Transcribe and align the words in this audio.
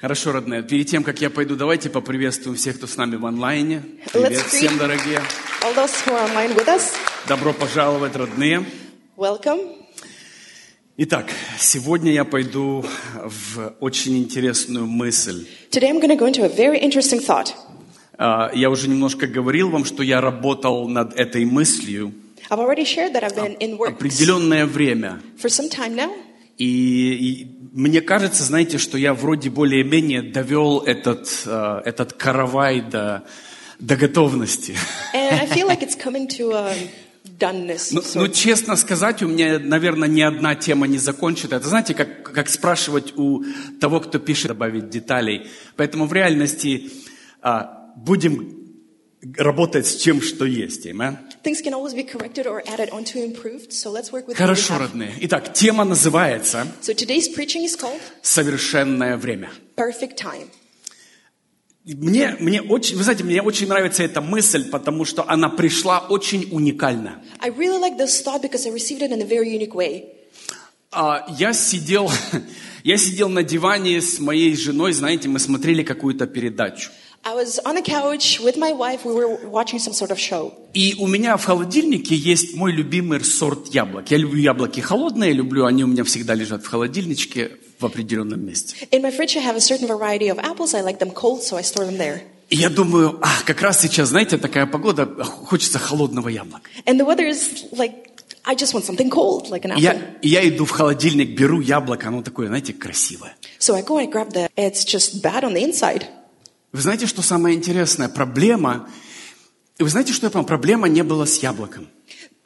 Хорошо, 0.00 0.32
родные. 0.32 0.62
Перед 0.62 0.86
тем, 0.88 1.04
как 1.04 1.20
я 1.20 1.28
пойду, 1.28 1.56
давайте 1.56 1.90
поприветствуем 1.90 2.56
всех, 2.56 2.76
кто 2.76 2.86
с 2.86 2.96
нами 2.96 3.16
в 3.16 3.26
онлайне. 3.26 3.82
Привет 4.12 4.40
всем, 4.46 4.78
дорогие. 4.78 5.20
All 5.62 5.74
those 5.74 5.92
who 6.06 6.14
are 6.14 6.26
online 6.30 6.54
with 6.56 6.68
us, 6.68 6.94
Добро 7.28 7.52
пожаловать, 7.52 8.16
родные. 8.16 8.64
welcome. 9.16 9.76
Итак, 10.96 11.26
сегодня 11.58 12.12
я 12.12 12.24
пойду 12.24 12.84
в 13.24 13.74
очень 13.80 14.18
интересную 14.18 14.86
мысль. 14.86 15.46
Today 15.70 15.90
I'm 15.90 16.00
going 16.00 16.08
to 16.08 16.16
go 16.16 16.26
into 16.26 16.44
a 16.44 16.48
very 16.48 16.78
interesting 16.80 17.20
thought. 17.20 17.52
А, 18.18 18.50
Я 18.54 18.70
уже 18.70 18.88
немножко 18.88 19.26
говорил 19.26 19.68
вам, 19.70 19.84
что 19.84 20.02
я 20.02 20.20
работал 20.22 20.88
над 20.88 21.14
этой 21.14 21.44
мыслью 21.44 22.12
I've 22.50 22.58
already 22.58 22.84
shared 22.84 23.12
that 23.12 23.22
I've 23.22 23.36
been 23.36 23.56
in 23.58 23.76
work 23.76 23.92
определенное 23.92 24.64
время. 24.66 25.20
for 25.38 25.48
some 25.50 25.68
time 25.68 25.94
now. 25.94 26.10
И, 26.58 26.64
и 26.64 27.59
мне 27.72 28.00
кажется, 28.00 28.42
знаете, 28.44 28.78
что 28.78 28.98
я 28.98 29.14
вроде 29.14 29.50
более-менее 29.50 30.22
довел 30.22 30.80
этот, 30.80 31.42
э, 31.46 31.82
этот 31.84 32.12
каравай 32.12 32.80
до, 32.80 33.24
до 33.78 33.96
готовности. 33.96 34.76
Like. 37.92 38.14
Ну, 38.14 38.22
ну, 38.22 38.28
честно 38.28 38.76
сказать, 38.76 39.22
у 39.22 39.28
меня, 39.28 39.58
наверное, 39.58 40.08
ни 40.08 40.20
одна 40.20 40.54
тема 40.54 40.86
не 40.86 40.98
закончится. 40.98 41.56
Это, 41.56 41.68
знаете, 41.68 41.94
как, 41.94 42.22
как 42.22 42.48
спрашивать 42.48 43.16
у 43.16 43.44
того, 43.80 44.00
кто 44.00 44.18
пишет, 44.18 44.48
добавить 44.48 44.90
деталей. 44.90 45.46
Поэтому 45.76 46.06
в 46.06 46.12
реальности 46.12 46.90
а, 47.42 47.92
будем 47.96 48.56
работать 49.36 49.86
с 49.86 49.96
чем, 49.96 50.22
что 50.22 50.44
есть. 50.44 50.86
Amen? 50.86 51.18
Хорошо, 54.34 54.78
родные. 54.78 55.14
Итак, 55.20 55.52
тема 55.52 55.84
называется 55.84 56.66
«Совершенное 58.22 59.16
время». 59.16 59.50
Мне, 61.86 62.36
мне 62.38 62.60
очень, 62.60 62.96
вы 62.96 63.02
знаете, 63.02 63.24
мне 63.24 63.40
очень 63.42 63.66
нравится 63.66 64.02
эта 64.02 64.20
мысль, 64.20 64.70
потому 64.70 65.06
что 65.06 65.24
она 65.28 65.48
пришла 65.48 65.98
очень 65.98 66.48
уникально. 66.52 67.22
I 67.40 67.50
really 67.50 67.80
like 67.80 67.96
this 67.96 68.22
thought 68.22 68.42
because 68.42 68.66
I 68.66 68.70
received 68.70 69.00
it 69.02 69.10
in 69.10 69.22
a 69.22 69.24
very 69.24 69.48
unique 69.48 69.74
way. 69.74 70.04
А, 70.92 71.24
я 71.38 71.52
сидел, 71.52 72.10
я 72.84 72.96
сидел 72.98 73.28
на 73.28 73.42
диване 73.42 74.00
с 74.00 74.18
моей 74.18 74.56
женой, 74.56 74.92
знаете, 74.92 75.28
мы 75.28 75.38
смотрели 75.38 75.82
какую-то 75.82 76.26
передачу. 76.26 76.90
I 77.22 77.34
was 77.34 77.58
on 77.66 77.74
the 77.74 77.82
couch 77.82 78.40
with 78.40 78.56
my 78.56 78.72
wife. 78.72 79.04
We 79.04 79.12
were 79.12 79.46
watching 79.46 79.78
some 79.78 79.92
sort 79.92 80.10
of 80.10 80.18
show. 80.18 80.54
И 80.72 80.94
у 80.98 81.06
меня 81.06 81.36
в 81.36 81.44
холодильнике 81.44 82.14
есть 82.14 82.54
мой 82.56 82.72
любимый 82.72 83.22
сорт 83.22 83.68
яблок. 83.74 84.10
Я 84.10 84.16
люблю 84.16 84.40
яблоки 84.40 84.80
холодные, 84.80 85.32
люблю, 85.32 85.66
они 85.66 85.84
у 85.84 85.86
меня 85.86 86.04
всегда 86.04 86.34
лежат 86.34 86.64
в 86.64 86.68
холодильничке 86.68 87.58
в 87.78 87.84
определенном 87.84 88.42
месте. 88.44 88.74
In 88.90 89.02
my 89.02 89.10
fridge, 89.14 89.36
I 89.36 89.42
have 89.44 89.56
a 89.56 89.60
certain 89.60 89.86
variety 89.86 90.28
of 90.28 90.38
apples. 90.38 90.72
I 90.72 90.80
like 90.80 90.98
them 90.98 91.10
cold, 91.10 91.42
so 91.42 91.58
I 91.58 91.62
store 91.62 91.84
them 91.84 91.98
there. 91.98 92.22
И 92.48 92.56
я 92.56 92.70
думаю, 92.70 93.18
а, 93.20 93.28
как 93.44 93.60
раз 93.60 93.80
сейчас, 93.82 94.08
знаете, 94.08 94.38
такая 94.38 94.66
погода, 94.66 95.06
хочется 95.22 95.78
холодного 95.78 96.28
яблока. 96.30 96.70
And 96.86 96.98
the 96.98 97.04
weather 97.04 97.28
is 97.28 97.66
like, 97.72 97.92
I 98.44 98.54
just 98.54 98.72
want 98.72 98.84
something 98.84 99.10
cold, 99.10 99.50
like 99.50 99.66
an 99.66 99.72
apple. 99.72 99.80
я, 99.82 100.16
я 100.22 100.48
иду 100.48 100.64
в 100.64 100.70
холодильник, 100.70 101.38
беру 101.38 101.60
яблоко, 101.60 102.08
оно 102.08 102.22
такое, 102.22 102.46
знаете, 102.46 102.72
красивое. 102.72 103.36
So 103.58 103.74
I 103.74 103.82
go 103.82 103.98
and 103.98 104.08
I 104.08 104.10
grab 104.10 104.32
the, 104.32 104.48
it's 104.56 104.84
just 104.84 105.22
bad 105.22 105.44
on 105.44 105.52
the 105.52 105.62
inside. 105.62 106.06
Вы 106.72 106.80
знаете, 106.80 107.06
что 107.06 107.22
самое 107.22 107.56
интересное? 107.56 108.08
Проблема, 108.08 108.88
вы 109.78 109.88
знаете, 109.88 110.12
что 110.12 110.26
я 110.26 110.30
понял? 110.30 110.46
Проблема 110.46 110.88
не 110.88 111.02
была 111.02 111.26
с 111.26 111.38
яблоком. 111.38 111.88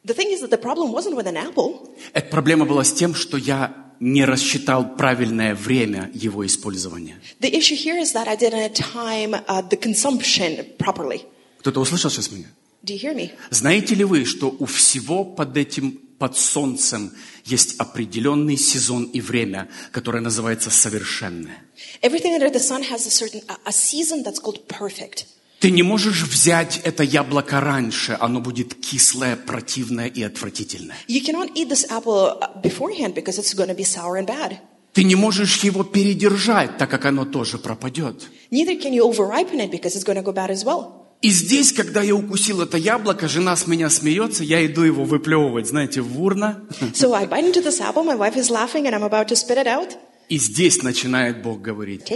The 0.04 0.14
thing 0.14 0.32
is 0.32 0.42
that 0.42 0.50
the 0.50 0.60
problem 0.60 0.92
wasn't 0.92 1.16
with 1.16 1.26
an 1.26 1.36
apple. 1.36 1.88
Эта 2.12 2.28
проблема 2.28 2.64
была 2.66 2.84
с 2.84 2.92
тем, 2.92 3.14
что 3.14 3.36
я 3.36 3.74
не 4.00 4.24
рассчитал 4.24 4.96
правильное 4.96 5.54
время 5.54 6.10
его 6.14 6.44
использования. 6.44 7.20
The 7.40 7.50
issue 7.50 7.76
here 7.76 8.00
is 8.00 8.12
that 8.14 8.28
I 8.28 8.36
didn't 8.36 8.74
time 8.74 9.34
uh, 9.46 9.62
the 9.68 9.78
consumption 9.78 10.76
properly. 10.78 11.22
Кто-то 11.60 11.80
услышал 11.80 12.10
сейчас 12.10 12.30
меня? 12.30 12.48
Do 12.82 12.94
you 12.94 13.00
hear 13.00 13.14
me? 13.14 13.30
Знаете 13.50 13.94
ли 13.94 14.04
вы, 14.04 14.26
что 14.26 14.54
у 14.58 14.66
всего 14.66 15.24
под 15.24 15.56
этим, 15.56 15.92
под 16.18 16.36
солнцем 16.36 17.12
есть 17.46 17.76
определенный 17.78 18.58
сезон 18.58 19.04
и 19.04 19.20
время, 19.22 19.68
которое 19.90 20.20
называется 20.20 20.70
совершенное? 20.70 21.62
Everything 22.04 22.34
under 22.34 22.50
the 22.50 22.60
sun 22.60 22.82
has 22.82 23.06
a 23.06 23.10
certain 23.10 23.40
a, 23.64 23.72
season 23.72 24.22
that's 24.22 24.38
called 24.38 24.68
perfect. 24.68 25.24
Ты 25.60 25.70
не 25.70 25.82
можешь 25.82 26.22
взять 26.24 26.82
это 26.84 27.02
яблоко 27.02 27.60
раньше, 27.60 28.14
оно 28.20 28.40
будет 28.40 28.74
кислое, 28.74 29.36
противное 29.36 30.08
и 30.08 30.22
отвратительное. 30.22 30.96
You 31.08 31.22
cannot 31.24 31.52
eat 31.54 31.70
this 31.70 31.86
apple 31.88 32.38
uh, 32.42 32.60
beforehand 32.60 33.14
because 33.14 33.38
it's 33.38 33.54
going 33.54 33.70
to 33.70 33.74
be 33.74 33.84
sour 33.84 34.18
and 34.18 34.26
bad. 34.26 34.58
Ты 34.92 35.04
не 35.04 35.14
можешь 35.14 35.64
его 35.64 35.82
передержать, 35.82 36.76
так 36.76 36.90
как 36.90 37.06
оно 37.06 37.24
тоже 37.24 37.56
пропадет. 37.56 38.28
Neither 38.50 38.78
can 38.78 38.92
you 38.92 39.02
overripen 39.10 39.58
it 39.58 39.70
because 39.70 39.96
it's 39.96 40.04
going 40.04 40.18
to 40.18 40.22
go 40.22 40.34
bad 40.34 40.50
as 40.50 40.62
well. 40.62 41.06
И 41.22 41.30
здесь, 41.30 41.72
когда 41.72 42.02
я 42.02 42.14
укусил 42.14 42.60
это 42.60 42.76
яблоко, 42.76 43.28
жена 43.28 43.56
с 43.56 43.66
меня 43.66 43.88
смеется, 43.88 44.44
я 44.44 44.66
иду 44.66 44.82
его 44.82 45.04
выплевывать, 45.04 45.66
знаете, 45.66 46.02
в 46.02 46.20
урна. 46.20 46.60
So 46.92 47.14
I 47.14 47.24
bite 47.24 47.46
into 47.46 47.62
this 47.62 47.80
apple. 47.80 48.04
My 48.04 48.14
wife 48.14 48.36
is 48.36 48.50
laughing, 48.50 48.86
and 48.86 48.94
I'm 48.94 49.02
about 49.02 49.28
to 49.28 49.36
spit 49.36 49.56
it 49.56 49.66
out. 49.66 49.96
И 50.28 50.38
здесь 50.38 50.82
начинает 50.82 51.42
Бог 51.42 51.60
говорить. 51.60 52.10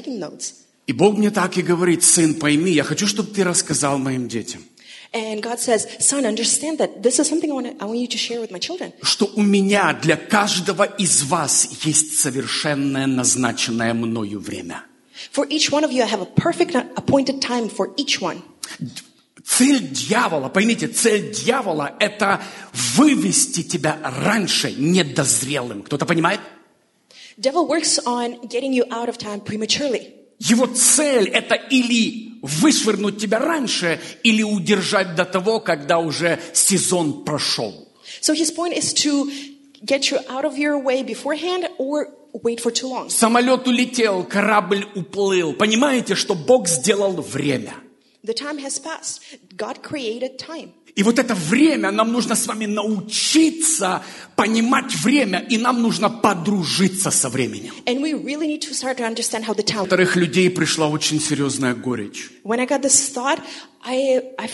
И 0.86 0.92
Бог 0.92 1.19
мне 1.19 1.30
так 1.30 1.56
и 1.58 1.62
говорит, 1.62 2.02
сын, 2.02 2.34
пойми, 2.34 2.72
я 2.72 2.82
хочу, 2.82 3.06
чтобы 3.06 3.30
ты 3.32 3.44
рассказал 3.44 3.98
моим 3.98 4.28
детям, 4.28 4.62
And 5.10 5.41
God 5.41 5.58
says, 5.58 5.86
Son, 6.00 6.26
understand 6.26 6.76
that 6.78 7.02
this 7.02 7.19
is 7.19 7.26
something 7.26 7.50
I 7.50 7.54
want, 7.54 7.66
I 7.80 7.86
want 7.86 7.98
you 7.98 8.08
to 8.08 8.19
share 8.19 8.41
with 8.41 8.50
my 8.50 8.58
children. 8.58 8.92
что 9.02 9.30
у 9.34 9.42
меня 9.42 9.94
для 9.94 10.16
каждого 10.16 10.84
из 10.84 11.22
вас 11.22 11.66
есть 11.84 12.19
совершенное 12.20 13.06
назначенное 13.06 13.94
мною 13.94 14.38
время. 14.38 14.84
For 15.32 15.46
each 15.48 15.70
one 15.72 15.82
of 15.82 15.92
you, 15.92 16.02
I 16.02 16.06
have 16.06 16.20
a 16.20 16.26
perfect 16.26 16.75
appointed 16.96 17.40
time 17.40 17.70
for 17.70 17.94
each 17.96 18.20
one. 18.20 18.42
Цель 19.44 19.88
дьявола, 19.88 20.50
поймите, 20.50 20.88
цель 20.88 21.32
дьявола– 21.32 21.96
это 22.00 22.42
вывести 22.75 23.62
тебя 23.62 23.98
раньше 24.04 24.72
недозрелым. 24.72 25.82
Кто-то 25.82 26.04
понимает? 26.04 26.40
Devil 27.41 27.69
works 27.69 27.99
on 28.04 28.47
getting 28.49 28.72
you 28.72 28.84
out 28.91 29.09
of 29.09 29.16
time 29.16 29.41
prematurely. 29.41 30.15
Его 30.41 30.66
цель– 30.66 31.28
это 31.32 31.54
или 31.54 32.38
вышвырнуть 32.43 33.19
тебя 33.19 33.38
раньше, 33.38 34.00
или 34.22 34.43
удержать 34.43 35.15
до 35.15 35.25
того, 35.25 35.60
когда 35.60 35.99
уже 35.99 36.41
сезон 36.53 37.25
прошел. 37.25 37.88
So 38.21 38.34
his 38.34 38.50
point 38.50 38.76
is 38.76 38.93
to 39.04 39.31
get 39.84 40.10
you 40.10 40.19
out 40.28 40.44
of 40.44 40.56
your 40.56 40.78
way 40.78 41.03
beforehand 41.03 41.69
or 41.78 42.09
wait 42.32 42.60
for 42.60 42.71
too 42.72 42.88
long. 42.88 43.09
Самолет 43.09 43.66
улетел, 43.66 44.25
корабль 44.25 44.87
уплыл. 44.94 45.55
Понимаете, 45.55 46.15
что 46.15 46.34
Бог 46.34 46.69
сделал 46.69 47.12
время. 47.20 47.75
The 48.25 48.34
time 48.34 48.59
has 48.59 48.78
passed. 48.78 49.20
God 49.56 49.82
created 49.82 50.38
time. 50.38 50.72
И 50.98 51.03
вот 51.04 51.20
это 51.20 51.36
время, 51.36 51.92
нам 51.92 52.10
нужно 52.10 52.34
с 52.34 52.48
вами 52.48 52.66
научиться 52.66 54.03
понимать 54.34 54.97
время, 54.97 55.47
и 55.48 55.56
нам 55.56 55.81
нужно 55.81 56.10
подружиться 56.10 57.12
со 57.12 57.28
временем. 57.28 57.72
Really 57.86 58.59
to 58.59 58.72
некоторых 59.82 60.16
людей 60.16 60.50
пришла 60.50 60.88
очень 60.88 61.20
серьезная 61.20 61.75
горечь. 61.75 62.31
Thought, 62.44 63.41
I, 63.87 64.22
I. 64.37 64.48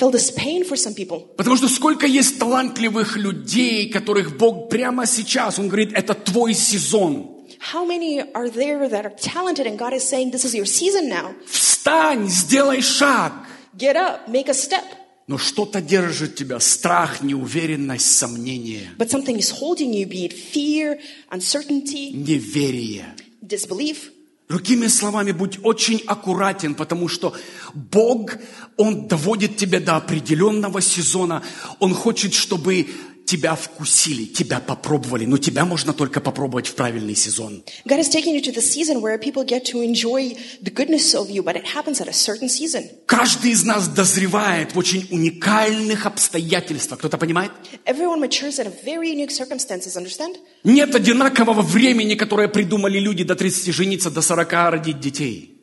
Потому 1.38 1.56
что 1.56 1.68
сколько 1.68 2.06
есть 2.06 2.38
талантливых 2.38 3.16
людей, 3.16 3.88
которых 3.88 4.36
Бог 4.36 4.68
прямо 4.68 5.06
сейчас, 5.06 5.58
Он 5.58 5.68
говорит, 5.68 5.92
это 5.94 6.12
твой 6.12 6.52
сезон. 6.52 7.30
How 7.72 7.86
many 7.86 8.20
are 8.34 8.50
there 8.50 8.86
that 8.90 9.06
are 9.06 9.16
talented 9.16 9.66
and 9.66 9.78
God 9.78 9.94
is 9.94 10.06
saying, 10.06 10.30
this 10.30 10.44
is 10.44 10.54
your 10.54 10.66
season 10.66 11.08
now? 11.08 11.34
Встань, 11.46 12.28
сделай 12.28 12.82
шаг. 12.82 13.32
Get 13.78 13.96
up, 13.96 14.28
make 14.28 14.50
a 14.50 14.54
step. 14.54 14.84
Но 15.26 15.38
что-то 15.38 15.80
держит 15.80 16.34
тебя, 16.34 16.60
страх, 16.60 17.22
неуверенность, 17.22 18.12
сомнение, 18.18 18.90
But 18.98 19.08
something 19.10 19.38
is 19.38 19.50
holding 19.50 19.92
you, 19.94 20.06
be 20.06 20.26
it 20.26 20.34
fear, 20.34 20.98
uncertainty, 21.30 22.10
неверие. 22.12 23.06
disbelief. 23.40 24.10
Другими 24.48 24.88
словами, 24.88 25.32
будь 25.32 25.58
очень 25.62 26.02
аккуратен, 26.06 26.74
потому 26.74 27.08
что 27.08 27.34
Бог, 27.72 28.36
Он 28.76 29.08
доводит 29.08 29.56
тебя 29.56 29.80
до 29.80 29.96
определенного 29.96 30.82
сезона. 30.82 31.42
Он 31.78 31.94
хочет, 31.94 32.34
чтобы 32.34 32.86
тебя 33.26 33.54
вкусили, 33.54 34.24
тебя 34.24 34.60
попробовали. 34.60 35.24
Но 35.24 35.38
тебя 35.38 35.64
можно 35.64 35.92
только 35.92 36.20
попробовать 36.20 36.66
в 36.66 36.74
правильный 36.74 37.14
сезон. 37.14 37.64
God 37.86 37.98
is 37.98 38.08
taking 38.08 38.34
you 38.34 38.42
to 38.42 38.52
the 38.52 38.62
season 38.62 39.00
where 39.00 39.18
people 39.18 39.44
get 39.44 39.64
to 39.64 39.82
enjoy 39.82 40.36
the 40.62 40.70
goodness 40.70 41.14
of 41.14 41.30
you, 41.30 41.42
but 41.42 41.56
it 41.56 41.64
happens 41.74 42.00
at 42.00 42.08
a 42.08 42.12
certain 42.12 42.48
season. 42.48 42.84
Каждый 43.06 43.52
из 43.52 43.64
нас 43.64 43.88
дозревает 43.88 44.74
в 44.74 44.78
очень 44.78 45.06
уникальных 45.10 46.06
обстоятельствах. 46.06 46.98
Кто-то 46.98 47.18
понимает? 47.18 47.50
Everyone 47.86 48.20
matures 48.20 48.58
at 48.58 48.66
a 48.66 48.72
very 48.84 49.10
unique 49.10 49.30
circumstances, 49.30 49.96
understand? 49.96 50.36
Нет 50.64 50.94
одинакового 50.94 51.62
времени, 51.62 52.14
которое 52.14 52.48
придумали 52.48 52.98
люди 52.98 53.24
до 53.24 53.34
30 53.34 53.74
жениться, 53.74 54.10
до 54.10 54.22
40 54.22 54.52
родить 54.70 55.00
детей. 55.00 55.53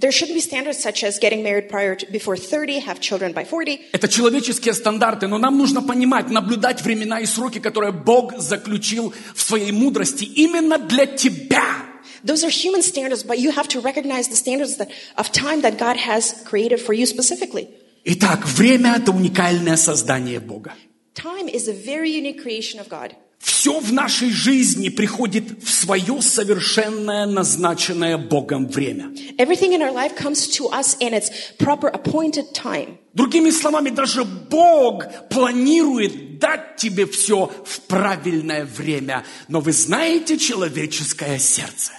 There 0.00 0.12
shouldn't 0.12 0.36
be 0.36 0.42
standards 0.42 0.78
such 0.78 1.02
as 1.04 1.18
getting 1.18 1.42
married 1.42 1.70
prior 1.70 1.94
to 1.96 2.06
before 2.12 2.36
30, 2.36 2.80
have 2.80 3.00
children 3.00 3.32
by 3.32 3.44
40. 3.44 3.80
Это 3.92 4.08
человеческие 4.08 4.74
стандарты, 4.74 5.26
но 5.26 5.38
нам 5.38 5.56
нужно 5.56 5.80
понимать, 5.80 6.28
наблюдать 6.28 6.82
времена 6.82 7.20
и 7.20 7.24
сроки, 7.24 7.60
которые 7.60 7.92
Бог 7.92 8.36
заключил 8.36 9.14
в 9.34 9.40
своей 9.40 9.72
мудрости 9.72 10.24
именно 10.24 10.76
для 10.76 11.06
тебя. 11.06 11.86
Those 12.22 12.44
are 12.44 12.50
human 12.50 12.82
standards, 12.82 13.22
but 13.22 13.38
you 13.38 13.52
have 13.52 13.68
to 13.68 13.80
recognize 13.80 14.28
the 14.28 14.36
standards 14.36 14.76
that, 14.76 14.90
of 15.16 15.32
time 15.32 15.62
that 15.62 15.78
God 15.78 15.96
has 15.96 16.42
created 16.44 16.78
for 16.78 16.92
you 16.92 17.06
specifically. 17.06 17.68
Итак, 18.04 18.46
время – 18.46 18.96
это 18.96 19.12
уникальное 19.12 19.76
создание 19.76 20.40
Бога. 20.40 20.74
Time 21.14 21.48
is 21.48 21.68
a 21.68 21.72
very 21.72 22.10
unique 22.10 22.42
creation 22.42 22.78
of 22.78 22.90
God. 22.90 23.14
Все 23.41 23.79
в 23.79 23.91
нашей 23.91 24.29
жизни 24.29 24.89
приходит 24.89 25.63
в 25.63 25.69
свое 25.71 26.21
совершенное 26.21 27.25
назначенное 27.25 28.17
Богом 28.19 28.67
время. 28.67 29.05
Everything 29.37 29.73
in 29.73 29.81
our 29.81 29.91
life 29.91 30.15
comes 30.15 30.47
to 30.47 30.69
us 30.69 30.95
in 30.99 31.13
its 31.13 31.31
proper 31.57 31.89
appointed 31.89 32.53
time. 32.53 32.99
Другими 33.13 33.49
словами, 33.49 33.89
даже 33.89 34.23
Бог 34.25 35.05
планирует 35.29 36.37
дать 36.37 36.77
тебе 36.77 37.07
все 37.07 37.51
в 37.65 37.81
правильное 37.81 38.63
время. 38.63 39.25
Но 39.47 39.59
вы 39.59 39.71
знаете 39.71 40.37
человеческое 40.37 41.39
сердце. 41.39 41.93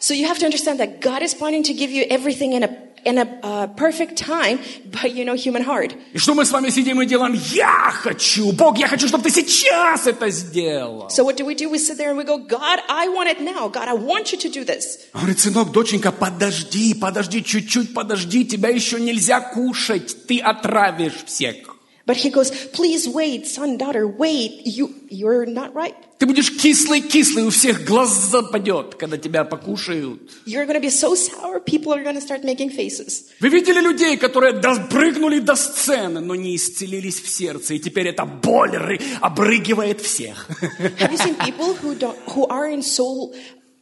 So 0.00 0.14
you 0.14 0.26
have 0.28 0.38
to 0.38 0.46
understand 0.46 0.78
that 0.78 1.00
God 1.00 1.22
is 1.22 1.34
planning 1.34 1.64
to 1.64 1.74
give 1.74 1.90
you 1.90 2.04
everything 2.08 2.52
in 2.52 2.62
a 2.62 2.83
in 3.04 3.18
a 3.18 3.38
uh, 3.42 3.66
perfect 3.68 4.16
time, 4.16 4.58
but 4.90 5.14
you 5.14 5.24
know 5.24 5.34
human 5.34 5.62
heart. 5.62 5.94
И 6.12 6.18
что 6.18 6.34
мы 6.34 6.44
с 6.44 6.50
вами 6.50 6.70
сидим 6.70 7.00
и 7.02 7.06
делаем? 7.06 7.34
Я 7.52 7.90
хочу, 7.92 8.52
Бог, 8.52 8.78
я 8.78 8.88
хочу, 8.88 9.08
чтобы 9.08 9.24
ты 9.24 9.30
сейчас 9.30 10.06
это 10.06 10.30
сделал. 10.30 11.08
So 11.08 11.24
what 11.24 11.36
do 11.36 11.44
we 11.44 11.54
do? 11.54 11.68
We 11.70 11.78
sit 11.78 11.98
there 11.98 12.10
and 12.10 12.16
we 12.16 12.24
go, 12.24 12.38
God, 12.38 12.80
I 12.88 13.08
want 13.08 13.28
it 13.28 13.40
now. 13.40 13.68
God, 13.68 13.88
I 13.88 13.94
want 13.94 14.32
you 14.32 14.38
to 14.38 14.48
do 14.48 14.64
this. 14.64 14.98
Он 15.12 15.20
говорит, 15.22 15.40
сынок, 15.40 15.72
доченька, 15.72 16.12
подожди, 16.12 16.94
подожди, 16.94 17.42
чуть-чуть 17.42 17.94
подожди, 17.94 18.44
тебя 18.44 18.68
еще 18.68 19.00
нельзя 19.00 19.40
кушать, 19.40 20.26
ты 20.26 20.40
отравишь 20.40 21.24
всех. 21.26 21.73
But 22.06 22.18
he 22.18 22.28
goes, 22.28 22.50
please 22.50 23.08
wait, 23.08 23.46
son, 23.46 23.78
daughter, 23.78 24.06
wait. 24.06 24.60
You, 24.66 24.94
you're 25.08 25.46
not 25.46 25.74
right. 25.74 25.94
Ты 26.18 26.26
будешь 26.26 26.50
кислый-кислый, 26.54 27.44
у 27.44 27.50
всех 27.50 27.84
глаз 27.86 28.10
западет, 28.30 28.94
когда 28.96 29.16
тебя 29.16 29.44
покушают. 29.44 30.20
You're 30.44 30.66
going 30.66 30.76
to 30.76 30.80
be 30.80 30.90
so 30.90 31.14
sour, 31.14 31.60
people 31.60 31.94
are 31.94 32.02
going 32.02 32.14
to 32.14 32.20
start 32.20 32.44
making 32.44 32.70
faces. 32.70 33.30
Вы 33.40 33.48
видели 33.48 33.80
людей, 33.80 34.18
которые 34.18 34.52
допрыгнули 34.52 35.38
до 35.38 35.54
сцены, 35.56 36.20
но 36.20 36.34
не 36.34 36.56
исцелились 36.56 37.20
в 37.20 37.28
сердце, 37.28 37.74
и 37.74 37.78
теперь 37.78 38.08
эта 38.08 38.26
боль 38.26 38.76
ры- 38.76 39.00
обрыгивает 39.22 40.02
всех. 40.02 40.46
Have 40.98 41.10
you 41.10 41.16
seen 41.16 41.36
people 41.36 41.74
who 41.74 41.94
don't, 41.94 42.18
who 42.28 42.46
are 42.48 42.68
in 42.70 42.82
soul, 42.82 43.34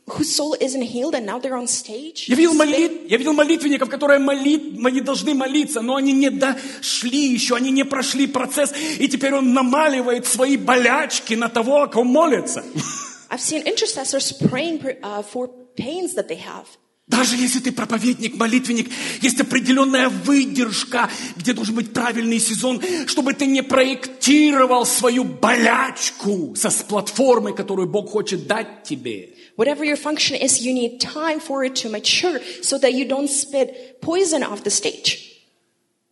whose 0.06 0.34
soul 0.34 0.54
isn't 0.60 0.82
healed 0.82 1.14
and 1.14 1.26
now 1.26 1.38
they're 1.38 1.56
on 1.56 1.66
stage? 1.66 2.28
Я 2.28 2.36
видел, 2.36 2.54
молит, 2.54 3.08
я 3.08 3.16
видел 3.16 3.32
молитвенников, 3.32 3.88
которые 3.88 4.18
молит, 4.18 4.78
они 4.84 5.00
должны 5.00 5.34
молиться, 5.34 5.80
но 5.80 5.96
они 5.96 6.12
не 6.12 6.30
дошли 6.30 7.32
еще, 7.32 7.56
они 7.56 7.70
не 7.70 7.84
прошли 7.84 8.26
процесс, 8.26 8.72
и 8.98 9.08
теперь 9.08 9.34
он 9.34 9.52
намаливает 9.52 10.26
свои 10.26 10.56
болячки 10.56 11.34
на 11.34 11.48
того, 11.48 11.82
о 11.82 11.86
ком 11.88 12.08
молится. 12.08 12.64
I've 13.30 13.40
seen 13.40 13.62
intercessors 13.66 14.30
praying 14.32 14.84
uh, 15.02 15.22
for 15.22 15.48
pains 15.74 16.14
that 16.16 16.28
they 16.28 16.36
have. 16.36 16.66
Даже 17.08 17.36
если 17.36 17.58
ты 17.58 17.72
проповедник, 17.72 18.36
молитвенник, 18.36 18.90
есть 19.20 19.40
определенная 19.40 20.08
выдержка, 20.08 21.10
где 21.36 21.52
должен 21.52 21.74
быть 21.74 21.92
правильный 21.92 22.38
сезон, 22.38 22.80
чтобы 23.06 23.34
ты 23.34 23.46
не 23.46 23.62
проектировал 23.62 24.86
свою 24.86 25.24
болячку 25.24 26.54
со 26.56 26.70
с 26.70 26.82
платформы, 26.82 27.52
которую 27.52 27.88
Бог 27.88 28.10
хочет 28.10 28.46
дать 28.46 28.84
тебе. 28.84 29.31
Whatever 29.55 29.83
your 29.83 29.97
function 29.97 30.35
is, 30.35 30.65
you 30.65 30.73
need 30.73 30.99
time 30.99 31.39
for 31.39 31.63
it 31.63 31.75
to 31.77 31.89
mature 31.89 32.39
so 32.61 32.77
that 32.77 32.93
you 32.93 33.05
don't 33.05 33.27
spit 33.27 34.01
poison 34.01 34.43
off 34.43 34.63
the 34.63 34.69
stage. 34.69 35.27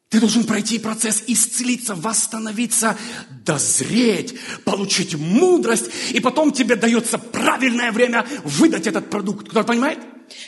Ты 0.09 0.19
должен 0.19 0.45
пройти 0.45 0.79
процесс 0.79 1.23
исцелиться, 1.27 1.93
восстановиться, 1.93 2.97
дозреть, 3.45 4.35
получить 4.63 5.15
мудрость, 5.15 5.89
и 6.13 6.19
потом 6.19 6.53
тебе 6.53 6.75
дается 6.75 7.17
правильное 7.17 7.91
время 7.91 8.25
выдать 8.43 8.87
этот 8.87 9.09
продукт. 9.09 9.49
Кто 9.49 9.63
понимает? 9.63 9.99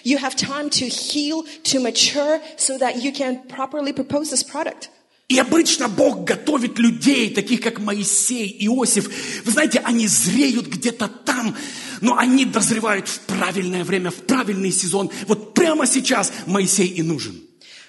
You 0.04 0.18
have 0.18 0.36
time 0.36 0.70
to 0.70 0.88
heal, 0.88 1.44
to 1.66 1.80
mature, 1.80 2.40
so 2.56 2.78
that 2.78 3.04
you 3.04 3.12
can 3.12 3.44
properly 3.48 3.94
propose 3.94 4.30
this 4.30 4.44
product. 4.44 4.90
И 5.29 5.39
обычно 5.39 5.89
Бог 5.89 6.25
готовит 6.25 6.79
людей, 6.79 7.33
таких 7.33 7.61
как 7.61 7.79
Моисей, 7.79 8.55
Иосиф. 8.67 9.11
Вы 9.45 9.51
знаете, 9.51 9.81
они 9.85 10.07
зреют 10.07 10.67
где-то 10.67 11.09
там, 11.09 11.57
но 12.01 12.19
они 12.19 12.45
дозревают 12.45 13.09
в 13.09 13.21
правильное 13.21 13.85
время, 13.85 14.11
в 14.11 14.27
правильный 14.27 14.73
сезон. 14.73 15.11
Вот 15.29 15.55
прямо 15.55 15.87
сейчас 15.87 16.33
Моисей 16.47 16.89
и 16.89 17.03
нужен. 17.03 17.41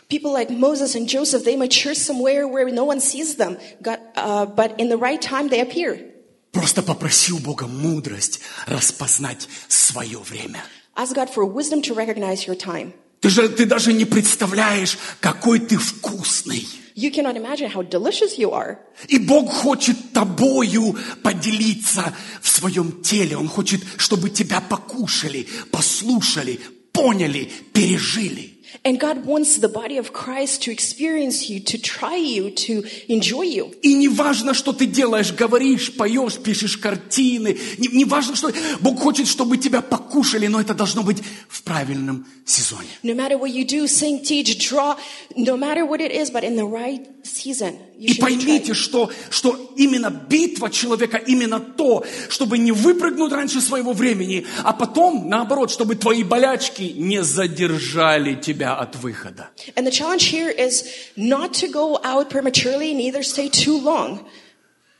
People 0.10 0.32
like 0.32 0.52
Moses 0.52 0.96
and 0.96 1.08
Joseph, 1.08 1.44
they 1.44 1.56
mature 1.56 1.96
somewhere 1.96 2.48
where 2.48 2.70
no 2.70 2.84
one 2.84 3.00
sees 3.00 3.36
them, 3.36 3.58
God, 3.82 4.00
uh, 4.16 4.46
but 4.46 4.80
in 4.80 4.90
the 4.90 4.98
right 4.98 5.22
time 5.22 5.50
they 5.50 5.60
appear. 5.60 6.14
Просто 6.52 6.84
попроси 6.84 7.34
у 7.34 7.40
Бога 7.40 7.66
мудрость 7.66 8.40
распознать 8.68 9.50
свое 9.68 10.20
время. 10.20 10.64
Ask 10.96 11.16
God 11.16 11.34
for 11.34 11.46
wisdom 11.46 11.82
to 11.82 11.96
recognize 11.96 12.46
your 12.46 12.56
time. 12.56 12.94
Ты 13.22 13.30
же 13.30 13.50
ты 13.50 13.66
даже 13.66 13.92
не 13.92 14.06
представляешь, 14.06 14.98
какой 15.20 15.60
ты 15.60 15.78
вкусный. 15.78 16.68
You 16.96 17.10
cannot 17.12 17.36
imagine 17.36 17.70
how 17.70 17.82
delicious 17.82 18.38
you 18.38 18.52
are. 18.52 18.78
И 19.08 19.18
Бог 19.18 19.50
хочет 19.52 20.14
тобою 20.14 20.96
поделиться 21.24 22.14
в 22.42 22.48
своем 22.48 23.02
теле. 23.02 23.36
Он 23.36 23.48
хочет, 23.48 23.82
чтобы 23.98 24.30
тебя 24.30 24.62
покушали, 24.62 25.48
послушали, 25.72 26.60
поняли, 26.92 27.50
пережили. 27.74 28.53
And 28.84 29.00
God 29.00 29.26
wants 29.26 29.60
the 29.60 29.70
body 29.70 29.98
of 29.98 30.12
Christ 30.12 30.64
to 30.64 30.72
experience 30.72 31.50
you, 31.50 31.60
to 31.62 31.78
try 31.78 32.16
you, 32.16 32.50
to 32.66 32.84
enjoy 33.08 33.44
you. 33.44 33.74
И 33.82 33.94
не 33.94 34.10
важно, 34.10 34.54
что 34.54 34.74
ты 34.74 34.86
делаешь, 34.86 35.32
говоришь, 35.32 35.96
поешь, 35.96 36.38
пишешь 36.38 36.78
картины. 36.78 37.58
Не, 37.78 37.88
не 37.90 38.06
важно, 38.06 38.36
что... 38.36 38.52
Бог 38.82 39.00
хочет, 39.00 39.28
чтобы 39.28 39.58
тебя 39.58 39.82
покушали, 39.82 40.48
но 40.48 40.60
это 40.60 40.74
должно 40.74 41.04
быть 41.04 41.20
в 41.48 41.64
правильном 41.64 42.26
сезоне. 42.46 42.88
No 43.04 43.14
matter 43.14 43.38
what 43.40 43.52
you 43.52 43.66
do, 43.66 43.88
sing, 43.88 44.22
teach, 44.22 44.58
draw, 44.58 44.98
no 45.36 45.56
matter 45.56 45.86
what 45.86 46.02
it 46.02 46.12
is, 46.12 46.30
but 46.32 46.44
in 46.44 46.56
the 46.56 46.66
right 46.66 47.08
season. 47.24 47.78
И 47.98 48.16
поймите, 48.16 48.74
что, 48.74 49.12
что 49.30 49.74
именно 49.78 50.10
битва 50.10 50.70
человека, 50.70 51.18
именно 51.18 51.60
то, 51.60 52.04
чтобы 52.28 52.58
не 52.58 52.72
выпрыгнуть 52.72 53.32
раньше 53.32 53.62
своего 53.62 53.94
времени, 53.94 54.46
а 54.64 54.74
потом, 54.74 55.30
наоборот, 55.30 55.72
чтобы 55.72 55.96
твои 55.96 56.24
болячки 56.24 56.94
не 56.98 57.24
задержали 57.24 58.36
тебя 58.36 58.63
от 58.66 58.96
выхода. 58.96 59.50
And 59.76 59.86
the 59.86 59.92
challenge 59.92 60.26
here 60.26 60.50
is 60.50 60.86
not 61.16 61.54
to 61.56 61.68
go 61.68 62.00
out 62.04 62.30
prematurely, 62.30 62.94
neither 62.94 63.24
stay 63.24 63.50
too 63.50 63.78
long. 63.80 64.26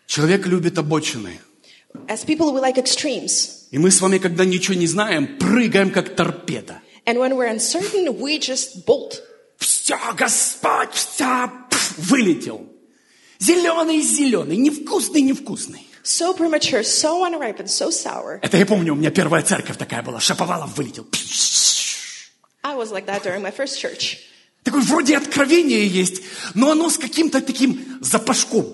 Человек 0.08 0.46
любит 0.46 0.78
обочины. 0.78 1.40
As 2.08 2.26
people, 2.26 2.52
we 2.54 2.60
like 2.60 2.78
extremes. 2.78 3.68
И 3.72 3.78
мы 3.78 3.92
с 3.92 4.02
вами, 4.02 4.18
когда 4.18 4.46
ничего 4.46 4.76
не 4.76 4.88
знаем, 4.88 5.38
прыгаем 5.38 5.92
как 5.92 6.16
торпеда. 6.16 6.82
And 7.06 7.18
when 7.18 7.36
we're 7.36 7.48
uncertain, 7.48 8.20
we 8.20 8.40
just 8.40 8.86
bolt. 8.86 9.22
Все, 9.58 9.98
Господь, 10.18 10.94
все, 10.94 11.50
пф, 11.70 11.98
вылетел. 11.98 12.68
Зеленый, 13.40 14.02
зеленый, 14.02 14.58
невкусный, 14.58 15.22
невкусный. 15.22 15.88
So 16.04 16.34
premature, 16.34 16.84
so 16.84 17.24
unripened, 17.24 17.70
so 17.70 17.90
sour. 17.90 18.40
Это 18.42 18.58
я 18.58 18.66
помню, 18.66 18.94
у 18.94 18.96
меня 18.96 19.10
первая 19.10 19.42
церковь 19.42 19.78
такая 19.78 20.04
была. 20.04 20.20
Шаповалов 20.20 20.76
вылетел. 20.78 21.08
I 22.64 22.76
was 22.76 22.92
like 22.92 23.06
that 23.08 23.24
during 23.24 23.42
my 23.42 23.52
first 23.52 23.80
church. 23.80 24.20
Такое 24.64 24.82
вроде 24.82 25.18
откровение 25.18 25.86
есть, 25.86 26.22
но 26.54 26.72
оно 26.72 26.90
с 26.90 26.98
каким-то 26.98 27.42
таким 27.42 28.00
запашком. 28.02 28.66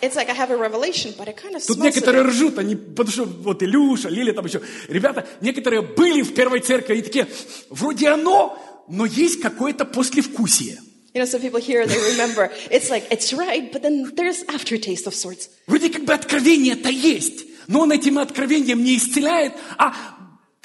It's 0.00 0.16
like 0.16 0.28
I 0.28 0.34
have 0.34 0.50
a 0.50 0.56
revelation, 0.56 1.14
but 1.16 1.28
it 1.28 1.36
kind 1.36 1.54
of 1.54 1.64
Тут 1.64 1.78
некоторые 1.78 2.22
ржут, 2.24 2.58
они, 2.58 2.74
потому 2.74 3.12
что 3.12 3.24
вот 3.24 3.62
Илюша, 3.62 4.08
Лиля 4.08 4.32
там 4.32 4.44
еще, 4.44 4.60
ребята, 4.88 5.28
некоторые 5.40 5.82
были 5.82 6.22
в 6.22 6.34
первой 6.34 6.58
церкви 6.58 6.98
и 6.98 7.02
такие, 7.02 7.28
вроде 7.70 8.08
оно, 8.08 8.58
но 8.88 9.06
есть 9.06 9.40
какое-то 9.40 9.84
послевкусие. 9.84 10.80
You 11.14 11.20
know, 11.20 11.26
some 11.26 11.40
people 11.40 11.60
here, 11.60 11.86
they 11.86 11.98
remember. 12.16 12.50
It's 12.70 12.90
like, 12.90 13.04
it's 13.12 13.32
right, 13.32 13.70
but 13.70 13.82
then 13.82 14.10
there's 14.16 14.42
aftertaste 14.48 15.06
of 15.06 15.14
sorts. 15.14 15.48
Вроде 15.68 15.88
как 15.88 16.04
бы 16.04 16.14
откровение-то 16.14 16.88
есть, 16.88 17.44
но 17.68 17.82
он 17.82 17.92
этим 17.92 18.18
откровением 18.18 18.82
не 18.82 18.96
исцеляет, 18.96 19.52
а 19.78 19.94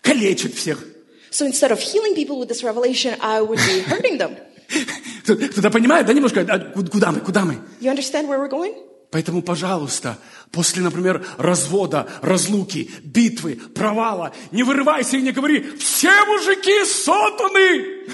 калечит 0.02 0.56
всех. 0.56 0.84
So 1.32 1.46
instead 1.46 1.72
of 1.72 1.80
healing 1.80 2.16
people 2.16 2.40
with 2.40 2.48
this 2.50 2.64
revelation, 2.64 3.16
I 3.22 3.42
would 3.42 3.60
be 3.60 3.82
hurting 3.82 4.18
them. 4.18 4.38
Кто-то 5.24 5.70
понимает, 5.72 6.06
да, 6.06 6.14
немножко, 6.14 6.42
а 6.42 6.60
ку- 6.60 6.84
куда 6.86 7.12
мы, 7.12 7.20
куда 7.20 7.46
мы? 7.46 7.60
You 7.82 7.90
understand 7.92 8.28
where 8.28 8.40
we're 8.40 8.50
going? 8.50 8.74
Поэтому, 9.12 9.42
пожалуйста, 9.42 10.18
после, 10.52 10.82
например, 10.82 11.26
развода, 11.38 12.10
разлуки, 12.22 12.92
битвы, 13.04 13.56
провала, 13.74 14.34
не 14.52 14.64
вырывайся 14.64 15.16
и 15.16 15.22
не 15.22 15.32
говори, 15.32 15.62
все 15.80 16.12
мужики 16.26 16.84
сотаны. 16.84 18.06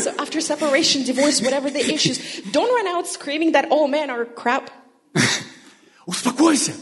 so 0.00 0.12
after 0.18 0.40
separation, 0.40 1.04
divorce, 1.04 1.40
whatever 1.40 1.70
the 1.70 1.80
issues, 1.80 2.18
don't 2.52 2.72
run 2.74 2.86
out 2.88 3.06
screaming 3.06 3.52
that 3.52 3.68
all 3.70 3.86
men 3.86 4.10
are 4.10 4.24
crap. 4.24 4.70
Успокойся. 6.06 6.72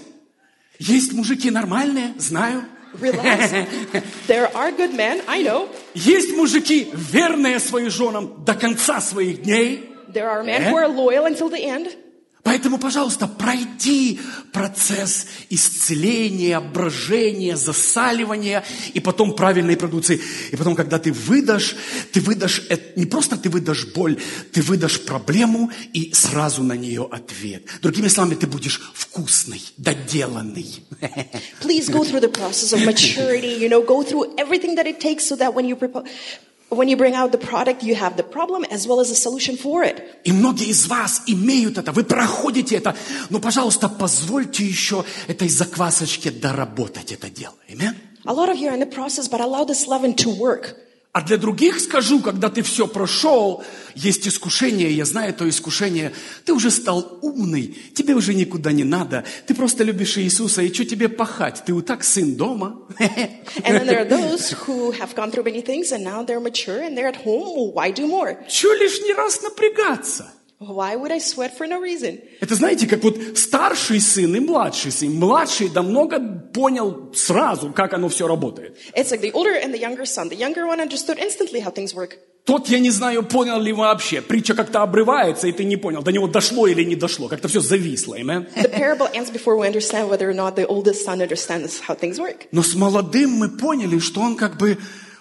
Есть 0.79 1.13
мужики 1.13 1.51
нормальные, 1.51 2.15
знаю. 2.19 2.65
Relax. 3.00 3.52
there 4.28 4.56
are 4.56 4.72
good 4.72 4.94
men, 4.94 5.22
I 5.28 5.44
know. 5.44 5.70
Есть 5.94 6.36
мужики, 6.36 6.90
верные 6.94 7.60
своим 7.60 7.90
женам 7.90 8.44
до 8.46 8.54
конца 8.54 9.02
своих 9.02 9.44
дней. 9.44 9.94
There 10.08 10.30
are 10.30 10.44
men 10.44 10.64
who 10.64 10.76
are 10.76 10.88
loyal 10.88 11.26
until 11.26 11.50
the 11.50 11.64
end. 11.64 11.96
Поэтому, 12.43 12.79
пожалуйста, 12.79 13.29
пройди 13.29 14.19
процесс 14.53 15.27
исцеления, 15.49 16.59
брожения, 16.61 17.55
засаливания 17.55 18.65
и 18.95 19.01
потом 19.01 19.37
правильной 19.37 19.77
продукции. 19.77 20.21
И 20.51 20.57
потом, 20.57 20.75
когда 20.75 20.99
ты 20.99 21.13
выдашь, 21.13 21.77
ты 22.13 22.21
выдашь, 22.21 22.63
не 22.97 23.07
просто 23.07 23.37
ты 23.37 23.49
выдашь 23.49 23.87
боль, 23.95 24.19
ты 24.53 24.61
выдашь 24.63 25.01
проблему 25.03 25.71
и 25.93 26.13
сразу 26.15 26.65
на 26.65 26.73
нее 26.73 27.09
ответ. 27.11 27.63
Другими 27.81 28.09
словами, 28.09 28.35
ты 28.35 28.49
будешь 28.49 28.81
вкусный, 28.93 29.63
доделанный. 29.77 30.83
Please 31.61 31.89
go 31.89 32.03
through 32.03 32.21
the 32.21 32.29
process 32.29 32.73
of 32.73 32.85
maturity, 32.85 33.55
you 33.55 33.69
know, 33.69 33.83
go 33.83 34.03
through 34.03 34.35
everything 34.37 34.75
that 34.75 34.87
it 34.87 34.99
takes 34.99 35.25
so 35.25 35.37
that 35.37 35.55
when 35.55 35.69
you 35.69 35.77
when 36.72 36.90
you 36.90 36.98
bring 36.98 37.16
out 37.16 37.32
the 37.32 37.38
product, 37.38 37.84
you 37.84 37.96
have 37.96 38.18
the 38.18 38.24
problem 38.24 38.66
as 38.66 38.88
well 38.88 39.00
as 39.00 39.10
a 39.10 39.16
solution 39.16 39.56
for 39.56 39.84
it. 39.84 40.04
И 40.26 40.32
многие 40.32 40.68
из 40.70 40.88
вас 40.88 41.22
имеют 41.28 41.78
это, 41.78 41.92
вы 41.92 42.04
проходите 42.04 42.76
это. 42.76 42.96
Но, 43.30 43.40
пожалуйста, 43.40 43.88
позвольте 43.88 44.66
еще 44.66 45.06
этой 45.28 45.48
заквасочке 45.48 46.30
доработать 46.30 47.12
это 47.12 47.30
дело. 47.30 47.56
Amen? 47.70 47.96
A 48.26 48.34
lot 48.34 48.50
of 48.50 48.58
you 48.58 48.68
are 48.70 48.74
in 48.74 48.80
the 48.80 48.86
process, 48.86 49.30
but 49.30 49.40
allow 49.40 49.64
this 49.64 49.88
leaven 49.88 50.14
to 50.16 50.30
work. 50.30 50.76
А 51.13 51.21
для 51.21 51.37
других 51.37 51.79
скажу, 51.79 52.21
когда 52.21 52.49
ты 52.49 52.63
все 52.63 52.87
прошел, 52.87 53.63
есть 53.95 54.27
искушение, 54.27 54.91
я 54.91 55.05
знаю 55.05 55.35
то 55.35 55.47
искушение, 55.47 56.13
ты 56.47 56.55
уже 56.55 56.71
стал 56.71 57.19
умный, 57.21 57.77
тебе 57.95 58.15
уже 58.15 58.33
никуда 58.33 58.73
не 58.73 58.85
надо, 58.85 59.23
ты 59.47 59.55
просто 59.55 59.85
любишь 59.85 60.17
Иисуса, 60.17 60.63
и 60.63 60.73
что 60.73 60.87
тебе 60.87 61.11
пахать? 61.11 61.65
Ты 61.67 61.75
вот 61.75 61.85
так 61.85 62.03
сын 62.03 62.35
дома. 62.35 62.81
And 62.99 63.77
then 63.77 63.87
there 63.87 64.01
are 64.01 64.09
those 64.09 64.53
who 64.53 64.93
have 64.93 65.15
gone 65.15 65.31
through 65.31 65.45
many 65.45 65.61
things 65.61 65.93
and 65.93 66.03
now 66.03 66.23
they're 66.25 66.41
mature 66.41 66.83
and 66.83 66.97
they're 66.97 67.09
at 67.09 67.17
home. 67.17 67.57
Well, 67.57 67.73
why 67.75 67.93
do 67.93 68.07
more? 68.07 68.39
Че 68.49 68.73
лишний 68.73 69.13
раз 69.13 69.43
напрягаться? 69.43 70.33
Why 70.69 70.97
would 70.97 71.13
I 71.13 71.19
sweat 71.19 71.57
for 71.57 71.67
no 71.67 71.81
reason? 71.81 72.21
Это 72.41 72.55
знаете, 72.55 72.87
как 72.87 73.03
вот 73.03 73.17
старший 73.37 74.01
сын 74.01 74.35
и 74.37 74.41
младший 74.41 74.93
сын. 74.93 75.13
Младший 75.15 75.69
да 75.69 75.83
много 75.83 76.21
понял 76.21 77.13
сразу, 77.15 77.73
как 77.73 77.95
оно 77.95 78.09
все 78.09 78.27
работает. 78.27 78.77
It's 78.97 79.11
like 79.11 79.21
the 79.21 79.33
older 79.33 79.55
and 79.55 79.73
the 79.73 79.81
younger 79.81 80.05
son. 80.05 80.29
The 80.29 80.37
younger 80.37 80.67
one 80.67 80.81
understood 80.81 81.19
instantly 81.19 81.61
how 81.61 81.71
things 81.73 81.95
work. 81.95 82.19
Тот, 82.45 82.69
я 82.69 82.81
не 82.81 82.91
знаю, 82.91 83.23
понял 83.23 83.61
ли 83.61 83.73
вообще. 83.73 84.21
Притча 84.21 84.55
как-то 84.55 84.83
обрывается, 84.83 85.47
и 85.47 85.53
ты 85.53 85.63
не 85.63 85.77
понял, 85.77 86.03
до 86.03 86.11
него 86.11 86.27
дошло 86.27 86.67
или 86.67 86.83
не 86.83 86.97
дошло. 86.97 87.29
Как-то 87.29 87.47
все 87.47 87.61
зависло. 87.61 88.19
Amen? 88.19 88.49
The 88.57 88.69
parable 88.69 89.09
ends 89.15 89.31
before 89.31 89.57
we 89.57 89.69
understand 89.69 90.09
whether 90.11 90.29
or 90.29 90.35
not 90.35 90.57
the 90.57 90.67
oldest 90.67 91.05
son 91.05 91.23
understands 91.23 91.81
how 91.87 91.95
things 91.95 92.19
work. 92.19 92.49
Но 92.51 92.65
с 92.65 92.75
молодым 92.75 93.31
мы 93.31 93.49
поняли, 93.49 94.01
что 94.01 94.21
он 94.21 94.35
как 94.35 94.59
бы, 94.59 94.77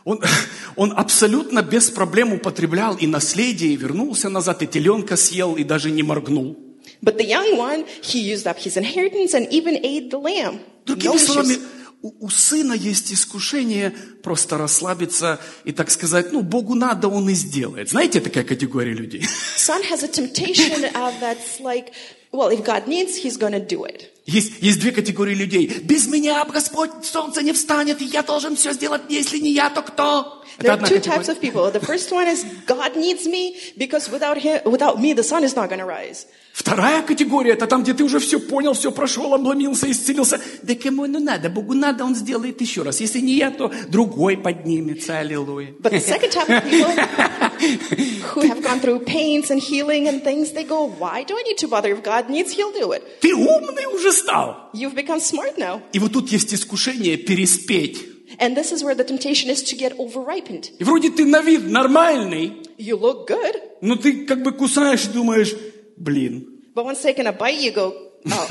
он, 0.05 0.21
он 0.75 0.93
абсолютно 0.95 1.61
без 1.61 1.89
проблем 1.89 2.33
употреблял 2.33 2.95
и 2.95 3.07
наследие, 3.07 3.73
и 3.73 3.75
вернулся 3.75 4.29
назад, 4.29 4.61
и 4.63 4.67
теленка 4.67 5.17
съел, 5.17 5.55
и 5.55 5.63
даже 5.63 5.91
не 5.91 6.03
моргнул. 6.03 6.57
But 7.03 7.17
the 7.17 7.25
young 7.25 7.57
one, 7.57 7.85
he 8.01 8.19
used 8.19 8.45
up 8.45 8.59
his 8.59 8.77
inheritance 8.77 9.33
and 9.33 9.47
even 9.51 9.77
ate 9.83 10.11
the 10.11 10.19
lamb. 10.19 10.59
No 10.85 10.95
Другими 10.95 11.17
словами, 11.17 11.57
у, 12.01 12.25
у 12.25 12.29
сына 12.29 12.73
есть 12.73 13.11
искушение 13.13 13.93
просто 14.23 14.57
расслабиться 14.57 15.39
и, 15.63 15.71
так 15.71 15.89
сказать, 15.91 16.31
ну, 16.31 16.41
Богу 16.41 16.75
надо, 16.75 17.07
он 17.07 17.29
и 17.29 17.33
сделает. 17.33 17.89
Знаете, 17.89 18.19
такая 18.19 18.43
категория 18.43 18.93
людей? 18.93 19.23
Son 19.57 19.81
has 19.83 20.03
a 20.03 20.07
temptation 20.07 20.83
uh, 20.93 21.11
that's 21.19 21.59
like, 21.59 21.91
well, 22.31 22.49
if 22.49 22.63
God 22.63 22.87
needs, 22.87 23.17
he's 23.17 23.37
to 23.37 23.59
do 23.59 23.85
it. 23.85 24.11
Есть, 24.25 24.61
есть 24.61 24.79
две 24.79 24.91
категории 24.91 25.33
людей. 25.33 25.67
Без 25.83 26.07
меня, 26.07 26.45
Господь, 26.45 26.91
солнце 27.03 27.41
не 27.41 27.53
встанет, 27.53 28.01
и 28.01 28.05
я 28.05 28.21
должен 28.21 28.55
все 28.55 28.71
сделать, 28.71 29.01
если 29.09 29.39
не 29.39 29.51
я, 29.51 29.69
то 29.69 29.81
кто? 29.81 30.43
There 30.59 30.71
are 30.71 30.79
two 30.79 31.01
types 31.01 31.27
of 31.27 31.41
people. 31.41 31.71
The 31.71 31.79
first 31.79 32.11
one 32.11 32.27
is 32.27 32.45
God 32.67 32.95
needs 32.95 33.25
me 33.25 33.55
because 33.77 34.09
without 34.09 34.37
him, 34.37 34.61
without 34.65 35.01
me, 35.01 35.13
the 35.13 35.23
sun 35.23 35.43
is 35.43 35.55
not 35.55 35.69
going 35.69 35.79
to 35.79 35.85
rise. 35.85 36.27
Вторая 36.53 37.01
категория, 37.01 37.53
это 37.53 37.65
там, 37.65 37.81
где 37.81 37.93
ты 37.93 38.03
уже 38.03 38.19
все 38.19 38.39
понял, 38.39 38.73
все 38.73 38.91
прошел, 38.91 39.33
обломился, 39.33 39.89
исцелился. 39.89 40.39
Да 40.61 40.75
кому 40.75 41.07
ну 41.07 41.19
надо, 41.19 41.49
Богу 41.49 41.73
надо, 41.73 42.05
Он 42.05 42.13
сделает 42.13 42.61
еще 42.61 42.83
раз. 42.83 42.99
Если 42.99 43.21
не 43.21 43.33
я, 43.33 43.51
то 43.51 43.71
другой 43.87 44.37
поднимется, 44.37 45.17
аллилуйя. 45.17 45.73
But 45.81 45.93
the 45.93 45.99
second 45.99 46.31
type 46.31 46.49
of 46.49 46.63
people 46.69 47.50
who 47.61 48.41
have 48.41 48.61
gone 48.63 48.79
through 48.79 48.99
pains 49.05 49.49
and 49.51 49.61
healing 49.61 50.07
and 50.07 50.23
things, 50.23 50.51
they 50.53 50.63
go, 50.63 50.85
why 50.87 51.23
do 51.23 51.35
I 51.37 51.43
need 51.43 51.57
to 51.59 51.67
bother? 51.67 51.91
If 51.93 52.03
God 52.03 52.29
needs, 52.29 52.51
he'll 52.53 52.71
do 52.71 52.91
it. 52.93 53.03
Ты 53.21 53.33
умный 53.33 53.85
уже 53.93 54.11
стал. 54.11 54.69
You've 54.73 54.95
become 54.95 55.19
smart 55.19 55.57
now. 55.57 55.81
И 55.93 55.99
вот 55.99 56.13
тут 56.13 56.29
есть 56.29 56.53
искушение 56.53 57.17
переспеть. 57.17 58.07
And 58.39 58.55
this 58.55 58.71
is 58.71 58.83
where 58.83 58.95
the 58.95 59.03
temptation 59.03 59.49
is 59.49 59.61
to 59.63 59.75
get 59.75 59.95
overripened. 59.97 60.71
И 60.79 60.83
вроде 60.83 61.09
ты 61.11 61.25
на 61.25 61.41
вид 61.41 61.69
нормальный, 61.69 62.53
You 62.77 62.97
look 62.99 63.27
good, 63.27 63.55
но 63.81 63.95
ты 63.95 64.25
как 64.25 64.41
бы 64.41 64.51
кусаешь 64.53 65.05
и 65.05 65.09
думаешь, 65.09 65.53
блин. 65.97 66.47
but 66.73 66.85
once 66.85 67.01
taking 67.01 67.27
a 67.27 67.33
bite, 67.33 67.59
you 67.59 67.71
go, 67.73 67.93
oh. 68.25 68.47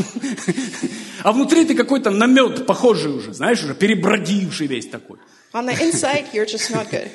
А 1.22 1.32
внутри 1.32 1.64
ты 1.66 1.74
какой-то 1.74 2.10
намет 2.10 2.66
похожий 2.66 3.10
уже, 3.12 3.34
знаешь, 3.34 3.62
уже 3.62 3.74
перебродивший 3.74 4.66
весь 4.66 4.86
такой. 4.86 5.18
On 5.52 5.66
the 5.66 5.74
inside, 5.80 6.26
you're 6.32 6.46
just 6.46 6.70
not 6.70 6.88
good. 6.90 7.08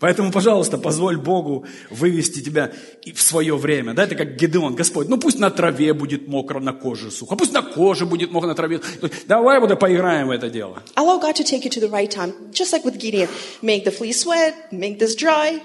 Поэтому, 0.00 0.32
пожалуйста, 0.32 0.78
позволь 0.78 1.18
Богу 1.18 1.66
вывести 1.90 2.40
тебя 2.40 2.72
в 3.14 3.20
свое 3.20 3.56
время. 3.56 3.92
Да, 3.92 4.04
это 4.04 4.14
как 4.14 4.36
Гедеон, 4.36 4.74
Господь, 4.74 5.08
ну 5.08 5.18
пусть 5.18 5.38
на 5.38 5.50
траве 5.50 5.92
будет 5.92 6.26
мокро, 6.26 6.58
на 6.58 6.72
коже 6.72 7.10
сухо, 7.10 7.36
пусть 7.36 7.52
на 7.52 7.60
коже 7.60 8.06
будет 8.06 8.32
мокро, 8.32 8.48
на 8.48 8.54
траве. 8.54 8.80
Давай 9.28 9.60
вот 9.60 9.78
поиграем 9.78 10.28
в 10.28 10.30
это 10.30 10.48
дело. 10.48 10.82
Allow 10.96 11.20
God 11.20 11.34
to 11.36 11.44
take 11.44 11.64
you 11.64 11.70
to 11.70 11.80
the 11.80 11.90
right 11.90 12.10
time, 12.10 12.32
just 12.50 12.72
like 12.72 12.84
with 12.84 12.98
Gideon. 12.98 13.28
Make 13.60 13.84
the 13.84 13.92
flea 13.92 14.12
sweat, 14.12 14.54
make 14.72 14.98
this 14.98 15.14
dry. 15.14 15.60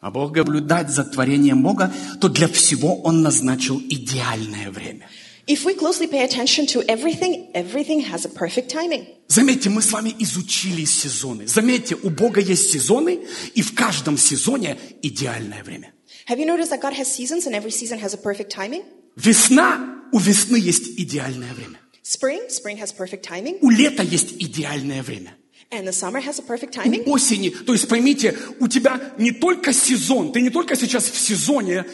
А 0.00 0.10
Бог 0.10 0.36
наблюдать 0.36 0.90
за 0.90 1.04
творением 1.04 1.62
Бога, 1.62 1.92
то 2.20 2.28
для 2.28 2.48
всего 2.48 3.00
Он 3.02 3.22
назначил 3.22 3.80
идеальное 3.88 4.70
время. 4.70 5.08
If 5.48 5.64
we 5.64 5.74
closely 5.74 6.08
pay 6.08 6.24
attention 6.24 6.66
to 6.68 6.82
everything, 6.88 7.48
everything 7.54 8.00
has 8.00 8.24
a 8.24 8.28
perfect 8.28 8.68
timing. 8.68 9.06
Заметьте, 9.28 9.70
мы 9.70 9.80
с 9.80 9.92
вами 9.92 10.14
изучили 10.18 10.84
сезоны. 10.84 11.46
Заметьте, 11.46 11.96
у 12.02 12.10
Бога 12.10 12.40
есть 12.40 12.72
сезоны, 12.72 13.20
и 13.54 13.62
в 13.62 13.74
каждом 13.74 14.18
сезоне 14.18 14.76
идеальное 15.02 15.62
время. 15.62 15.92
Have 16.28 16.38
you 16.40 16.46
noticed 16.46 16.70
that 16.70 16.80
God 16.80 16.94
has 16.94 17.06
seasons 17.06 17.46
and 17.46 17.54
every 17.54 17.70
season 17.70 18.00
has 18.00 18.12
a 18.12 18.16
perfect 18.16 18.50
timing? 18.50 18.82
Весна, 19.14 20.02
у 20.12 20.18
весны 20.18 20.56
есть 20.56 20.98
идеальное 20.98 21.52
время. 21.54 21.78
Spring, 22.02 22.48
spring 22.48 22.78
has 22.80 22.92
perfect 22.92 23.22
timing. 23.22 23.58
У 23.60 23.70
лета 23.70 24.02
есть 24.02 24.32
идеальное 24.32 25.02
время. 25.04 25.36
And 25.70 25.84
the 25.86 25.92
summer 25.92 26.20
has 26.20 26.38
a 26.38 26.42
perfect 26.42 26.76
У 26.76 26.80
timing. 26.80 27.04
осени, 27.06 27.50
то 27.50 27.72
есть 27.72 27.88
поймите, 27.88 28.36
у 28.60 28.68
тебя 28.68 29.14
не 29.18 29.32
только 29.32 29.72
сезон, 29.72 30.32
ты 30.32 30.40
не 30.40 30.50
только 30.50 30.76
сейчас 30.76 31.04
в 31.04 31.18
сезоне, 31.18 31.84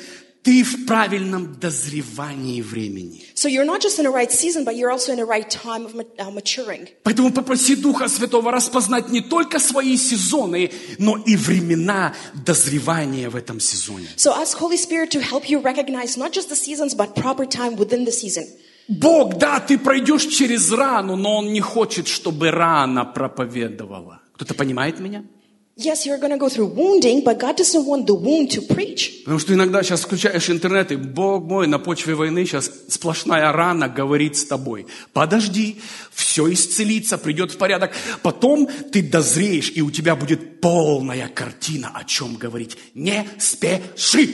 ты 0.43 0.65
в 0.65 0.87
правильном 0.87 1.55
дозревании 1.61 2.63
времени. 2.63 3.25
So 3.35 3.49
you're 3.49 3.65
not 3.65 3.81
just 3.81 3.99
in 3.99 4.05
the 4.05 4.11
right 4.11 4.31
season, 4.31 4.65
but 4.65 4.77
you're 4.77 4.91
also 4.91 5.13
in 5.13 5.19
the 5.19 5.25
right 5.25 5.49
time 5.49 5.87
of 5.87 5.95
uh, 5.95 6.31
maturing. 6.31 6.89
Поэтому 7.05 7.33
попроси 7.33 7.77
Духа 7.77 8.09
Святого 8.09 8.51
распознать 8.51 9.09
не 9.09 9.21
только 9.21 9.61
свои 9.61 9.97
сезоны, 9.97 10.73
но 10.99 11.17
и 11.17 11.37
времена 11.37 12.15
дозревания 12.35 13.31
в 13.31 13.37
этом 13.37 13.61
сезоне. 13.61 14.09
So 14.17 14.33
ask 14.33 14.59
Holy 14.59 14.77
Spirit 14.77 15.11
to 15.13 15.21
help 15.21 15.49
you 15.49 15.61
recognize 15.61 16.17
not 16.17 16.33
just 16.33 16.49
the 16.49 16.57
seasons, 16.57 16.95
but 16.95 17.15
proper 17.15 17.47
time 17.47 17.77
within 17.77 18.05
the 18.05 18.13
season. 18.13 18.45
Бог, 18.89 19.39
да, 19.39 19.61
ты 19.61 19.79
пройдешь 19.79 20.27
через 20.27 20.73
рану, 20.73 21.15
но 21.15 21.37
Он 21.37 21.53
не 21.53 21.61
хочет, 21.61 22.09
чтобы 22.09 22.51
рана 22.51 23.05
проповедовала. 23.05 24.21
Кто-то 24.35 24.55
понимает 24.55 24.99
меня? 24.99 25.25
Yes, 25.75 26.05
you're 26.05 26.19
going 26.19 26.33
to 26.33 26.39
go 26.39 26.51
through 26.51 26.67
wounding, 26.67 27.25
but 27.25 27.39
God 27.39 27.57
doesn't 27.57 27.87
want 27.87 28.07
the 28.07 28.15
wound 28.15 28.51
to 28.51 28.61
preach. 28.61 29.23
Потому 29.25 29.39
что 29.39 29.55
иногда 29.55 29.83
сейчас 29.83 30.03
включаешь 30.03 30.51
интернет, 30.51 30.93
и 30.93 30.97
Бог 30.97 31.45
мой, 31.45 31.67
на 31.67 31.79
почве 31.79 32.15
войны 32.15 32.45
сейчас 32.45 32.71
сплошная 32.89 33.51
рана 33.53 33.89
говорит 33.89 34.37
с 34.37 34.45
тобой. 34.45 34.87
Подожди, 35.15 35.81
все 36.13 36.53
исцелится, 36.53 37.17
придет 37.17 37.53
в 37.53 37.57
порядок. 37.57 37.93
Потом 38.23 38.69
ты 38.93 39.03
дозреешь, 39.03 39.73
и 39.75 39.81
у 39.81 39.91
тебя 39.91 40.15
будет 40.15 40.61
полная 40.61 41.29
картина, 41.29 41.91
о 41.95 42.05
чем 42.05 42.37
говорить. 42.37 42.77
Не 42.95 43.27
спеши. 43.39 44.29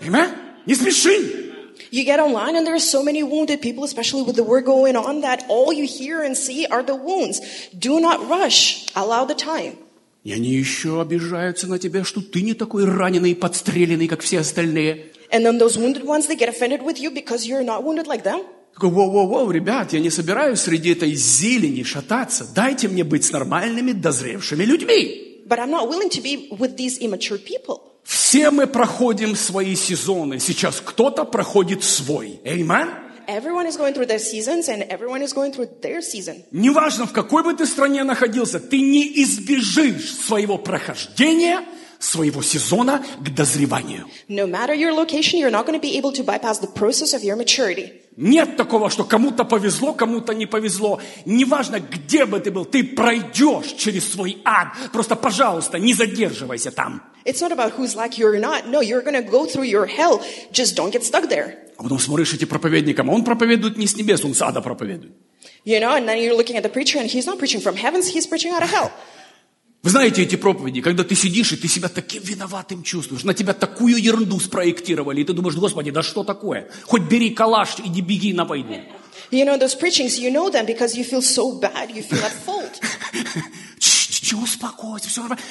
Amen? 0.00 0.30
Не 0.64 0.74
спеши. 0.74 1.44
You 1.90 2.04
get 2.04 2.18
online 2.18 2.56
and 2.56 2.66
there 2.66 2.74
are 2.74 2.80
so 2.80 3.02
many 3.02 3.22
wounded 3.22 3.60
people, 3.60 3.84
especially 3.84 4.22
with 4.22 4.36
the 4.36 4.42
war 4.42 4.62
going 4.62 4.96
on, 4.96 5.20
that 5.20 5.44
all 5.48 5.70
you 5.70 5.86
hear 5.86 6.22
and 6.22 6.34
see 6.34 6.66
are 6.66 6.82
the 6.82 6.94
wounds. 6.94 7.40
Do 7.78 8.00
not 8.00 8.26
rush. 8.26 8.86
Allow 8.96 9.26
the 9.26 9.34
time. 9.34 9.76
И 10.28 10.32
они 10.34 10.50
еще 10.50 11.00
обижаются 11.00 11.66
на 11.68 11.78
тебя, 11.78 12.04
что 12.04 12.20
ты 12.20 12.42
не 12.42 12.52
такой 12.52 12.84
раненый 12.84 13.30
и 13.30 13.34
подстреленный, 13.34 14.08
как 14.08 14.20
все 14.20 14.40
остальные. 14.40 15.06
And 15.32 15.42
then 15.42 15.58
those 15.58 15.78
wounded 15.78 16.04
ones, 16.04 16.26
they 16.26 16.36
get 16.36 16.50
offended 16.50 16.82
with 16.82 17.00
you 17.00 17.10
because 17.10 17.46
you're 17.46 17.64
not 17.64 17.82
wounded 17.82 18.06
like 18.06 18.24
them. 18.24 18.42
Такой, 18.74 18.90
воу-воу-воу, 18.90 19.50
ребят, 19.50 19.94
я 19.94 20.00
не 20.00 20.10
собираюсь 20.10 20.60
среди 20.60 20.90
этой 20.90 21.14
зелени 21.14 21.82
шататься. 21.82 22.46
Дайте 22.54 22.88
мне 22.88 23.04
быть 23.04 23.24
с 23.24 23.32
нормальными, 23.32 23.92
дозревшими 23.92 24.64
людьми. 24.64 25.40
But 25.48 25.60
I'm 25.60 25.70
not 25.70 25.88
willing 25.88 26.10
to 26.10 26.20
be 26.20 26.50
with 26.50 26.76
these 26.76 27.00
immature 27.00 27.38
people. 27.38 27.80
Все 28.04 28.50
мы 28.50 28.66
проходим 28.66 29.34
свои 29.34 29.74
сезоны. 29.74 30.40
Сейчас 30.40 30.82
кто-то 30.84 31.24
проходит 31.24 31.82
свой. 31.82 32.38
Эймен? 32.44 32.90
Everyone 33.28 33.66
is 33.66 33.76
going 33.76 33.92
through 33.92 34.06
their 34.06 34.18
seasons 34.18 34.70
and 34.70 34.82
everyone 34.84 35.20
is 35.20 35.34
going 35.34 35.52
through 35.52 35.68
their 35.82 36.00
season. 36.00 36.44
Неважно, 36.50 37.06
в 37.06 37.12
какой 37.12 37.42
бы 37.44 37.52
ты 37.52 37.66
стране 37.66 38.02
находился, 38.02 38.58
ты 38.58 38.80
не 38.80 39.22
избежишь 39.22 40.14
своего 40.14 40.56
прохождения, 40.56 41.62
своего 41.98 42.42
сезона 42.42 43.04
к 43.20 43.30
дозреванию. 43.34 44.06
No 44.28 44.46
matter 44.46 44.74
your 44.74 44.92
location, 44.92 45.38
you're 45.38 45.50
not 45.50 45.66
going 45.66 45.78
to 45.78 45.80
be 45.80 45.96
able 45.98 46.12
to 46.12 46.22
bypass 46.22 46.58
the 46.58 46.68
process 46.68 47.12
of 47.14 47.22
your 47.22 47.36
maturity. 47.36 47.92
Нет 48.20 48.56
такого, 48.56 48.90
что 48.90 49.04
кому-то 49.04 49.44
повезло, 49.44 49.92
кому-то 49.92 50.32
не 50.34 50.46
повезло. 50.46 51.00
Неважно, 51.24 51.78
где 51.78 52.24
бы 52.24 52.40
ты 52.40 52.50
был, 52.50 52.64
ты 52.64 52.82
пройдешь 52.82 53.74
через 53.78 54.12
свой 54.12 54.38
ад. 54.44 54.68
Просто, 54.92 55.14
пожалуйста, 55.14 55.78
не 55.78 55.94
задерживайся 55.94 56.72
там. 56.72 57.02
It's 57.24 57.40
not 57.40 57.52
about 57.52 57.76
who's 57.76 57.94
lucky 57.94 58.24
or 58.24 58.36
not. 58.40 58.66
No, 58.68 58.80
you're 58.80 59.02
going 59.02 59.14
to 59.14 59.22
go 59.22 59.46
through 59.46 59.68
your 59.68 59.86
hell. 59.86 60.20
Just 60.50 60.74
don't 60.74 60.90
get 60.90 61.04
stuck 61.04 61.28
there. 61.28 61.58
А 61.76 61.84
потом 61.84 62.00
смотришь 62.00 62.34
эти 62.34 62.44
проповедникам, 62.44 63.08
а 63.08 63.12
он 63.12 63.22
проповедует 63.22 63.76
не 63.76 63.86
с 63.86 63.94
небес, 63.96 64.24
он 64.24 64.34
с 64.34 64.42
ада 64.42 64.60
проповедует. 64.60 65.12
You 65.64 65.78
know, 65.78 65.94
and 65.94 66.08
then 66.08 66.18
you're 66.18 66.34
looking 66.34 66.56
at 66.56 66.64
the 66.64 66.68
preacher, 66.68 66.98
and 66.98 67.08
he's 67.08 67.26
not 67.26 67.38
preaching 67.38 67.60
from 67.60 67.76
heavens, 67.76 68.08
he's 68.08 68.26
preaching 68.26 68.50
out 68.52 68.64
of 68.64 68.70
hell. 68.70 68.90
Вы 69.82 69.90
знаете 69.90 70.22
эти 70.22 70.34
проповеди, 70.34 70.80
когда 70.80 71.04
ты 71.04 71.14
сидишь, 71.14 71.52
и 71.52 71.56
ты 71.56 71.68
себя 71.68 71.88
таким 71.88 72.22
виноватым 72.22 72.82
чувствуешь, 72.82 73.22
на 73.22 73.32
тебя 73.32 73.54
такую 73.54 74.02
ерунду 74.02 74.40
спроектировали, 74.40 75.20
и 75.20 75.24
ты 75.24 75.32
думаешь, 75.32 75.54
Господи, 75.54 75.92
да 75.92 76.02
что 76.02 76.24
такое? 76.24 76.68
Хоть 76.84 77.02
бери 77.02 77.30
калаш, 77.30 77.76
иди 77.84 78.00
беги 78.00 78.32
на 78.32 78.44
войну. 78.44 78.82
You 79.30 79.44
know, 79.44 79.58
those 79.58 79.74
preachings, 79.74 80.18
you 80.18 80.32
know 80.32 80.50
them 80.50 80.64
because 80.64 80.96
you 80.96 81.04
feel 81.04 81.20
so 81.20 81.60
bad, 81.60 81.90
you 81.90 82.02
feel 82.02 82.24
at 82.24 82.32
fault. 82.46 82.80
Ч-ч-ч, 83.78 84.34
успокойся, 84.34 85.08
все 85.08 85.20
нормально. 85.20 85.44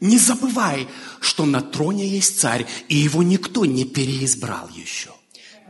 Не 0.00 0.18
забывай, 0.18 0.86
что 1.20 1.46
на 1.46 1.62
троне 1.62 2.06
есть 2.06 2.40
царь, 2.40 2.66
и 2.88 2.96
его 2.96 3.22
никто 3.22 3.64
не 3.64 3.84
переизбрал 3.84 4.68
еще. 4.74 5.10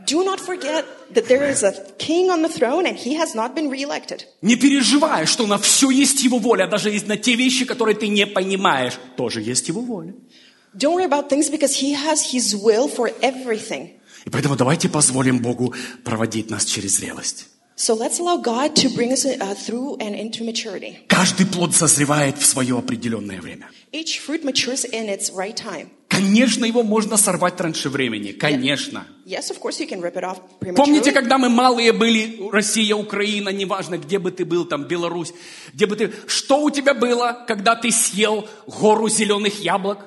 Do 0.07 0.23
not 0.23 0.39
forget 0.39 0.85
that 1.13 1.27
there 1.27 1.43
is 1.49 1.63
a 1.63 1.73
king 1.97 2.29
on 2.29 2.41
the 2.41 2.49
throne 2.49 2.85
and 2.85 2.97
he 2.97 3.15
has 3.15 3.35
not 3.35 3.55
been 3.55 3.69
reelected. 3.69 4.25
Не 4.41 4.55
переживай, 4.55 5.25
что 5.25 5.47
на 5.47 5.57
все 5.57 5.89
есть 5.89 6.23
его 6.23 6.39
воля, 6.39 6.67
даже 6.67 6.91
на 7.05 7.17
те 7.17 7.35
вещи, 7.35 7.65
которые 7.65 7.95
ты 7.95 8.07
не 8.07 8.25
понимаешь, 8.25 8.93
тоже 9.17 9.41
есть 9.41 9.67
его 9.67 9.81
воля. 9.81 10.13
Don't 10.73 10.93
worry 10.93 11.05
about 11.05 11.29
things 11.29 11.49
because 11.49 11.75
he 11.75 11.93
has 11.93 12.31
his 12.31 12.55
will 12.55 12.87
for 12.87 13.13
everything. 13.21 13.91
И 14.25 14.29
поэтому 14.29 14.55
давайте 14.55 14.87
позволим 14.87 15.39
Богу 15.39 15.73
проводить 16.03 16.49
нас 16.49 16.65
через 16.65 16.97
зрелость. 16.97 17.47
So 17.75 17.95
let's 17.95 18.19
allow 18.19 18.37
God 18.37 18.75
to 18.75 18.89
bring 18.89 19.11
us 19.11 19.25
uh, 19.25 19.55
through 19.55 19.97
and 19.99 20.15
into 20.15 20.43
maturity. 20.43 20.99
Каждый 21.07 21.47
плод 21.47 21.75
созревает 21.75 22.37
в 22.37 22.45
свое 22.45 22.77
определенное 22.77 23.41
время. 23.41 23.69
Each 23.93 24.19
fruit 24.19 24.43
matures 24.43 24.85
in 24.85 25.09
its 25.09 25.31
right 25.31 25.55
time. 25.55 25.89
Конечно, 26.07 26.65
его 26.65 26.83
можно 26.83 27.15
сорвать 27.17 27.59
раньше 27.59 27.89
времени, 27.89 28.33
конечно. 28.33 29.07
Yes, 29.25 29.49
of 29.49 29.59
course, 29.61 29.79
you 29.79 29.87
can 29.87 30.01
rip 30.01 30.15
it 30.17 30.23
off 30.23 30.39
Помните, 30.75 31.11
когда 31.13 31.37
мы 31.37 31.49
малые 31.49 31.93
были, 31.93 32.49
Россия, 32.51 32.95
Украина, 32.95 33.49
неважно, 33.49 33.97
где 33.97 34.19
бы 34.19 34.31
ты 34.31 34.43
был, 34.43 34.65
там, 34.65 34.83
Беларусь, 34.83 35.33
где 35.73 35.85
бы 35.85 35.95
ты... 35.95 36.13
Что 36.27 36.61
у 36.61 36.69
тебя 36.69 36.93
было, 36.93 37.45
когда 37.47 37.75
ты 37.75 37.91
съел 37.91 38.47
гору 38.67 39.07
зеленых 39.09 39.61
яблок? 39.61 39.99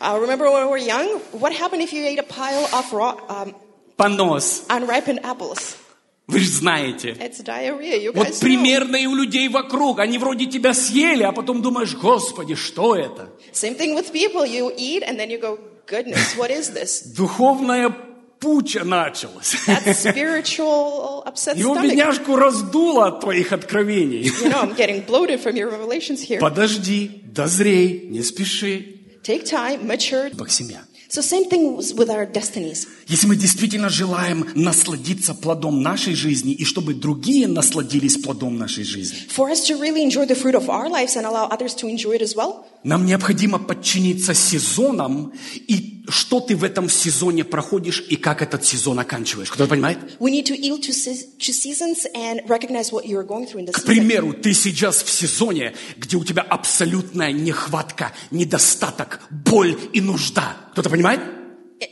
Uh, 0.00 0.18
remember 0.20 0.50
when 0.50 0.66
we 0.66 0.70
were 0.70 0.76
young? 0.76 1.20
What 1.32 1.52
happened 1.52 1.82
if 1.82 1.92
you 1.92 2.04
ate 2.04 2.18
a 2.18 2.22
pile 2.22 2.68
of 2.72 2.92
raw, 2.92 3.16
um, 3.28 3.54
Понос. 3.96 4.64
unripened 4.68 5.24
apples? 5.24 5.76
Вы 6.26 6.40
же 6.40 6.50
знаете. 6.50 7.16
Вот 8.14 8.40
примерно 8.40 8.96
и 8.96 9.06
у 9.06 9.14
людей 9.14 9.48
вокруг. 9.48 10.00
Они 10.00 10.18
вроде 10.18 10.46
тебя 10.46 10.74
съели, 10.74 11.22
а 11.22 11.30
потом 11.32 11.62
думаешь, 11.62 11.94
Господи, 11.94 12.56
что 12.56 12.96
это? 12.96 13.28
Same 13.52 13.78
thing 13.78 13.94
with 13.94 14.12
people. 14.12 14.44
You 14.44 14.74
eat 14.76 15.04
and 15.04 15.18
then 15.18 15.30
you 15.30 15.38
go, 15.40 15.58
goodness, 15.86 16.36
what 16.36 16.50
is 16.50 16.72
this? 16.72 17.14
Духовная 17.14 17.94
пуча 18.40 18.84
началась. 18.84 19.54
Его 21.54 21.76
бедняжку 21.76 22.36
раздуло 22.36 23.06
от 23.06 23.20
твоих 23.20 23.52
откровений. 23.52 24.22
You 24.24 24.50
know. 24.50 26.40
Подожди, 26.40 27.22
дозрей, 27.24 28.08
не 28.10 28.22
спеши. 28.22 28.94
Take 29.22 29.44
time, 29.44 29.84
mature. 29.84 30.34
Бог 30.36 30.50
семья. 30.50 30.85
So 31.08 31.22
same 31.22 31.48
thing 31.48 31.76
with 31.76 32.10
our 32.10 32.26
destinies. 32.26 32.88
Если 33.06 33.28
мы 33.28 33.36
действительно 33.36 33.88
желаем 33.88 34.44
насладиться 34.56 35.34
плодом 35.34 35.80
нашей 35.80 36.14
жизни, 36.14 36.52
и 36.52 36.64
чтобы 36.64 36.94
другие 36.94 37.46
насладились 37.46 38.16
плодом 38.16 38.58
нашей 38.58 38.82
жизни, 38.84 39.18
For 39.28 39.48
us 39.50 39.64
to 39.68 39.78
really 39.78 40.02
enjoy 40.02 40.26
the 40.26 40.34
fruit 40.34 40.54
of 40.56 40.68
our 40.68 40.88
lives 40.90 41.14
and 41.16 41.24
allow 41.24 41.48
others 41.48 41.74
to 41.76 41.88
enjoy 41.88 42.16
it 42.16 42.22
as 42.22 42.34
well, 42.34 42.64
нам 42.82 43.06
необходимо 43.06 43.58
подчиниться 43.60 44.34
сезонам, 44.34 45.32
и 45.68 46.02
что 46.08 46.40
ты 46.40 46.54
в 46.56 46.62
этом 46.64 46.88
сезоне 46.88 47.44
проходишь, 47.44 48.04
и 48.08 48.16
как 48.16 48.42
этот 48.42 48.64
сезон 48.64 48.98
оканчиваешь. 48.98 49.50
Кто 49.50 49.66
понимает? 49.68 49.98
we 50.18 50.30
need 50.32 50.46
to 50.46 50.56
yield 50.56 50.82
to, 50.82 50.92
se- 50.92 51.26
to 51.38 51.52
seasons 51.52 52.06
and 52.14 52.40
recognize 52.48 52.90
what 52.92 53.06
you're 53.06 53.24
going 53.26 53.46
through 53.46 53.60
in 53.60 53.66
the 53.66 53.72
К 53.72 53.78
season. 53.78 53.86
примеру, 53.86 54.32
ты 54.34 54.52
сейчас 54.54 55.02
в 55.04 55.10
сезоне, 55.10 55.74
где 55.96 56.16
у 56.16 56.24
тебя 56.24 56.42
абсолютная 56.42 57.30
нехватка, 57.32 58.12
недостаток, 58.32 59.20
боль 59.30 59.76
и 59.92 60.00
нужда. 60.00 60.56
Кто-то 60.76 60.90
понимает? 60.90 61.20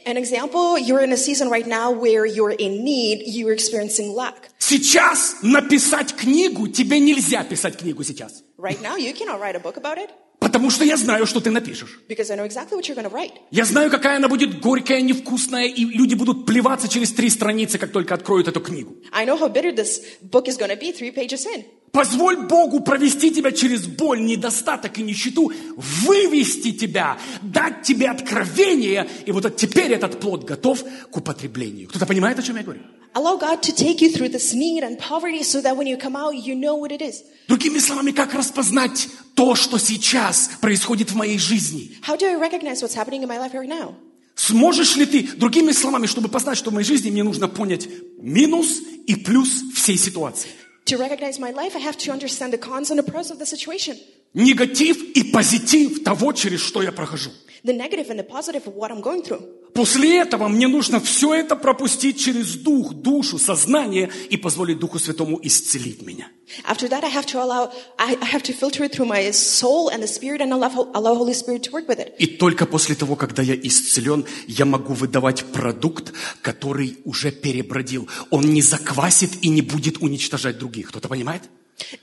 An 0.04 0.18
example, 0.18 0.78
you're 0.78 1.02
in 1.02 1.10
a 1.12 1.16
season 1.16 1.48
right 1.48 1.66
now 1.66 1.90
where 1.90 2.26
you're 2.26 2.50
in 2.50 2.84
need, 2.84 3.22
you're 3.24 3.54
experiencing 3.54 4.14
lack. 4.14 4.50
Сейчас 4.58 5.36
написать 5.40 6.14
книгу, 6.14 6.68
тебе 6.68 7.00
нельзя 7.00 7.44
писать 7.44 7.78
книгу 7.78 8.04
сейчас. 8.04 8.42
Right 8.58 8.82
now, 8.82 8.96
you 8.98 9.14
cannot 9.14 9.40
write 9.40 9.56
a 9.56 9.58
book 9.58 9.78
about 9.78 9.96
it 9.96 10.10
Потому 10.38 10.68
что 10.68 10.84
я 10.84 10.98
знаю, 10.98 11.24
что 11.24 11.40
ты 11.40 11.50
напишешь. 11.50 11.98
because 12.10 12.30
I 12.30 12.36
know 12.36 12.44
exactly 12.44 12.76
what 12.76 12.86
you're 12.86 12.94
to 12.94 13.08
write. 13.08 13.32
Я 13.50 13.64
знаю, 13.64 13.90
какая 13.90 14.16
она 14.16 14.28
будет 14.28 14.60
горькая, 14.60 15.00
невкусная, 15.00 15.64
и 15.68 15.86
люди 15.86 16.14
будут 16.14 16.44
плеваться 16.44 16.86
через 16.86 17.10
три 17.12 17.30
страницы, 17.30 17.78
как 17.78 17.90
только 17.90 18.12
откроют 18.12 18.48
эту 18.48 18.60
книгу. 18.60 18.96
I 19.12 19.24
know 19.24 19.38
how 19.38 19.48
bitter 19.50 19.74
this 19.74 20.02
book 20.20 20.46
is 20.46 20.58
to 20.58 20.78
be 20.78 20.92
three 20.92 21.10
pages 21.10 21.46
in. 21.46 21.64
Позволь 21.94 22.36
Богу 22.48 22.80
провести 22.80 23.30
тебя 23.30 23.52
через 23.52 23.86
боль, 23.86 24.20
недостаток 24.20 24.98
и 24.98 25.02
нищету, 25.04 25.52
вывести 25.76 26.72
тебя, 26.72 27.16
дать 27.40 27.82
тебе 27.84 28.08
откровение, 28.08 29.08
и 29.24 29.30
вот 29.30 29.46
от- 29.46 29.56
теперь 29.56 29.92
этот 29.92 30.18
плод 30.18 30.42
готов 30.42 30.82
к 31.12 31.16
употреблению. 31.16 31.88
Кто-то 31.88 32.04
понимает, 32.06 32.36
о 32.36 32.42
чем 32.42 32.56
я 32.56 32.64
говорю? 32.64 32.80
Allow 33.14 33.38
God 33.40 33.60
to 33.62 33.72
take 33.72 34.00
you 34.00 34.12
through 34.12 34.28
this 34.28 34.52
need 34.54 34.82
and 34.82 34.98
poverty 34.98 35.44
so 35.44 35.62
that 35.62 35.76
when 35.76 35.86
you 35.86 35.96
come 35.96 36.16
out, 36.16 36.34
you 36.34 36.56
know 36.56 36.74
what 36.76 36.90
it 36.90 37.00
is. 37.00 37.22
Другими 37.46 37.78
словами, 37.78 38.10
как 38.10 38.34
распознать 38.34 39.06
то, 39.36 39.54
что 39.54 39.78
сейчас 39.78 40.50
происходит 40.60 41.12
в 41.12 41.14
моей 41.14 41.38
жизни? 41.38 41.92
How 42.08 42.18
do 42.18 42.26
I 42.26 42.34
recognize 42.34 42.82
what's 42.82 42.96
happening 42.96 43.22
in 43.22 43.28
my 43.28 43.38
life 43.38 43.52
right 43.52 43.68
now? 43.68 43.94
Сможешь 44.34 44.96
ли 44.96 45.06
ты, 45.06 45.28
другими 45.36 45.70
словами, 45.70 46.06
чтобы 46.08 46.28
познать, 46.28 46.58
что 46.58 46.70
в 46.70 46.74
моей 46.74 46.84
жизни 46.84 47.12
мне 47.12 47.22
нужно 47.22 47.46
понять 47.46 47.86
минус 48.18 48.80
и 49.06 49.14
плюс 49.14 49.62
всей 49.76 49.96
ситуации? 49.96 50.50
To 50.86 50.98
recognize 50.98 51.38
my 51.38 51.50
life, 51.50 51.74
I 51.74 51.78
have 51.78 51.96
to 51.98 52.12
understand 52.12 52.52
the 52.52 52.58
cons 52.58 52.90
and 52.90 52.98
the 52.98 53.10
pros 53.10 53.30
of 53.30 53.38
the 53.38 53.46
situation, 53.46 53.98
Негатив 54.34 55.02
и 55.16 55.24
позитив 55.24 56.02
того, 56.04 56.32
через 56.32 56.60
что 56.60 56.82
я 56.82 56.92
прохожу. 56.92 57.30
the 57.64 57.72
negative 57.72 58.10
and 58.10 58.18
the 58.18 58.24
positive 58.24 58.66
of 58.66 58.74
what 58.74 58.90
I'm 58.90 59.00
going 59.00 59.22
through. 59.22 59.42
После 59.72 60.18
этого 60.18 60.46
мне 60.46 60.68
нужно 60.68 61.00
все 61.00 61.34
это 61.34 61.56
пропустить 61.56 62.20
через 62.20 62.54
дух, 62.54 62.94
душу, 62.94 63.38
сознание 63.38 64.08
и 64.30 64.36
позволить 64.36 64.78
Духу 64.78 65.00
Святому 65.00 65.40
исцелить 65.42 66.02
меня. 66.02 66.28
After 66.64 66.88
that, 66.90 67.02
I 67.02 67.10
have 67.10 67.26
to 67.26 67.40
allow, 67.40 67.72
I, 67.98 68.16
I 68.20 68.26
have 68.26 68.42
to 68.44 68.52
filter 68.52 68.84
it 68.84 68.92
through 68.92 69.06
my 69.06 69.32
soul 69.32 69.88
and 69.88 70.00
the 70.00 70.06
spirit 70.06 70.40
and 70.40 70.52
allow, 70.52 70.70
allow 70.94 71.16
Holy 71.16 71.34
Spirit 71.34 71.62
to 71.64 71.72
work 71.72 71.88
with 71.88 71.98
it. 71.98 72.14
И 72.18 72.26
только 72.26 72.66
после 72.66 72.94
того, 72.94 73.16
когда 73.16 73.42
я 73.42 73.56
исцелен, 73.56 74.26
я 74.46 74.64
могу 74.64 74.92
выдавать 74.92 75.44
продукт, 75.46 76.12
который 76.40 76.98
уже 77.04 77.32
перебродил. 77.32 78.08
Он 78.30 78.44
не 78.44 78.62
заквасит 78.62 79.42
и 79.42 79.48
не 79.48 79.62
будет 79.62 79.98
уничтожать 79.98 80.58
других. 80.58 80.90
Кто-то 80.90 81.08
понимает? 81.08 81.42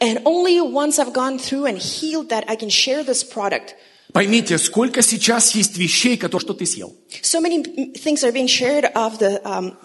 And 0.01 0.23
only 0.25 0.61
once 0.61 0.99
I've 0.99 1.13
gone 1.13 1.39
through 1.39 1.67
and 1.67 1.79
healed 1.79 2.31
that, 2.31 2.45
I 2.49 2.57
can 2.57 2.71
share 2.71 3.05
this 3.05 3.23
product. 3.23 3.75
Поймите, 4.13 4.57
сколько 4.57 5.03
сейчас 5.03 5.55
есть 5.55 5.77
вещей, 5.77 6.17
которые 6.17 6.41
что 6.41 6.55
ты 6.55 6.65
съел. 6.65 6.95
So 7.23 7.41
many 7.41 7.63
mm, 7.63 7.95
things 7.95 8.25
are 8.25 8.33
being 8.33 8.47
shared 8.47 8.87
of 8.95 9.19
the, 9.19 9.41
um, 9.45 9.77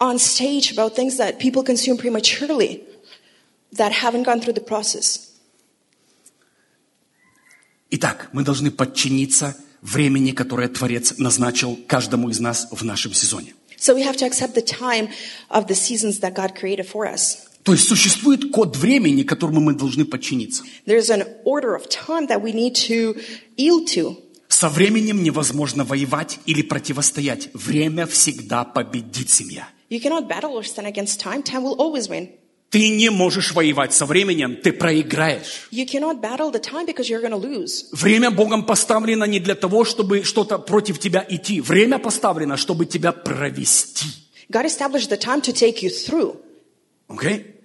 on 0.00 0.18
stage 0.18 0.70
about 0.70 0.94
things 0.94 1.16
that 1.16 1.38
people 1.38 1.62
consume 1.64 1.96
prematurely 1.96 2.84
that 3.72 3.92
haven't 3.92 4.24
gone 4.24 4.40
through 4.40 4.54
the 4.54 4.60
process. 4.60 5.28
Итак, 7.90 8.30
мы 8.32 8.42
должны 8.44 8.70
подчиниться 8.70 9.56
времени, 9.82 10.30
которое 10.30 10.68
Творец 10.68 11.18
назначил 11.18 11.78
каждому 11.86 12.30
из 12.30 12.40
нас 12.40 12.68
в 12.70 12.84
нашем 12.84 13.12
сезоне. 13.12 13.54
So 13.76 13.94
we 13.94 14.02
have 14.02 14.16
to 14.18 14.24
accept 14.24 14.54
the 14.54 14.62
time 14.62 15.08
of 15.50 15.66
the 15.66 15.74
seasons 15.74 16.20
that 16.20 16.34
God 16.34 16.54
created 16.54 16.86
for 16.86 17.06
us. 17.06 17.48
То 17.67 17.73
есть 17.73 17.85
существует 17.85 18.49
код 18.49 18.77
времени, 18.77 19.23
которому 19.23 19.59
мы 19.59 19.73
должны 19.73 20.05
подчиниться. 20.05 20.63
Со 24.47 24.69
временем 24.69 25.21
невозможно 25.21 25.83
воевать 25.83 26.39
или 26.45 26.61
противостоять. 26.61 27.49
Время 27.53 28.05
всегда 28.05 28.63
победит 28.63 29.29
семья. 29.29 29.67
You 29.89 30.01
cannot 30.01 30.29
battle 30.29 30.53
or 30.53 30.63
stand 30.63 30.87
against 30.87 31.19
time. 31.19 31.43
Time 31.43 31.63
will 31.63 31.75
always 31.77 32.07
win. 32.07 32.29
Ты 32.69 32.87
не 32.87 33.09
можешь 33.09 33.51
воевать 33.51 33.93
со 33.93 34.05
временем, 34.05 34.55
ты 34.63 34.71
проиграешь. 34.71 35.67
You 35.69 35.85
cannot 35.85 36.21
battle 36.21 36.53
the 36.53 36.61
time 36.61 36.85
because 36.85 37.09
you're 37.09 37.21
going 37.21 37.31
to 37.31 37.37
lose. 37.37 37.89
Время 37.91 38.31
Богом 38.31 38.65
поставлено 38.65 39.25
не 39.25 39.41
для 39.41 39.55
того, 39.55 39.83
чтобы 39.83 40.23
что-то 40.23 40.57
против 40.57 40.99
тебя 40.99 41.25
идти. 41.27 41.59
Время 41.59 41.99
поставлено, 41.99 42.55
чтобы 42.55 42.85
тебя 42.85 43.11
провести. 43.11 44.07
God 44.49 44.65
established 44.65 45.09
the 45.09 45.17
time 45.17 45.41
to 45.41 45.51
take 45.51 45.83
you 45.83 45.89
through. 45.89 46.37
Окей? 47.09 47.56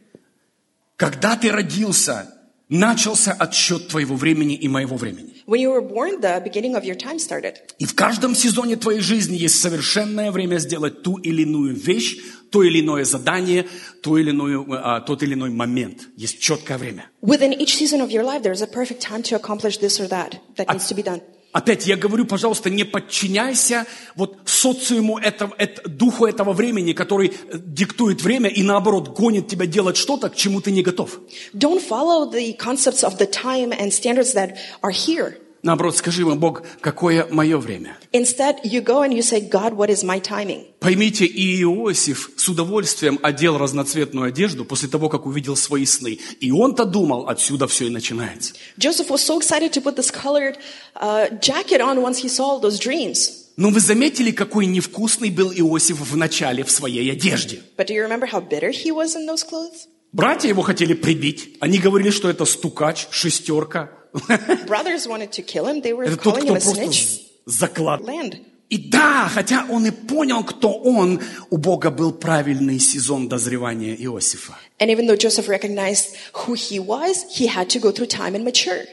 Когда 1.02 1.34
ты 1.34 1.50
родился, 1.50 2.32
начался 2.68 3.32
отсчет 3.32 3.88
твоего 3.88 4.14
времени 4.14 4.54
и 4.54 4.68
моего 4.68 4.96
времени. 4.96 5.42
When 5.48 5.60
you 5.60 5.72
were 5.72 5.82
born, 5.82 6.20
the 6.20 6.40
beginning 6.40 6.76
of 6.76 6.84
your 6.84 6.94
time 6.94 7.18
started. 7.18 7.54
И 7.80 7.86
в 7.86 7.96
каждом 7.96 8.36
сезоне 8.36 8.76
твоей 8.76 9.00
жизни 9.00 9.34
есть 9.34 9.60
совершенное 9.60 10.30
время 10.30 10.58
сделать 10.58 11.02
ту 11.02 11.16
или 11.16 11.42
иную 11.42 11.74
вещь, 11.74 12.18
то 12.52 12.62
или 12.62 12.80
иное 12.80 13.02
задание, 13.02 13.66
то 14.00 14.16
или 14.16 14.30
иную, 14.30 14.64
а, 14.70 15.00
тот 15.00 15.24
или 15.24 15.34
иной 15.34 15.50
момент. 15.50 16.02
Есть 16.16 16.38
четкое 16.38 16.78
время. 16.78 17.10
Within 17.20 17.52
each 17.52 17.74
season 17.76 18.00
of 18.00 18.12
your 18.12 18.22
life, 18.22 18.44
there's 18.44 18.62
a 18.62 18.68
perfect 18.68 19.00
time 19.00 19.24
to 19.24 19.34
accomplish 19.34 19.78
this 19.78 19.98
or 19.98 20.06
that 20.06 20.38
that 20.54 20.68
needs 20.70 20.86
to 20.86 20.94
be 20.94 21.02
done. 21.02 21.20
Опять 21.52 21.86
я 21.86 21.96
говорю, 21.96 22.24
пожалуйста, 22.24 22.70
не 22.70 22.84
подчиняйся 22.84 23.86
вот 24.14 24.38
социуму 24.46 25.18
этого, 25.18 25.54
это- 25.58 25.86
духу 25.86 26.24
этого 26.24 26.54
времени, 26.54 26.94
который 26.94 27.28
э, 27.28 27.58
диктует 27.58 28.22
время 28.22 28.48
и 28.48 28.62
наоборот 28.62 29.08
гонит 29.08 29.48
тебя 29.48 29.66
делать 29.66 29.98
что-то, 29.98 30.30
к 30.30 30.34
чему 30.34 30.62
ты 30.62 30.70
не 30.70 30.82
готов. 30.82 31.20
Don't 31.52 31.86
follow 31.86 32.30
the 32.32 32.56
concepts 32.56 33.04
of 33.04 33.18
the 33.18 33.26
time 33.30 33.70
and 33.78 33.92
standards 33.92 34.32
that 34.34 34.56
are 34.82 34.90
here. 34.90 35.36
Наоборот, 35.62 35.96
скажи 35.96 36.22
ему, 36.22 36.35
Бог, 36.35 36.64
какое 36.81 37.25
мое 37.31 37.57
время? 37.57 37.96
Instead, 38.12 38.57
you 38.64 38.83
go 38.83 39.03
and 39.03 39.12
you 39.12 39.22
say, 39.22 39.40
God, 39.40 39.75
what 39.75 39.90
is 39.90 40.03
my 40.03 40.20
timing? 40.20 40.66
Поймите, 40.81 41.25
и 41.25 41.62
Иосиф 41.62 42.31
с 42.37 42.48
удовольствием 42.48 43.20
одел 43.22 43.59
разноцветную 43.59 44.27
одежду 44.27 44.64
после 44.64 44.88
того, 44.88 45.09
как 45.09 45.25
увидел 45.25 45.55
свои 45.55 45.87
сны. 45.87 46.18
И 46.40 46.51
он-то 46.51 46.85
думал, 46.85 47.29
отсюда 47.29 47.68
все 47.68 47.87
и 47.87 47.90
начинается. 47.90 48.55
Joseph 48.77 49.09
was 49.09 49.18
so 49.18 49.38
excited 49.38 49.72
to 49.72 49.81
put 49.81 49.94
this 49.94 50.11
colored 50.11 50.57
uh, 50.96 51.29
jacket 51.40 51.81
on 51.81 52.03
once 52.03 52.18
he 52.18 52.29
saw 52.29 52.59
those 52.61 52.81
dreams. 52.81 53.31
Но 53.57 53.68
вы 53.68 53.79
заметили, 53.79 54.33
какой 54.33 54.66
невкусный 54.66 55.31
был 55.31 55.53
Иосиф 55.53 56.01
в 56.01 56.16
начале 56.16 56.64
в 56.64 56.72
своей 56.72 57.12
одежде? 57.12 57.62
But 57.77 57.87
do 57.87 57.94
you 57.94 58.03
remember 58.03 58.27
how 58.27 58.40
bitter 58.40 58.70
he 58.70 58.90
was 58.90 59.14
in 59.14 59.27
those 59.29 59.44
clothes? 59.48 59.87
Братья 60.12 60.48
его 60.48 60.62
хотели 60.62 60.94
прибить. 60.94 61.57
Они 61.61 61.79
говорили, 61.79 62.11
что 62.11 62.29
это 62.29 62.44
стукач, 62.46 63.07
шестерка. 63.11 63.90
Brothers 64.66 65.07
wanted 65.07 65.33
to 65.33 65.42
kill 65.42 65.66
him. 65.66 65.81
They 65.83 65.92
were 65.92 66.05
Это 66.05 66.16
тот, 66.16 66.35
calling 66.35 66.44
кто 66.44 66.55
him 66.55 66.57
a 66.57 66.61
просто 66.61 66.85
snitch. 66.85 67.20
заклад. 67.46 68.01
Land. 68.03 68.37
И 68.68 68.79
да, 68.79 69.29
хотя 69.29 69.66
он 69.68 69.85
и 69.87 69.90
понял, 69.90 70.42
кто 70.44 70.72
он, 70.72 71.20
у 71.51 71.59
Бога 71.59 71.90
был 71.90 72.12
правильный 72.12 72.79
сезон 72.79 73.29
дозревания 73.29 73.94
Иосифа. 73.94 74.57
And 74.79 74.88
even 74.90 75.07
though 75.07 75.16
Joseph 75.16 75.46
recognized 75.48 76.16
who 76.33 76.55
he 76.55 76.79
was, 76.79 77.25
he 77.31 77.46
had 77.46 77.68
to 77.70 77.79
go 77.79 77.90
through 77.92 78.07
time 78.07 78.35
and 78.35 78.44
mature. 78.44 78.85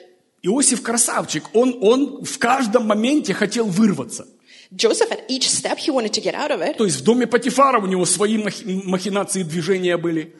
Иосиф 0.43 0.81
красавчик, 0.81 1.43
он, 1.53 1.77
он 1.81 2.23
в 2.25 2.37
каждом 2.39 2.87
моменте 2.87 3.33
хотел 3.33 3.67
вырваться. 3.67 4.27
Joseph, 4.75 5.11
at 5.11 5.21
each 5.29 5.49
step, 5.49 5.77
he 5.79 5.89
wanted 5.91 6.11
to 6.13 6.21
get 6.21 6.35
out 6.35 6.51
of 6.51 6.61
it. 6.61 6.77
То 6.77 6.85
есть 6.85 6.97
в 6.99 7.03
доме 7.03 7.25
Патифара 7.25 7.79
у 7.81 7.87
него 7.87 8.05
свои 8.05 8.37
махи- 8.37 8.81
махинации 8.85 9.43
движения 9.43 9.95
были. 9.97 10.35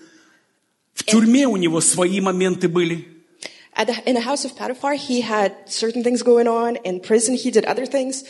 В 0.94 1.04
тюрьме 1.06 1.48
у 1.48 1.56
него 1.56 1.80
свои 1.82 2.20
моменты 2.20 2.68
были. 2.68 3.08
At 3.80 3.88
the, 3.88 4.10
in 4.10 4.15
the 4.15 4.26
house 4.30 4.44
of 4.44 4.58
Potiphar, 4.58 4.96
he 4.96 5.22
had 5.22 5.54
certain 5.65 6.04
things 6.04 6.22
going 6.22 6.50
on. 6.50 6.76
In 6.84 7.00
prison, 7.00 7.36
he 7.36 7.50
did 7.50 7.63
other 7.63 7.86
things. 7.86 8.26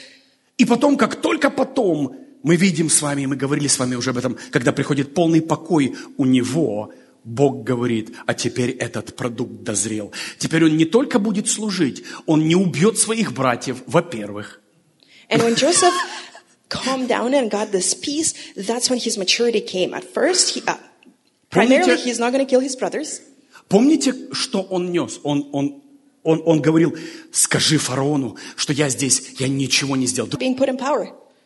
И 0.60 0.66
потом, 0.66 0.96
как 0.96 1.16
только 1.22 1.50
потом, 1.50 2.16
мы 2.44 2.56
видим 2.56 2.88
с 2.88 3.02
вами, 3.02 3.26
мы 3.26 3.36
говорили 3.36 3.68
с 3.68 3.80
вами 3.80 3.96
уже 3.96 4.12
об 4.12 4.18
этом, 4.20 4.38
когда 4.52 4.72
приходит 4.72 5.16
полный 5.16 5.42
покой 5.42 5.96
у 6.18 6.26
него, 6.26 6.94
Бог 7.24 7.64
говорит, 7.64 8.12
а 8.28 8.36
теперь 8.36 8.72
этот 8.72 9.16
продукт 9.16 9.64
дозрел. 9.64 10.14
Теперь 10.38 10.66
он 10.66 10.78
не 10.78 10.86
только 10.86 11.18
будет 11.18 11.50
служить, 11.50 12.04
он 12.28 12.48
не 12.48 12.56
убьет 12.56 13.00
своих 13.00 13.34
братьев, 13.34 13.82
во-первых. 13.88 14.62
And 15.32 15.42
when 15.42 15.56
Joseph 15.56 15.94
calmed 16.70 17.08
down 17.08 17.34
and 17.34 17.50
got 17.50 17.72
this 17.72 17.96
peace, 17.96 18.36
that's 18.56 18.90
when 18.90 19.00
his 19.00 19.18
maturity 19.18 19.62
came. 19.62 19.96
At 19.96 20.04
first, 20.04 20.52
he, 20.54 20.62
uh, 20.68 20.76
primarily, 21.50 21.98
he's 21.98 22.20
not 22.20 22.34
going 22.34 22.46
to 22.46 22.50
kill 22.50 22.62
his 22.62 22.76
brothers. 22.76 23.22
Помните, 23.70 24.16
что 24.32 24.62
он 24.64 24.92
нес? 24.92 25.20
Он, 25.24 25.48
он, 25.54 25.84
он, 26.24 26.42
он 26.46 26.60
говорил, 26.60 26.98
скажи 27.32 27.78
фараону, 27.78 28.36
что 28.56 28.74
я 28.74 28.90
здесь, 28.90 29.36
я 29.38 29.48
ничего 29.48 29.96
не 29.96 30.08
сделал. 30.08 30.30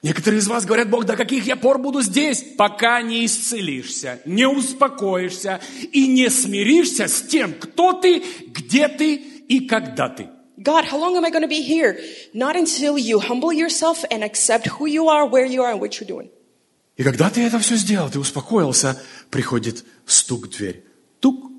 Некоторые 0.02 0.40
из 0.40 0.48
вас 0.48 0.66
говорят, 0.66 0.90
Бог, 0.90 1.06
до 1.06 1.16
каких 1.16 1.46
я 1.46 1.56
пор 1.56 1.80
буду 1.80 2.02
здесь, 2.02 2.44
пока 2.58 3.02
не 3.02 3.26
исцелишься, 3.26 4.22
не 4.26 4.48
успокоишься 4.48 5.62
и 5.92 6.08
не 6.08 6.30
смиришься 6.30 7.08
с 7.08 7.22
тем, 7.22 7.54
кто 7.54 7.94
ты, 7.94 8.24
где 8.48 8.88
ты 8.88 9.16
и 9.16 9.68
когда 9.68 10.10
ты. 10.10 10.30
God, 10.58 10.86
how 10.86 10.98
long 10.98 11.18
am 11.18 11.26
I 11.26 11.32
going 11.32 11.42
to 11.42 11.48
be 11.48 11.62
here? 11.62 11.98
Not 12.34 12.56
until 12.56 12.98
you 12.98 13.20
humble 13.20 13.52
yourself 13.52 14.06
and 14.10 14.24
accept 14.24 14.68
who 14.68 14.86
you 14.86 15.10
are, 15.10 15.26
where 15.26 15.46
you 15.46 15.62
are, 15.62 15.72
and 15.72 15.82
what 15.82 16.00
you're 16.00 16.08
doing. 16.08 16.30
И 16.96 17.04
когда 17.04 17.30
ты 17.30 17.42
это 17.42 17.60
все 17.60 17.76
сделал, 17.76 18.10
ты 18.10 18.20
успокоился, 18.20 19.02
приходит 19.30 19.84
стук 20.06 20.48
в 20.48 20.50
дверь. 20.50 20.84
Тук-тук. 21.20 21.53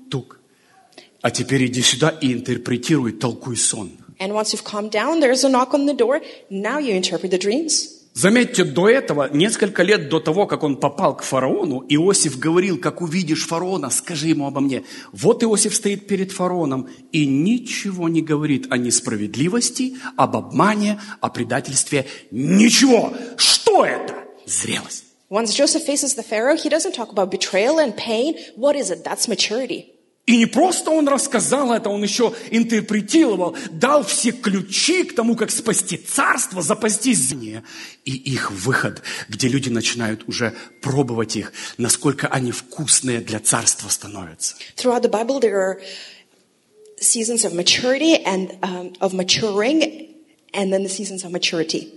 А 1.25 1.31
теперь 1.31 1.65
иди 1.65 1.81
сюда 1.81 2.09
и 2.09 2.31
интерпретируй, 2.33 3.13
толкуй 3.13 3.57
сон. 3.57 3.89
And 4.19 4.31
once 4.31 4.53
you've 4.53 4.63
calmed 4.63 4.91
down, 4.91 5.21
there's 5.21 5.43
a 5.43 5.49
knock 5.49 5.73
on 5.73 5.87
the 5.87 5.95
door. 5.95 6.21
Now 6.51 6.77
you 6.77 6.95
interpret 6.95 7.31
the 7.31 7.39
dreams. 7.39 7.87
Заметьте, 8.13 8.63
до 8.63 8.87
этого, 8.87 9.31
несколько 9.33 9.81
лет 9.81 10.07
до 10.07 10.19
того, 10.19 10.45
как 10.45 10.61
он 10.61 10.77
попал 10.77 11.17
к 11.17 11.23
фараону, 11.23 11.83
Иосиф 11.89 12.37
говорил, 12.37 12.77
как 12.77 13.01
увидишь 13.01 13.47
фараона, 13.47 13.89
скажи 13.89 14.27
ему 14.27 14.45
обо 14.45 14.61
мне. 14.61 14.83
Вот 15.13 15.43
Иосиф 15.43 15.73
стоит 15.73 16.05
перед 16.05 16.31
фараоном 16.31 16.89
и 17.11 17.25
ничего 17.25 18.07
не 18.07 18.21
говорит 18.21 18.67
о 18.69 18.77
несправедливости, 18.77 19.97
об 20.17 20.35
обмане, 20.35 21.01
о 21.21 21.29
предательстве. 21.29 22.05
Ничего. 22.29 23.11
Что 23.35 23.83
это? 23.83 24.13
Зрелость. 24.45 25.05
Once 25.31 25.55
Joseph 25.55 25.87
faces 25.87 26.13
the 26.13 26.21
Pharaoh, 26.21 26.55
he 26.55 26.69
doesn't 26.69 26.93
talk 26.93 27.09
about 27.09 27.31
betrayal 27.31 27.79
and 27.79 27.97
pain. 27.97 28.35
What 28.55 28.75
is 28.75 28.91
it? 28.91 29.03
That's 29.03 29.27
maturity. 29.27 29.94
И 30.25 30.37
не 30.37 30.47
просто 30.47 30.89
он 30.89 31.07
рассказал 31.07 31.71
это, 31.71 31.89
он 31.89 32.01
еще 32.01 32.33
интерпретировал, 32.49 33.55
дал 33.69 34.03
все 34.03 34.31
ключи 34.31 35.03
к 35.03 35.13
тому, 35.13 35.35
как 35.35 35.51
спасти 35.51 35.97
царство, 35.97 36.63
запастись 36.63 37.19
знания. 37.19 37.63
И 38.05 38.11
их 38.11 38.49
выход, 38.49 39.03
где 39.29 39.47
люди 39.47 39.69
начинают 39.69 40.27
уже 40.27 40.55
пробовать 40.81 41.35
их, 41.35 41.53
насколько 41.77 42.27
они 42.27 42.51
вкусные 42.51 43.19
для 43.19 43.39
царства 43.39 43.87
становятся. 43.89 44.55
Throughout 44.75 45.03
the 45.03 45.11
Bible, 45.11 45.39
there 45.39 45.57
are 45.57 45.79
seasons 46.99 47.45
of 47.45 47.53
maturity 47.53 48.17
and 48.25 48.57
um, 48.63 48.93
of 48.99 49.13
maturing, 49.13 50.15
and 50.53 50.73
then 50.73 50.81
the 50.81 50.89
seasons 50.89 51.23
of 51.23 51.31
maturity. 51.31 51.91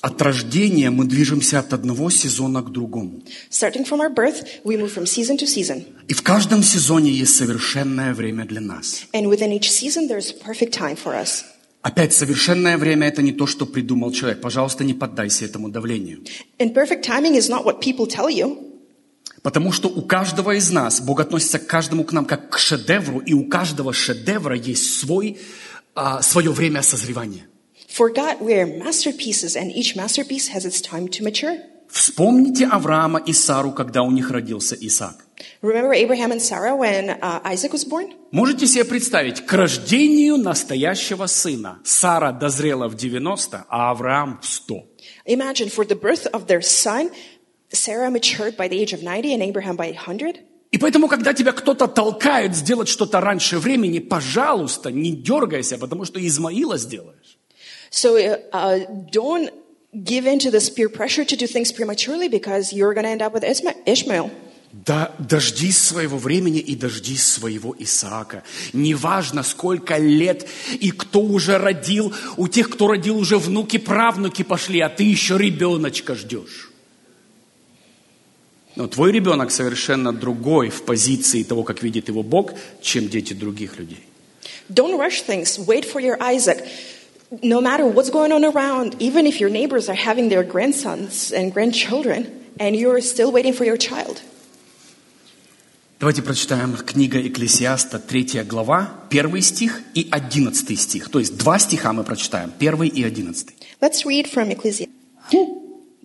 От 0.00 0.22
рождения 0.22 0.90
мы 0.90 1.06
движемся 1.06 1.58
от 1.58 1.72
одного 1.72 2.10
сезона 2.10 2.62
к 2.62 2.70
другому. 2.70 3.22
Starting 3.50 3.84
from 3.84 4.00
our 4.00 4.14
birth, 4.14 4.46
we 4.64 4.76
move 4.76 4.94
from 4.94 5.04
season 5.04 5.36
to 5.36 5.46
season. 5.46 5.84
И 6.06 6.14
в 6.14 6.22
каждом 6.22 6.62
сезоне 6.62 7.10
есть 7.10 7.34
совершенное 7.34 8.14
время 8.14 8.44
для 8.44 8.60
нас. 8.60 9.04
And 9.12 9.28
within 9.28 9.52
each 9.52 9.70
season, 9.70 10.08
there's 10.08 10.30
a 10.30 10.44
perfect 10.44 10.72
time 10.72 10.96
for 10.96 11.14
us. 11.14 11.44
Опять, 11.82 12.12
совершенное 12.12 12.76
время– 12.78 13.06
это 13.08 13.22
не 13.22 13.32
то, 13.32 13.46
что 13.46 13.66
придумал 13.66 14.12
человек. 14.12 14.40
Пожалуйста, 14.40 14.84
не 14.84 14.94
поддайся 14.94 15.44
этому 15.44 15.68
давлению. 15.68 16.20
And 16.58 16.72
perfect 16.74 17.02
timing 17.02 17.36
is 17.36 17.48
not 17.48 17.64
what 17.64 17.80
people 17.80 18.06
tell 18.06 18.28
you. 18.28 18.56
Потому 19.42 19.72
что 19.72 19.88
у 19.88 20.02
каждого 20.02 20.56
из 20.56 20.70
нас, 20.70 21.00
Бог 21.00 21.20
относится 21.20 21.58
к 21.58 21.66
каждому 21.66 22.04
к 22.04 22.12
нам 22.12 22.24
как 22.24 22.50
к 22.50 22.58
шедевру, 22.58 23.20
и 23.20 23.32
у 23.32 23.48
каждого 23.48 23.92
шедевра 23.92 24.56
есть 24.56 24.98
свой, 24.98 25.38
а, 25.94 26.22
свое 26.22 26.50
время 26.50 26.82
созревания. 26.82 27.46
For 27.98 28.10
God, 28.10 28.40
we 28.40 28.54
are 28.54 28.64
masterpieces, 28.64 29.56
and 29.56 29.72
each 29.72 29.96
masterpiece 29.96 30.46
has 30.54 30.64
its 30.64 30.80
time 30.80 31.08
to 31.08 31.24
mature. 31.24 31.58
Вспомните 31.88 32.64
Авраама 32.66 33.18
и 33.18 33.32
Сару, 33.32 33.72
когда 33.72 34.04
у 34.04 34.12
них 34.12 34.30
родился 34.30 34.76
Исаак. 34.80 35.26
Remember 35.62 35.92
Abraham 35.92 36.30
and 36.30 36.40
Sarah 36.40 36.76
when 36.76 37.10
uh, 37.20 37.40
Isaac 37.42 37.72
was 37.72 37.84
born? 37.84 38.12
Можете 38.30 38.68
себе 38.68 38.84
представить, 38.84 39.44
к 39.44 39.52
рождению 39.52 40.36
настоящего 40.36 41.26
сына 41.26 41.80
Сара 41.82 42.30
дозрела 42.30 42.86
в 42.86 42.94
90, 42.94 43.66
а 43.68 43.90
Авраам 43.90 44.38
в 44.40 44.46
100. 44.46 44.86
Imagine 45.26 45.68
for 45.68 45.84
the 45.84 46.00
birth 46.00 46.28
of 46.32 46.46
their 46.46 46.62
son, 46.62 47.10
Sarah 47.72 48.12
matured 48.12 48.56
by 48.56 48.68
the 48.68 48.78
age 48.80 48.92
of 48.92 49.02
90 49.02 49.34
and 49.34 49.42
Abraham 49.42 49.74
by 49.74 49.92
100. 49.92 50.38
И 50.70 50.78
поэтому, 50.78 51.08
когда 51.08 51.32
тебя 51.32 51.50
кто-то 51.50 51.88
толкает 51.88 52.54
сделать 52.54 52.88
что-то 52.88 53.20
раньше 53.20 53.58
времени, 53.58 53.98
пожалуйста, 53.98 54.92
не 54.92 55.16
дергайся, 55.16 55.78
потому 55.78 56.04
что 56.04 56.24
Измаила 56.24 56.78
сделаешь. 56.78 57.27
So 57.90 58.16
uh, 58.52 58.78
don't 59.10 59.50
give 60.04 60.26
in 60.26 60.38
to 60.40 60.50
this 60.50 60.68
peer 60.70 60.88
pressure 60.88 61.24
to 61.24 61.36
do 61.36 61.46
things 61.46 61.72
prematurely 61.72 62.28
because 62.28 62.72
you're 62.72 62.94
going 62.94 63.04
to 63.04 63.10
end 63.10 63.22
up 63.22 63.32
with 63.32 63.44
Ishmael. 63.44 64.30
Да, 64.70 65.14
дождись 65.18 65.78
своего 65.78 66.18
времени 66.18 66.58
и 66.58 66.76
дождись 66.76 67.26
своего 67.26 67.74
Исаака. 67.78 68.42
Неважно, 68.74 69.42
сколько 69.42 69.96
лет 69.96 70.46
и 70.78 70.90
кто 70.90 71.20
уже 71.22 71.56
родил. 71.56 72.14
У 72.36 72.48
тех, 72.48 72.68
кто 72.68 72.86
родил, 72.86 73.16
уже 73.16 73.38
внуки, 73.38 73.78
правнуки 73.78 74.42
пошли, 74.42 74.80
а 74.80 74.90
ты 74.90 75.04
еще 75.04 75.38
ребеночка 75.38 76.14
ждешь. 76.14 76.70
Но 78.76 78.86
твой 78.86 79.10
ребенок 79.10 79.50
совершенно 79.50 80.12
другой 80.12 80.68
в 80.68 80.82
позиции 80.82 81.42
того, 81.42 81.64
как 81.64 81.82
видит 81.82 82.08
его 82.08 82.22
Бог, 82.22 82.52
чем 82.82 83.08
дети 83.08 83.32
других 83.32 83.78
людей. 83.78 84.04
Don't 84.68 84.98
rush 84.98 85.22
things. 85.26 85.58
Wait 85.66 85.86
for 85.86 86.00
your 86.00 86.18
Isaac. 86.20 86.62
No 87.41 87.61
matter 87.61 87.85
what's 87.85 88.11
going 88.11 88.31
on 88.31 88.45
around, 88.45 88.95
even 88.99 89.25
if 89.25 89.39
your 89.39 89.49
neighbors 89.49 89.89
are 89.89 89.95
having 89.95 90.29
their 90.29 90.43
grandsons 90.43 91.31
and 91.31 91.51
grandchildren, 91.51 92.27
and 92.59 92.75
you're 92.75 93.01
still 93.01 93.31
waiting 93.31 93.53
for 93.53 93.65
your 93.65 93.77
child. 93.77 94.21
Давайте 95.99 96.21
прочитаем 96.21 96.75
книга 96.75 97.25
Экклесиаста, 97.25 97.97
3 97.97 98.43
глава, 98.43 98.89
1 99.09 99.41
стих 99.41 99.81
и 99.93 100.09
11 100.11 100.77
стих. 100.77 101.09
То 101.09 101.19
есть 101.19 101.37
два 101.37 101.57
стиха 101.57 101.93
мы 101.93 102.03
прочитаем, 102.03 102.51
1 102.59 102.83
и 102.83 103.03
11. 103.03 103.47
Let's 103.79 104.05
read 104.05 104.27
from 104.27 104.51
Ecclesiastes. 104.51 104.89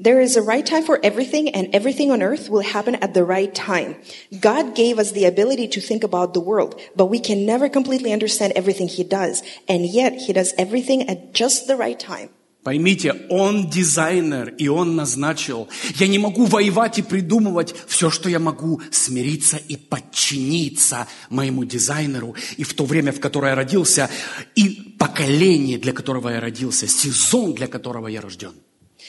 There 0.03 0.19
is 0.19 0.35
a 0.35 0.41
right 0.41 0.65
time 0.65 0.83
for 0.83 0.99
everything, 1.01 1.47
and 1.55 1.73
everything 1.73 2.11
on 2.11 2.21
earth 2.21 2.49
will 2.49 2.59
happen 2.75 2.95
at 2.95 3.13
the 3.13 3.23
right 3.23 3.55
time. 3.55 3.95
God 4.37 4.75
gave 4.75 4.99
us 4.99 5.11
the 5.11 5.23
ability 5.23 5.69
to 5.69 5.79
think 5.79 6.03
about 6.03 6.33
the 6.33 6.41
world, 6.41 6.75
but 6.93 7.05
we 7.05 7.19
can 7.19 7.45
never 7.45 7.69
completely 7.69 8.11
understand 8.11 8.51
everything 8.53 8.89
He 8.89 9.05
does, 9.05 9.43
and 9.65 9.85
yet 9.85 10.11
He 10.27 10.33
does 10.33 10.53
everything 10.57 11.07
at 11.07 11.33
just 11.33 11.67
the 11.67 11.77
right 11.77 11.97
time. 11.97 12.27
Поймите, 12.65 13.13
он 13.29 13.69
дизайнер, 13.69 14.53
и 14.57 14.67
он 14.67 14.97
назначил. 14.97 15.69
Я 15.95 16.07
не 16.07 16.19
могу 16.19 16.47
воевать 16.47 16.99
и 16.99 17.01
придумывать 17.01 17.73
все, 17.87 18.09
что 18.09 18.27
я 18.27 18.39
могу, 18.39 18.81
смириться 18.91 19.55
и 19.55 19.77
подчиниться 19.77 21.07
моему 21.29 21.63
дизайнеру. 21.63 22.35
И 22.57 22.63
в 22.63 22.73
то 22.73 22.83
время, 22.83 23.13
в 23.13 23.21
которое 23.21 23.51
я 23.51 23.55
родился, 23.55 24.09
и 24.55 24.95
поколение, 24.99 25.77
для 25.77 25.93
которого 25.93 26.27
я 26.27 26.41
родился, 26.41 26.87
сезон, 26.87 27.53
для 27.53 27.67
которого 27.67 28.07
я 28.07 28.19
рожден. 28.19 28.53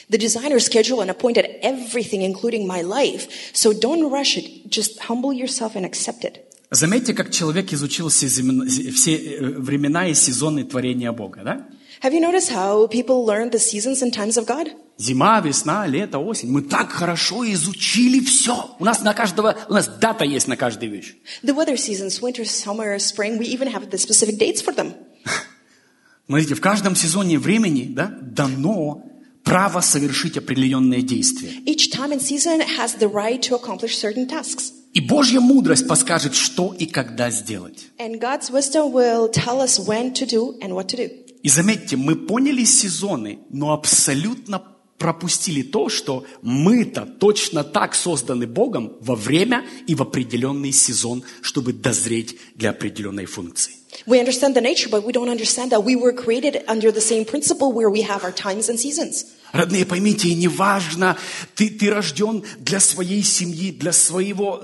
The 0.08 0.18
designer 0.18 0.58
scheduled 0.58 1.00
and 1.02 1.10
appointed 1.10 1.46
everything, 1.62 2.22
including 2.22 2.66
my 2.66 2.82
life. 2.82 3.28
So 3.52 3.72
don't 3.72 4.10
rush 4.10 4.36
it. 4.36 4.68
Just 4.68 4.98
humble 5.08 5.32
yourself 5.32 5.76
and 5.76 5.84
accept 5.84 6.24
it. 6.24 6.40
Заметьте, 6.72 7.14
как 7.14 7.32
человек 7.32 7.72
изучил 7.72 8.08
все, 8.10 8.26
земн- 8.26 8.68
все 8.92 9.16
э, 9.16 9.40
времена 9.58 10.06
и 10.06 10.14
сезоны 10.14 10.64
творения 10.64 11.10
Бога, 11.10 11.42
да? 11.44 11.66
Have 12.02 12.14
you 12.14 12.20
noticed 12.20 12.50
how 12.50 12.86
people 12.86 13.26
learn 13.26 13.50
the 13.50 13.58
seasons 13.58 14.00
and 14.02 14.12
times 14.12 14.36
of 14.38 14.46
God? 14.46 14.68
Зима, 14.96 15.40
весна, 15.40 15.86
лето, 15.86 16.18
осень. 16.18 16.50
Мы 16.50 16.62
так 16.62 16.92
хорошо 16.92 17.44
изучили 17.52 18.20
все. 18.24 18.76
У 18.78 18.84
нас 18.84 19.02
на 19.02 19.14
каждого, 19.14 19.56
у 19.68 19.72
нас 19.72 19.88
дата 19.88 20.24
есть 20.24 20.46
на 20.46 20.56
каждую 20.56 20.92
вещь. 20.92 21.16
The 21.42 21.54
weather 21.54 21.76
seasons, 21.76 22.20
winter, 22.22 22.44
summer, 22.44 22.98
spring, 22.98 23.38
we 23.38 23.46
even 23.46 23.66
have 23.68 23.90
the 23.90 23.98
specific 23.98 24.38
dates 24.38 24.62
for 24.62 24.74
them. 24.74 24.94
Смотрите, 26.26 26.54
в 26.54 26.60
каждом 26.60 26.94
сезоне 26.94 27.38
времени 27.38 27.88
да, 27.90 28.16
дано 28.22 29.02
право 29.45 29.79
совершить 29.79 30.37
определенные 30.37 31.01
действия. 31.01 31.51
Each 31.65 31.89
time 31.89 32.11
and 32.11 32.21
season 32.21 32.59
has 32.61 32.95
the 32.99 33.07
right 33.07 33.41
to 33.43 33.55
accomplish 33.55 33.97
certain 33.97 34.27
tasks. 34.27 34.73
И 34.93 35.01
Божья 35.01 35.39
мудрость 35.39 35.87
подскажет, 35.87 36.35
что 36.35 36.73
и 36.77 36.85
когда 36.85 37.29
сделать. 37.29 37.87
And 37.99 38.19
God's 38.19 38.49
wisdom 38.49 38.91
will 38.91 39.29
tell 39.29 39.61
us 39.61 39.79
when 39.79 40.13
to 40.13 40.25
do 40.25 40.57
and 40.61 40.73
what 40.73 40.87
to 40.87 40.97
do. 40.97 41.09
И 41.43 41.49
заметьте, 41.49 41.95
мы 41.95 42.15
поняли 42.15 42.63
сезоны, 42.63 43.39
но 43.51 43.73
абсолютно 43.73 44.59
пропустили 44.97 45.61
то, 45.61 45.89
что 45.89 46.25
мы-то 46.41 47.05
точно 47.05 47.63
так 47.63 47.95
созданы 47.95 48.47
Богом 48.47 48.93
во 49.01 49.15
время 49.15 49.65
и 49.87 49.95
в 49.95 50.01
определенный 50.01 50.71
сезон, 50.71 51.23
чтобы 51.41 51.73
дозреть 51.73 52.37
для 52.55 52.69
определенной 52.69 53.25
функции. 53.25 53.73
We 54.05 54.19
understand 54.19 54.55
the 54.55 54.61
nature, 54.61 54.89
but 54.89 55.05
we 55.05 55.13
don't 55.13 55.29
understand 55.29 55.71
that 55.71 55.83
we 55.83 55.95
were 55.95 56.11
created 56.11 56.63
under 56.67 56.91
the 56.91 57.01
same 57.01 57.23
principle 57.23 57.71
where 57.71 57.89
we 57.89 58.01
have 58.01 58.23
our 58.25 58.33
times 58.33 58.69
and 58.69 58.77
seasons. 58.77 59.25
Родные, 59.53 59.85
поймите, 59.85 60.33
неважно, 60.35 61.17
ты, 61.55 61.69
ты 61.69 61.89
рожден 61.89 62.43
для 62.59 62.81
своей 62.81 63.23
семьи, 63.23 63.71
для, 63.71 63.93
своего, 63.93 64.63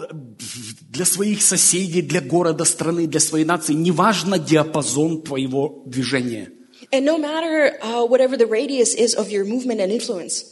для 0.89 1.05
своих 1.05 1.41
соседей, 1.41 2.01
для 2.01 2.19
города, 2.19 2.65
страны, 2.65 3.07
для 3.07 3.21
своей 3.21 3.45
нации, 3.45 3.73
неважно 3.73 4.37
диапазон 4.37 5.21
твоего 5.21 5.81
движения. 5.85 6.49
And 6.92 7.04
no 7.04 7.18
matter 7.18 7.72
uh, 7.82 8.04
whatever 8.06 8.36
the 8.36 8.46
radius 8.46 8.94
is 8.94 9.14
of 9.14 9.30
your 9.30 9.44
movement 9.44 9.80
and 9.80 9.90
influence, 9.90 10.44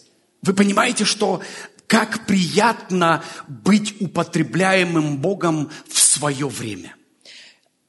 Вы 0.42 0.52
понимаете, 0.54 1.04
что 1.04 1.40
как 1.86 2.26
приятно 2.26 3.22
быть 3.48 3.94
употребляемым 4.00 5.18
Богом 5.18 5.70
в 5.88 5.98
свое 6.00 6.48
время. 6.48 6.94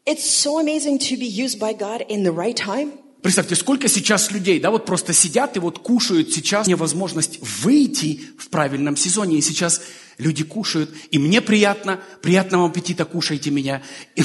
it's 0.05 0.23
so 0.29 0.59
amazing 0.59 0.99
to 0.99 1.17
be 1.17 1.25
used 1.25 1.59
by 1.59 1.73
God 1.73 2.05
in 2.09 2.23
the 2.23 2.31
right 2.31 2.55
time. 2.55 2.99
Представьте, 3.22 3.54
сколько 3.54 3.86
сейчас 3.88 4.30
людей, 4.30 4.60
да, 4.60 4.70
вот 4.70 4.86
просто 4.86 5.12
сидят 5.12 5.56
и 5.56 5.60
вот 5.60 5.78
кушают 5.78 6.32
сейчас 6.32 6.66
невозможность 6.66 7.38
выйти 7.62 8.20
в 8.38 8.48
правильном 8.48 8.96
сезоне. 8.96 9.36
И 9.36 9.42
сейчас 9.42 9.82
люди 10.16 10.42
кушают, 10.42 10.90
и 11.10 11.18
мне 11.18 11.42
приятно, 11.42 12.00
приятного 12.22 12.68
аппетита, 12.68 13.04
кушайте 13.04 13.50
меня. 13.50 13.82
И, 14.16 14.22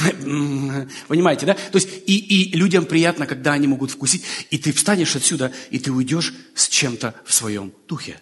понимаете, 1.08 1.44
да? 1.44 1.54
То 1.54 1.76
есть 1.76 1.88
и, 2.06 2.16
и 2.16 2.56
людям 2.56 2.86
приятно, 2.86 3.26
когда 3.26 3.52
они 3.52 3.66
могут 3.66 3.90
вкусить, 3.90 4.22
и 4.50 4.56
ты 4.56 4.72
встанешь 4.72 5.14
отсюда, 5.14 5.52
и 5.70 5.78
ты 5.78 5.92
уйдешь 5.92 6.32
с 6.54 6.68
чем-то 6.68 7.14
в 7.24 7.34
своем 7.34 7.72
духе. 7.88 8.18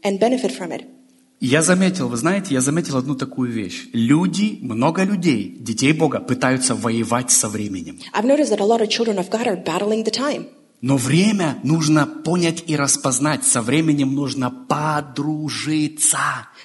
And 0.00 0.20
benefit 0.20 0.52
from 0.52 0.70
it. 0.70 0.97
Я 1.40 1.62
заметил, 1.62 2.08
вы 2.08 2.16
знаете, 2.16 2.54
я 2.54 2.60
заметил 2.60 2.96
одну 2.96 3.14
такую 3.14 3.52
вещь. 3.52 3.88
Люди, 3.92 4.58
много 4.60 5.04
людей, 5.04 5.56
детей 5.60 5.92
Бога, 5.92 6.18
пытаются 6.18 6.74
воевать 6.74 7.30
со 7.30 7.48
временем. 7.48 8.00
I've 8.12 8.24
noticed 8.24 8.50
that 8.50 8.60
a 8.60 8.64
lot 8.64 8.80
of 8.80 8.88
children 8.88 9.18
of 9.18 9.30
God 9.30 9.46
are 9.46 9.62
battling 9.62 10.04
the 10.04 10.10
time. 10.10 10.48
Но 10.80 10.96
время 10.96 11.60
нужно 11.62 12.06
понять 12.06 12.64
и 12.66 12.76
распознать. 12.76 13.44
Со 13.44 13.62
временем 13.62 14.14
нужно 14.14 14.50
подружиться. 14.50 16.18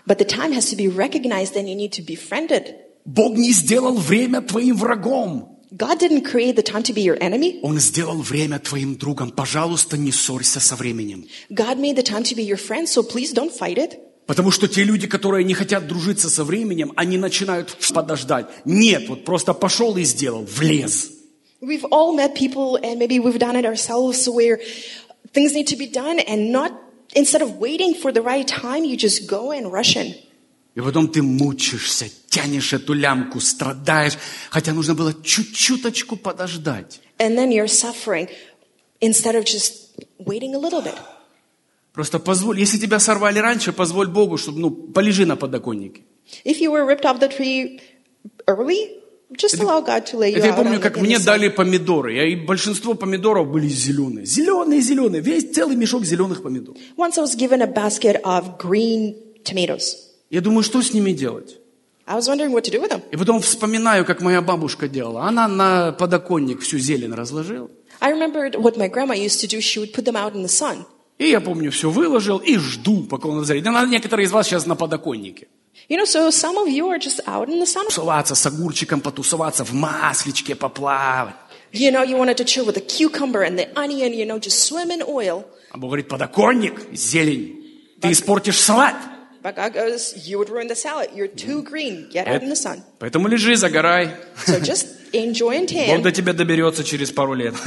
But 0.07 0.17
the 0.17 0.25
time 0.25 0.53
has 0.53 0.69
to 0.71 0.75
be 0.75 0.87
recognized 0.87 1.55
and 1.55 1.67
you 1.67 1.75
need 1.75 1.91
to 1.91 2.03
be 2.03 2.15
friended. 2.15 2.75
Бог 3.05 3.37
не 3.37 3.51
сделал 3.51 3.95
время 3.97 4.41
твоим 4.41 4.75
врагом. 4.75 5.49
God 5.71 5.99
didn't 5.99 6.23
create 6.23 6.55
the 6.55 6.63
time 6.63 6.83
to 6.83 6.93
be 6.93 7.03
your 7.03 7.19
enemy. 7.19 7.59
Он 7.61 7.79
сделал 7.79 8.21
время 8.21 8.57
твоим 8.59 8.95
другом. 8.95 9.31
Пожалуйста, 9.31 9.97
не 9.97 10.11
ссорься 10.11 10.59
со 10.59 10.75
временем. 10.75 11.25
God 11.51 11.79
made 11.79 11.95
the 11.95 12.03
time 12.03 12.23
to 12.23 12.35
be 12.35 12.43
your 12.43 12.57
friend, 12.57 12.87
so 12.87 13.03
please 13.03 13.33
don't 13.33 13.51
fight 13.51 13.77
it. 13.77 13.99
Потому 14.25 14.51
что 14.51 14.67
те 14.67 14.83
люди, 14.83 15.07
которые 15.07 15.43
не 15.43 15.53
хотят 15.53 15.87
дружиться 15.87 16.29
со 16.29 16.43
временем, 16.43 16.93
они 16.95 17.17
начинают 17.17 17.75
подождать. 17.93 18.47
Нет, 18.63 19.09
вот 19.09 19.25
просто 19.25 19.53
пошел 19.53 19.97
и 19.97 20.03
сделал, 20.03 20.45
влез. 20.45 21.11
We've 21.61 21.85
all 21.91 22.13
met 22.15 22.35
people 22.35 22.77
and 22.81 22.99
maybe 22.99 23.19
we've 23.19 23.39
done 23.39 23.55
it 23.55 23.65
ourselves 23.65 24.27
where 24.27 24.59
things 25.33 25.53
need 25.53 25.67
to 25.67 25.77
be 25.77 25.87
done 25.87 26.19
and 26.19 26.51
not, 26.51 26.71
instead 27.15 27.41
of 27.41 27.57
waiting 27.57 27.93
for 27.95 28.11
the 28.11 28.21
right 28.21 28.47
time, 28.47 28.83
you 28.83 28.97
just 28.97 29.27
go 29.27 29.51
and 29.51 29.71
rush 29.71 29.95
in. 29.95 30.13
И 30.75 30.81
потом 30.81 31.07
ты 31.07 31.21
мучишься, 31.21 32.07
тянешь 32.29 32.73
эту 32.73 32.93
лямку, 32.93 33.39
страдаешь, 33.39 34.17
хотя 34.49 34.73
нужно 34.73 34.95
было 34.95 35.13
чуть-чуточку 35.13 36.15
подождать. 36.15 36.99
And 37.19 37.37
then 37.37 37.51
you're 37.51 37.67
suffering 37.67 38.27
instead 38.99 39.35
of 39.35 39.45
just 39.45 39.95
waiting 40.17 40.55
a 40.55 40.57
little 40.57 40.81
bit. 40.81 40.95
Просто 41.93 42.19
позволь, 42.19 42.59
если 42.59 42.79
тебя 42.79 42.99
сорвали 42.99 43.39
раньше, 43.39 43.71
позволь 43.71 44.07
Богу, 44.07 44.37
чтобы, 44.37 44.59
ну, 44.59 44.71
полежи 44.71 45.25
на 45.25 45.35
подоконнике. 45.35 46.01
If 46.43 46.59
you 46.59 46.71
were 46.71 46.85
ripped 46.87 47.05
off 47.05 47.19
the 47.19 47.29
tree 47.29 47.79
early, 48.47 48.89
just 49.37 49.59
allow 49.59 49.79
God 49.85 50.05
to 50.07 50.17
lay 50.17 50.31
you 50.31 50.37
Это 50.37 50.47
я 50.47 50.53
помню, 50.53 50.79
как 50.79 50.97
мне 50.97 51.19
дали 51.19 51.49
помидоры, 51.49 52.13
я- 52.15 52.27
и 52.27 52.35
большинство 52.35 52.95
помидоров 52.95 53.47
были 53.51 53.67
зеленые. 53.67 54.25
Зеленые, 54.25 54.81
зеленые, 54.81 55.21
весь 55.21 55.51
целый 55.53 55.75
мешок 55.75 56.03
зеленых 56.03 56.41
помидоров. 56.41 56.77
Once 56.97 57.17
I 57.17 57.21
was 57.23 57.35
given 57.35 57.61
a 57.61 57.67
basket 57.67 58.19
of 58.23 58.57
green 58.57 59.15
tomatoes. 59.43 59.95
Я 60.31 60.41
думаю, 60.41 60.63
что 60.63 60.81
с 60.81 60.93
ними 60.93 61.11
делать? 61.13 61.59
I 62.07 62.17
was 62.17 62.27
wondering 62.27 62.51
what 62.51 62.63
to 62.63 62.71
do 62.71 62.81
with 62.81 62.89
them. 62.89 63.01
И 63.11 63.17
потом 63.17 63.39
вспоминаю, 63.39 64.03
как 64.03 64.19
моя 64.21 64.41
бабушка 64.41 64.87
делала. 64.87 65.23
Она 65.27 65.47
на 65.47 65.91
подоконник 65.91 66.61
всю 66.61 66.79
зелень 66.79 67.13
разложила. 67.13 67.69
I 68.01 68.11
remembered 68.11 68.55
what 68.55 68.77
my 68.77 68.89
grandma 68.89 69.13
used 69.13 69.41
to 69.41 69.47
do. 69.47 69.59
She 69.61 69.79
would 69.79 69.93
put 69.93 70.05
them 70.05 70.15
out 70.15 70.33
in 70.33 70.41
the 70.41 70.49
sun. 70.49 70.85
И 71.17 71.29
я 71.29 71.41
помню, 71.41 71.71
все 71.71 71.89
выложил 71.89 72.37
и 72.39 72.57
жду, 72.57 73.03
пока 73.03 73.27
он 73.29 73.41
разорит. 73.41 73.63
Да, 73.63 73.85
некоторые 73.85 74.25
из 74.25 74.31
вас 74.31 74.47
сейчас 74.47 74.65
на 74.65 74.75
подоконнике. 74.75 75.47
You 75.89 75.97
know, 75.97 76.05
so 76.05 76.29
some 76.31 76.57
of 76.57 76.69
you 76.69 76.87
are 76.89 76.97
just 76.97 77.19
out 77.27 77.49
in 77.49 77.59
the 77.59 77.65
sun. 77.65 77.85
Тусоваться 77.87 78.35
с 78.35 78.45
огурчиком, 78.45 79.01
потусоваться, 79.01 79.63
в 79.63 79.73
масличке 79.73 80.55
поплавать. 80.55 81.35
You 81.71 81.91
know, 81.91 82.03
you 82.03 82.15
wanted 82.17 82.37
to 82.37 82.45
chill 82.45 82.65
with 82.65 82.75
the 82.75 82.81
cucumber 82.81 83.41
and 83.41 83.57
the 83.57 83.67
onion, 83.77 84.13
you 84.13 84.25
know, 84.25 84.39
just 84.39 84.63
swim 84.63 84.91
in 84.91 85.01
oil. 85.07 85.45
А 85.71 85.77
Бог 85.77 85.89
говорит, 85.89 86.07
подоконник, 86.07 86.79
зелень. 86.93 87.81
Ты 87.99 88.11
испортишь 88.11 88.59
салат. 88.59 88.95
But 89.41 89.55
God 89.55 89.73
goes, 89.73 90.25
you 90.25 90.37
would 90.37 90.49
ruin 90.49 90.67
the 90.67 90.75
salad. 90.75 91.09
You're 91.13 91.27
too 91.27 91.63
green. 91.63 92.07
Get 92.09 92.27
out 92.27 92.43
in 92.43 92.49
the 92.49 92.55
sun. 92.55 92.81
Поэтому 92.99 93.27
лежи, 93.27 93.55
загорай. 93.55 94.11
So 94.45 94.59
just 94.61 94.87
enjoy 95.11 95.57
and 95.57 95.67
Бог 95.87 96.01
до 96.03 96.09
tan. 96.09 96.13
тебя 96.13 96.33
доберется 96.33 96.83
через 96.83 97.11
пару 97.11 97.33
лет. 97.33 97.53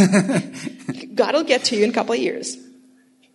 God 1.15 1.35
will 1.35 1.45
get 1.45 1.65
to 1.65 1.77
you 1.77 1.85
in 1.85 1.91
a 1.91 1.93
couple 1.93 2.15
of 2.15 2.19
years. 2.19 2.57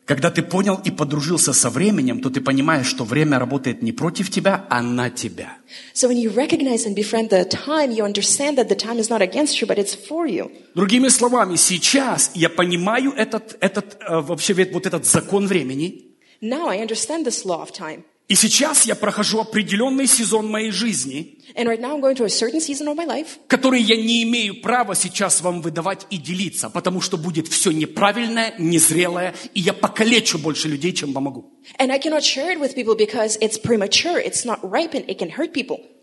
Когда 0.06 0.30
ты 0.30 0.42
понял 0.42 0.80
и 0.84 0.92
подружился 0.92 1.54
со 1.54 1.70
временем, 1.70 2.22
то 2.22 2.30
ты 2.30 2.42
понимаешь, 2.42 2.88
что 2.88 3.04
время 3.04 3.40
работает 3.40 3.82
не 3.82 3.92
против 3.92 4.30
тебя, 4.30 4.66
а 4.70 4.82
на 4.82 5.10
тебя. 5.10 5.58
So 5.94 6.10
when 6.10 6.18
you 6.18 6.34
recognize 6.34 6.86
and 6.86 6.96
befriend 6.96 7.30
the 7.30 7.46
time, 7.46 7.92
you 7.92 8.04
understand 8.04 8.58
that 8.58 8.68
the 8.68 8.76
time 8.76 8.98
is 9.00 9.10
not 9.10 9.22
against 9.22 9.62
you, 9.62 9.68
but 9.68 9.78
it's 9.78 9.96
for 9.96 10.28
you. 10.28 10.52
Другими 10.76 11.08
словами, 11.10 11.56
сейчас 11.56 12.32
я 12.34 12.50
понимаю 12.50 13.14
этот, 13.16 13.58
этот, 13.62 13.98
э, 14.02 14.20
вообще 14.22 14.54
вот 14.54 14.86
этот 14.86 15.06
закон 15.06 15.48
времени, 15.48 16.12
Now 16.42 16.70
I 16.70 16.80
understand 16.80 17.24
this 17.24 17.46
law 17.46 17.62
of 17.62 17.72
time. 17.72 18.04
И 18.32 18.36
сейчас 18.36 18.86
я 18.86 18.96
прохожу 18.96 19.42
определенный 19.42 20.08
сезон 20.08 20.50
моей 20.50 20.72
жизни, 20.72 21.38
right 21.54 21.82
life 21.82 23.28
который 23.50 23.82
я 23.82 23.98
не 23.98 24.24
имею 24.24 24.62
права 24.62 24.96
сейчас 24.96 25.42
вам 25.42 25.62
выдавать 25.62 26.08
и 26.10 26.18
делиться, 26.18 26.70
потому 26.70 27.02
что 27.02 27.18
будет 27.18 27.50
все 27.50 27.72
неправильное, 27.72 28.54
незрелое, 28.58 29.36
и 29.54 29.60
я 29.60 29.74
покалечу 29.74 30.40
больше 30.40 30.70
людей, 30.70 30.94
чем 30.94 31.12
помогу. 31.12 31.52
И 31.78 31.84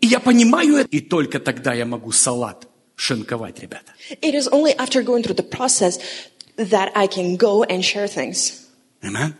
я 0.07 0.19
понимаю 0.19 0.75
это, 0.75 0.87
и 0.91 0.99
только 0.99 1.39
тогда 1.39 1.73
я 1.73 1.87
могу 1.87 2.11
салат 2.11 2.67
шинковать, 2.95 3.59
ребята. 3.59 3.91
It 4.21 4.35
is 4.35 4.47
only 4.51 4.75
after 4.77 5.01
going 5.01 5.23
through 5.23 5.33
the 5.33 5.49
process 5.49 5.99
that 6.57 6.91
I 6.93 7.07
can 7.07 7.37
go 7.37 7.63
and 7.63 7.83
share 7.83 8.07
things. 8.07 8.67
Amen? 9.01 9.33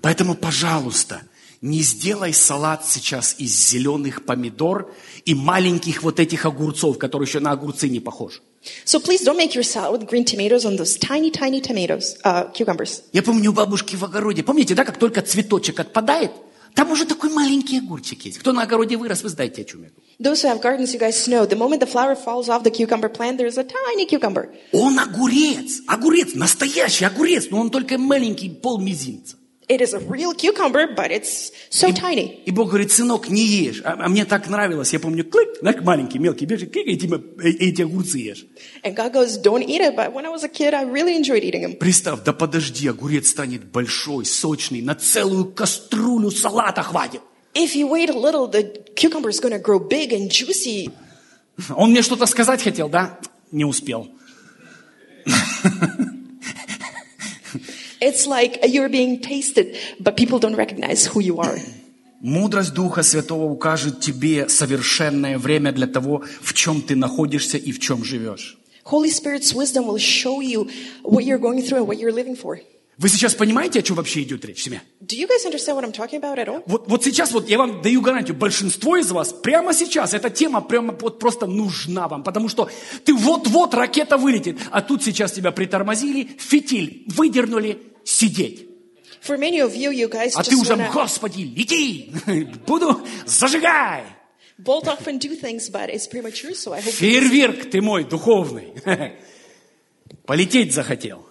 Поэтому, 0.00 0.36
пожалуйста, 0.36 1.22
не 1.62 1.82
сделай 1.82 2.32
салат 2.32 2.86
сейчас 2.86 3.34
из 3.38 3.70
зеленых 3.70 4.24
помидор 4.24 4.92
и 5.26 5.34
маленьких 5.34 6.02
вот 6.02 6.18
этих 6.18 6.46
огурцов, 6.46 6.98
которые 6.98 7.26
еще 7.26 7.40
на 7.40 7.52
огурцы 7.52 7.88
не 7.88 8.00
похожи. 8.00 8.40
So 8.84 9.00
please 9.00 9.24
don't 9.24 9.36
make 9.36 9.54
your 9.54 9.62
salad 9.62 10.00
with 10.00 10.08
green 10.08 10.24
tomatoes 10.24 10.64
on 10.64 10.76
those 10.76 10.98
tiny, 10.98 11.30
tiny 11.30 11.60
tomatoes, 11.60 12.16
uh, 12.24 12.52
cucumbers. 12.52 13.02
Я 13.12 13.22
помню 13.22 13.50
у 13.50 13.54
бабушки 13.54 13.96
в 13.96 14.04
огороде, 14.04 14.42
помните, 14.42 14.74
да, 14.74 14.84
как 14.84 14.98
только 14.98 15.22
цветочек 15.22 15.80
отпадает, 15.80 16.32
там 16.74 16.90
уже 16.90 17.04
такой 17.04 17.30
маленький 17.30 17.78
огурчик 17.78 18.24
есть. 18.24 18.38
Кто 18.38 18.52
на 18.52 18.62
огороде 18.62 18.96
вырос, 18.96 19.22
вы 19.22 19.28
знаете, 19.28 19.62
о 19.62 19.64
чем 19.64 19.82
я 19.82 19.88
говорю. 19.88 20.02
Those 20.18 20.42
who 20.42 20.48
have 20.48 20.60
gardens, 20.62 20.92
you 20.94 20.98
guys 20.98 21.26
know, 21.26 21.46
the 21.46 21.56
moment 21.56 21.80
the 21.80 21.86
flower 21.86 22.14
falls 22.14 22.48
off 22.48 22.62
the 22.62 22.70
cucumber 22.70 23.08
plant, 23.08 23.38
there's 23.38 23.58
a 23.58 23.64
tiny 23.64 24.06
cucumber. 24.06 24.48
Он 24.72 24.98
огурец, 24.98 25.80
огурец, 25.86 26.34
настоящий 26.34 27.04
огурец, 27.04 27.48
но 27.50 27.60
он 27.60 27.70
только 27.70 27.98
маленький, 27.98 28.50
пол 28.50 28.78
мизинца. 28.78 29.36
It 29.70 29.80
is 29.80 29.94
a 29.94 30.00
real 30.00 30.34
cucumber, 30.34 30.88
but 30.96 31.12
it's 31.12 31.52
so 31.70 31.92
tiny. 31.92 32.42
И 32.44 32.50
Бог 32.50 32.70
говорит, 32.70 32.90
сынок, 32.90 33.28
не 33.28 33.46
ешь. 33.46 33.80
А, 33.84 33.96
а 34.00 34.08
мне 34.08 34.24
так 34.24 34.48
нравилось, 34.48 34.92
я 34.92 34.98
помню, 34.98 35.24
клык, 35.24 35.60
знаешь, 35.60 35.80
маленький, 35.82 36.18
мелкий, 36.18 36.44
бежит, 36.44 36.72
клик, 36.72 36.88
эти, 36.88 37.06
э, 37.06 37.50
эти 37.50 37.82
огурцы 37.82 38.18
ешь. 38.18 38.46
And 38.82 38.96
God 38.96 39.12
goes, 39.12 39.40
don't 39.40 39.62
eat 39.62 39.80
it. 39.80 39.94
But 39.94 40.12
when 40.12 40.26
I 40.26 40.30
was 40.30 40.42
a 40.42 40.48
kid, 40.48 40.74
I 40.74 40.82
really 40.82 41.16
enjoyed 41.16 41.44
eating 41.44 41.62
them. 41.62 41.76
Представь, 41.78 42.24
да 42.24 42.32
подожди, 42.32 42.88
огурец 42.88 43.30
станет 43.30 43.64
большой, 43.64 44.24
сочный, 44.24 44.82
на 44.82 44.96
целую 44.96 45.52
кастрюлю 45.52 46.32
салата 46.32 46.82
хватит. 46.82 47.20
If 47.54 47.76
you 47.76 47.88
wait 47.88 48.10
a 48.10 48.18
little, 48.18 48.48
the 48.48 48.64
cucumber 48.96 49.28
is 49.28 49.38
going 49.38 49.52
to 49.52 49.60
grow 49.60 49.78
big 49.78 50.12
and 50.12 50.28
juicy. 50.28 50.90
Он 51.76 51.92
мне 51.92 52.02
что-то 52.02 52.26
сказать 52.26 52.60
хотел, 52.60 52.88
да? 52.88 53.20
Не 53.52 53.64
успел. 53.64 54.08
It's 57.99 58.27
like 58.27 58.59
you're 58.67 58.89
being 58.89 59.19
tasted, 59.19 59.77
but 59.99 60.15
people 60.15 60.39
don't 60.39 60.55
recognize 60.55 61.05
who 61.05 61.21
you 61.21 61.39
are. 61.39 61.59
Мудрость 62.21 62.73
Духа 62.73 63.03
Святого 63.03 63.43
укажет 63.43 63.99
тебе 63.99 64.49
совершенное 64.49 65.37
время 65.37 65.71
для 65.71 65.85
того, 65.85 66.23
в 66.41 66.53
чем 66.53 66.81
ты 66.81 66.95
находишься 66.95 67.57
и 67.57 67.71
в 67.71 67.79
чем 67.79 68.03
живешь. 68.03 68.57
Holy 68.85 69.09
Spirit's 69.09 69.53
wisdom 69.53 69.87
will 69.87 69.97
show 69.97 70.41
you 70.41 70.69
what 71.03 71.23
you're 71.23 71.39
going 71.39 71.61
through 71.61 71.79
and 71.79 71.87
what 71.87 71.97
you're 71.99 72.11
living 72.11 72.35
for. 72.35 72.59
Вы 73.00 73.08
сейчас 73.08 73.34
понимаете, 73.34 73.78
о 73.78 73.82
чем 73.82 73.96
вообще 73.96 74.20
идет 74.24 74.44
речь, 74.44 74.62
семья? 74.62 74.82
Do 75.00 75.16
you 75.16 75.26
guys 75.26 75.46
understand 75.46 75.74
what 75.74 75.84
I'm 75.84 75.90
talking 75.90 76.20
about 76.20 76.36
at 76.36 76.48
all? 76.48 76.62
Вот, 76.66 76.86
вот 76.86 77.02
сейчас 77.02 77.32
вот 77.32 77.48
я 77.48 77.56
вам 77.56 77.80
даю 77.80 78.02
гарантию, 78.02 78.36
большинство 78.36 78.98
из 78.98 79.10
вас 79.10 79.32
прямо 79.32 79.72
сейчас, 79.72 80.12
эта 80.12 80.28
тема 80.28 80.60
прямо 80.60 80.94
вот 81.00 81.18
просто 81.18 81.46
нужна 81.46 82.08
вам, 82.08 82.22
потому 82.22 82.50
что 82.50 82.68
ты 83.06 83.14
вот-вот 83.14 83.72
ракета 83.72 84.18
вылетит, 84.18 84.58
а 84.70 84.82
тут 84.82 85.02
сейчас 85.02 85.32
тебя 85.32 85.50
притормозили, 85.50 86.28
фитиль 86.38 87.04
выдернули, 87.06 87.80
сидеть. 88.04 88.68
For 89.26 89.38
many 89.38 89.60
of 89.60 89.74
you, 89.74 89.90
you 89.92 90.10
guys 90.10 90.32
А 90.34 90.42
ты 90.42 90.54
уже, 90.56 90.74
want 90.74 90.86
to 90.86 90.92
Господи, 90.92 91.40
лети, 91.40 92.12
буду, 92.66 93.00
зажигай. 93.24 94.04
bolt 94.58 94.86
off 94.86 95.06
and 95.06 95.18
do 95.18 95.34
things, 95.34 95.70
but 95.70 95.88
it's 95.88 96.06
premature, 96.06 96.52
so 96.52 96.74
I 96.74 96.82
hope 96.82 96.92
Фейерверк 96.92 97.70
ты 97.70 97.80
мой 97.80 98.04
духовный. 98.04 98.74
Полететь 100.26 100.74
захотел. 100.74 101.29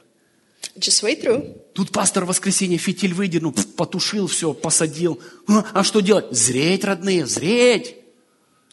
Just 0.80 1.04
wait 1.04 1.22
through. 1.22 1.56
Тут 1.74 1.92
пастор 1.92 2.26
в 2.26 2.28
воскресенье 2.28 2.78
фитиль 2.78 3.14
выдернул, 3.14 3.54
потушил 3.76 4.28
все, 4.28 4.54
посадил. 4.54 5.20
А, 5.48 5.66
а 5.74 5.84
что 5.84 6.02
делать? 6.02 6.32
Зреть, 6.32 6.84
родные, 6.84 7.26
зреть. 7.26 7.96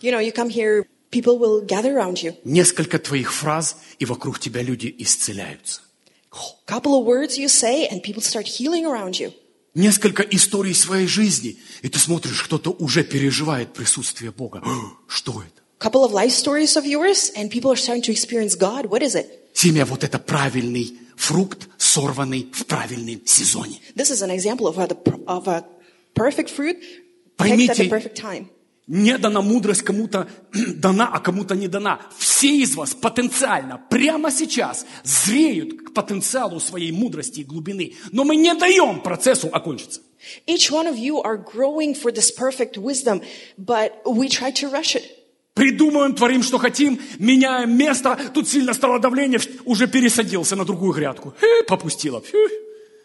You 0.01 0.12
know, 0.12 0.21
you 0.21 0.33
come 0.33 0.51
here, 0.51 0.87
people 1.11 1.38
will 1.38 1.64
gather 1.64 1.95
around 1.95 2.23
you. 2.23 2.35
Несколько 2.45 2.99
твоих 2.99 3.33
фраз, 3.33 3.77
и 3.99 4.05
вокруг 4.05 4.38
тебя 4.38 4.62
люди 4.62 4.95
исцеляются. 4.99 5.83
Couple 6.66 6.95
of 6.95 7.07
words 7.07 7.38
you 7.38 7.49
say, 7.49 7.88
and 7.88 8.03
people 8.03 8.21
start 8.21 8.47
healing 8.47 8.85
around 8.85 9.19
you. 9.21 9.33
Несколько 9.75 10.23
историй 10.23 10.75
своей 10.75 11.07
жизни, 11.07 11.59
и 11.83 11.88
ты 11.88 11.99
смотришь, 11.99 12.42
кто-то 12.42 12.71
уже 12.71 13.05
переживает 13.05 13.73
присутствие 13.73 14.33
Бога. 14.33 14.62
Что 15.09 15.42
это? 15.42 15.62
Couple 15.79 16.05
of 16.05 16.12
life 16.12 16.33
stories 16.33 16.77
of 16.77 16.87
yours, 16.87 17.31
and 17.37 17.51
people 17.51 17.71
are 17.71 17.77
starting 17.77 18.03
to 18.03 18.11
experience 18.11 18.55
God. 18.55 18.87
What 18.87 19.03
is 19.03 19.14
it? 19.14 19.27
Семья, 19.53 19.85
вот 19.85 20.05
это 20.05 20.19
правильный 20.19 20.99
фрукт, 21.16 21.69
сорванный 21.97 22.51
в 22.53 22.67
правильном 22.67 23.27
сезоне. 23.27 23.81
This 23.95 24.11
is 24.11 24.23
an 24.23 24.31
example 24.31 24.67
of 24.67 24.79
a, 24.79 24.87
of 25.27 25.49
a 25.49 25.65
perfect 26.15 26.51
fruit 26.51 26.77
picked 27.39 27.53
at 27.53 27.57
Поймите, 27.57 27.85
the 27.85 27.89
perfect 27.89 28.17
time. 28.17 28.49
не 28.87 29.17
дана 29.19 29.41
мудрость 29.41 29.83
кому-то 29.83 30.29
дана, 30.53 31.11
а 31.13 31.21
кому-то 31.21 31.55
не 31.55 31.69
дана. 31.69 32.01
Все 32.19 32.59
из 32.59 32.75
вас 32.77 32.95
потенциально 32.95 33.79
прямо 33.91 34.31
сейчас 34.31 34.87
зреют 35.05 35.83
к 35.83 35.95
потенциалу 35.95 36.61
своей 36.61 36.93
мудрости 36.93 37.41
и 37.41 37.45
глубины. 37.45 37.95
Но 38.13 38.25
мы 38.25 38.37
не 38.37 38.55
даем 38.55 39.01
процессу 39.01 39.49
окончиться. 39.51 40.03
Each 40.47 40.71
one 40.71 40.87
of 40.87 40.99
you 40.99 41.23
are 41.23 41.39
growing 41.39 41.95
for 41.95 42.13
this 42.13 42.31
perfect 42.31 42.77
wisdom, 42.77 43.23
but 43.57 43.93
we 44.05 44.29
try 44.29 44.51
to 44.51 44.69
rush 44.69 44.97
it. 44.97 45.05
Придумаем, 45.57 46.14
творим, 46.14 46.42
что 46.42 46.59
хотим, 46.59 47.01
меняем 47.19 47.75
место. 47.75 48.19
Тут 48.35 48.47
сильно 48.47 48.75
стало 48.75 48.99
давление, 48.99 49.40
уже 49.64 49.87
пересадился 49.87 50.55
на 50.55 50.66
другую 50.66 50.92
грядку. 50.92 51.33
Э, 51.40 51.62
попустило. 51.66 52.21
Фу. 52.21 52.37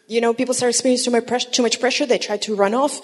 You 0.06 0.20
know, 0.20 0.34
people 0.34 0.52
start 0.52 0.68
experiencing 0.68 1.06
too 1.06 1.12
much, 1.12 1.26
press- 1.26 1.50
too 1.50 1.62
much 1.62 1.80
pressure. 1.80 2.06
They 2.06 2.18
try 2.18 2.36
to 2.36 2.54
run 2.54 2.74
off. 2.74 3.00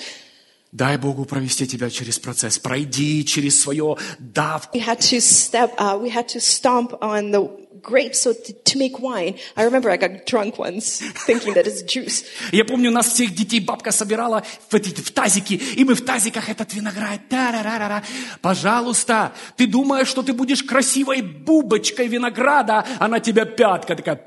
Дай 0.71 0.99
Богу 0.99 1.25
провести 1.25 1.67
тебя 1.67 1.89
через 1.89 2.19
процесс. 2.19 2.59
Пройди 2.59 3.25
через 3.25 3.59
свое 3.59 3.97
давку. 4.19 4.77
We 4.77 4.85
had 4.85 4.99
to 4.99 5.19
step, 5.19 5.75
uh, 5.79 5.99
we 5.99 6.11
had 6.11 6.27
to 6.29 6.41
stomp 6.41 6.93
on 7.01 7.31
the 7.31 7.49
grapes 7.83 8.21
so 8.21 8.33
to, 8.33 8.79
make 8.79 8.99
wine. 9.01 9.35
I 9.57 9.65
remember 9.65 9.91
I 9.91 9.97
got 9.97 10.27
drunk 10.27 10.59
once 10.59 11.01
thinking 11.27 11.55
that 11.55 11.67
it's 11.67 11.83
juice. 11.83 12.25
Я 12.53 12.65
помню, 12.65 12.91
нас 12.91 13.09
всех 13.09 13.35
детей 13.35 13.61
бабка 13.61 13.93
собирала 13.93 14.45
в, 14.69 14.75
эти, 14.75 15.01
в 15.01 15.11
тазики, 15.11 15.55
и 15.55 15.85
мы 15.85 15.95
в 15.95 16.05
тазиках 16.05 16.49
этот 16.49 16.73
виноград. 16.75 17.21
Та-ра-ра-ра-ра. 17.29 18.03
Пожалуйста, 18.41 19.33
ты 19.57 19.67
думаешь, 19.67 20.09
что 20.09 20.23
ты 20.23 20.33
будешь 20.33 20.63
красивой 20.63 21.23
бубочкой 21.23 22.09
винограда, 22.09 22.85
а 22.99 23.09
на 23.09 23.21
тебя 23.21 23.45
пятка 23.45 23.97
такая. 23.97 24.25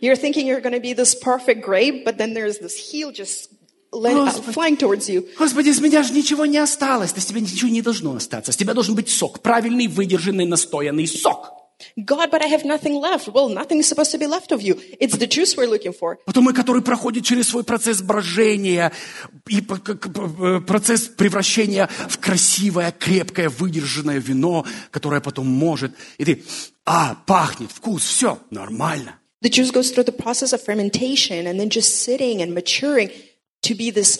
You're 0.00 0.16
thinking 0.16 0.46
you're 0.46 0.60
going 0.60 0.74
to 0.74 0.80
be 0.80 0.94
this 0.94 1.14
perfect 1.14 1.62
grape, 1.62 2.04
but 2.04 2.18
then 2.18 2.34
there's 2.34 2.58
this 2.58 2.76
heel 2.76 3.10
just 3.10 3.50
Господи. 3.90 4.52
flying 4.52 4.76
towards 4.76 5.08
you. 5.08 5.26
Господи, 5.38 5.72
с 5.72 5.80
меня 5.80 6.02
же 6.02 6.12
ничего 6.12 6.46
не 6.46 6.58
осталось. 6.58 7.12
Да 7.12 7.20
с 7.20 7.26
тебя 7.26 7.40
ничего 7.40 7.70
не 7.70 7.82
должно 7.82 8.14
остаться. 8.14 8.52
С 8.52 8.56
тебя 8.56 8.74
должен 8.74 8.94
быть 8.94 9.08
сок. 9.08 9.40
Правильный, 9.40 9.86
выдержанный, 9.86 10.44
настоянный 10.44 11.06
сок. 11.06 11.52
God, 11.97 12.31
but 12.31 12.41
I 12.41 12.47
have 12.47 12.63
nothing 12.63 13.01
left. 13.01 13.27
Well, 13.27 13.49
nothing 13.49 13.79
is 13.79 13.87
supposed 13.89 14.11
to 14.11 14.17
be 14.17 14.25
left 14.25 14.51
of 14.53 14.61
you. 14.61 14.79
It's 15.01 15.17
the 15.17 15.27
juice 15.27 15.57
we're 15.57 15.67
looking 15.67 15.91
for. 15.91 16.17
Потом 16.25 16.45
мы, 16.45 16.53
который 16.53 16.81
проходит 16.81 17.25
через 17.25 17.49
свой 17.49 17.63
процесс 17.65 18.01
брожения 18.01 18.93
и 19.49 19.59
п- 19.59 19.77
к- 19.77 19.95
к- 19.95 20.09
п- 20.13 20.61
процесс 20.61 21.09
превращения 21.09 21.89
в 22.07 22.19
красивое, 22.19 22.91
крепкое, 22.91 23.49
выдержанное 23.49 24.19
вино, 24.19 24.65
которое 24.91 25.19
потом 25.19 25.47
может. 25.47 25.91
И 26.19 26.23
ты, 26.25 26.43
а, 26.85 27.15
пахнет, 27.27 27.71
вкус, 27.71 28.03
все, 28.03 28.39
нормально. 28.49 29.19
The 29.43 29.49
juice 29.49 29.73
goes 29.73 29.91
through 29.93 30.05
the 30.05 30.15
process 30.15 30.53
of 30.53 30.61
fermentation 30.63 31.47
and 31.47 31.59
then 31.59 31.67
just 31.69 31.97
sitting 32.05 32.41
and 32.41 32.53
maturing 32.53 33.11
to 33.63 33.75
be 33.75 33.91
this 33.91 34.19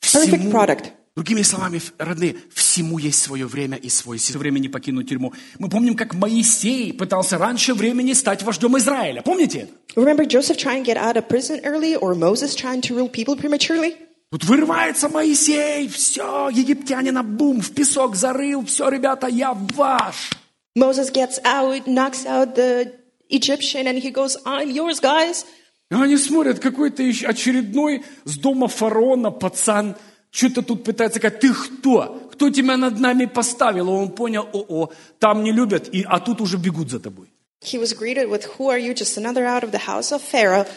perfect 0.00 0.42
Всему- 0.42 0.50
product. 0.50 0.92
Другими 1.17 1.41
словами, 1.41 1.81
родные, 1.97 2.35
всему 2.53 2.99
есть 2.99 3.19
свое 3.19 3.47
время 3.47 3.75
и 3.75 3.89
свой 3.89 4.19
сезон. 4.19 4.39
времени 4.39 4.67
покинуть 4.67 5.09
тюрьму. 5.09 5.33
Мы 5.57 5.67
помним, 5.67 5.95
как 5.95 6.13
Моисей 6.13 6.93
пытался 6.93 7.39
раньше 7.39 7.73
времени 7.73 8.13
стать 8.13 8.43
вождем 8.43 8.77
Израиля. 8.77 9.23
Помните? 9.23 9.67
Remember 9.95 10.27
Joseph 10.27 10.57
trying 10.57 10.83
to 10.83 10.93
get 10.93 10.95
out 10.95 11.17
of 11.17 11.27
prison 11.27 11.59
early 11.63 11.95
or 11.95 12.13
Moses 12.13 12.53
trying 12.53 12.81
to 12.81 12.93
rule 12.93 13.09
people 13.09 13.35
prematurely? 13.35 13.95
Тут 14.29 14.43
вырывается 14.43 15.09
Моисей, 15.09 15.87
все, 15.87 16.49
египтянина, 16.49 17.23
бум, 17.23 17.61
в 17.61 17.71
песок 17.71 18.15
зарыл, 18.15 18.63
все, 18.67 18.87
ребята, 18.87 19.25
я 19.25 19.53
ваш. 19.55 20.29
Moses 20.77 21.11
gets 21.11 21.39
out, 21.43 21.87
knocks 21.87 22.27
out 22.27 22.53
the 22.53 22.93
Egyptian, 23.29 23.87
and 23.87 23.97
he 23.97 24.11
goes, 24.11 24.37
I'm 24.45 24.69
yours, 24.69 24.99
guys. 25.01 25.47
И 25.89 25.95
они 25.95 26.15
смотрят, 26.17 26.59
какой-то 26.59 27.01
еще 27.01 27.25
очередной 27.25 28.03
с 28.25 28.37
дома 28.37 28.67
фараона 28.67 29.31
пацан, 29.31 29.95
что-то 30.37 30.61
тут 30.61 30.83
пытается 30.83 31.17
сказать, 31.17 31.39
ты 31.39 31.51
кто? 31.51 32.29
Кто 32.31 32.51
тебя 32.51 32.77
над 32.77 32.99
нами 32.99 33.25
поставил? 33.25 33.87
И 33.87 33.91
он 33.91 34.09
понял, 34.09 34.47
о-о, 34.53 34.91
там 35.17 35.43
не 35.43 35.51
любят, 35.51 35.89
и, 35.91 36.03
а 36.03 36.19
тут 36.19 36.41
уже 36.41 36.57
бегут 36.57 36.91
за 36.91 36.99
тобой. 36.99 37.27
He 37.63 37.79
was 37.79 37.97
greeted 37.97 38.29
with, 38.29 38.45
Who 38.57 38.69
are 38.69 38.77
you? 38.77 38.93
Just 38.93 39.17
another 39.17 39.45
out 39.45 39.63
of 39.63 39.71
the 39.71 39.87
house 39.87 40.11
of 40.11 40.21
Pharaoh. 40.21 40.67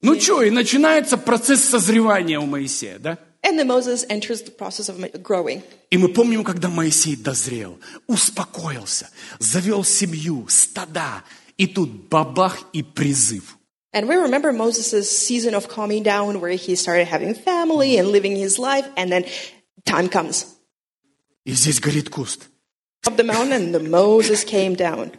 Ну 0.00 0.18
что, 0.20 0.42
и 0.42 0.50
начинается 0.50 1.18
процесс 1.18 1.64
созревания 1.64 2.38
у 2.38 2.46
Моисея, 2.46 3.00
да? 3.00 3.18
And 3.42 3.58
then 3.58 3.66
Moses 3.66 4.04
enters 4.08 4.42
the 4.42 4.56
process 4.56 4.88
of 4.88 5.22
growing. 5.22 5.62
И 5.90 5.98
мы 5.98 6.08
помним, 6.08 6.44
когда 6.44 6.68
Моисей 6.68 7.16
дозрел, 7.16 7.80
успокоился, 8.06 9.10
завел 9.40 9.82
семью, 9.82 10.46
стада, 10.48 11.24
и 11.56 11.66
тут 11.66 11.90
бабах 12.08 12.60
и 12.72 12.84
призыв. 12.84 13.56
And 13.93 14.07
we 14.09 14.15
remember 14.15 14.51
Moses' 14.51 15.09
season 15.09 15.53
of 15.55 15.67
calming 15.69 16.03
down 16.03 16.41
where 16.41 16.51
he 16.51 16.75
started 16.75 17.07
having 17.07 17.33
family 17.33 17.97
and 17.97 18.09
living 18.09 18.35
his 18.35 18.59
life, 18.59 18.85
and 18.97 19.09
then 19.11 19.23
time 19.85 20.09
comes. 20.09 20.45
И 21.45 21.53
здесь 21.53 21.79
горит 21.79 22.09
куст. 22.09 22.49
Up 23.07 23.15
the 23.15 23.23
mountain, 23.23 23.51
and 23.53 23.73
the 23.73 23.79
Moses 23.79 24.43
came 24.43 24.75
down. 24.75 25.11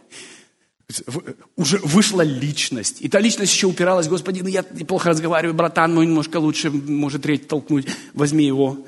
В- 1.07 1.35
Уже 1.55 1.79
вышла 1.79 2.21
личность. 2.21 3.01
И 3.01 3.09
та 3.09 3.19
личность 3.19 3.51
еще 3.53 3.67
упиралась, 3.67 4.07
Господи, 4.07 4.41
ну 4.41 4.47
я 4.47 4.63
неплохо 4.71 5.09
разговариваю, 5.09 5.53
братан, 5.55 5.93
ну 5.95 6.03
немножко 6.03 6.37
лучше, 6.37 6.69
может 6.69 7.23
треть 7.23 7.47
толкнуть, 7.47 7.87
возьми 8.13 8.45
его. 8.45 8.85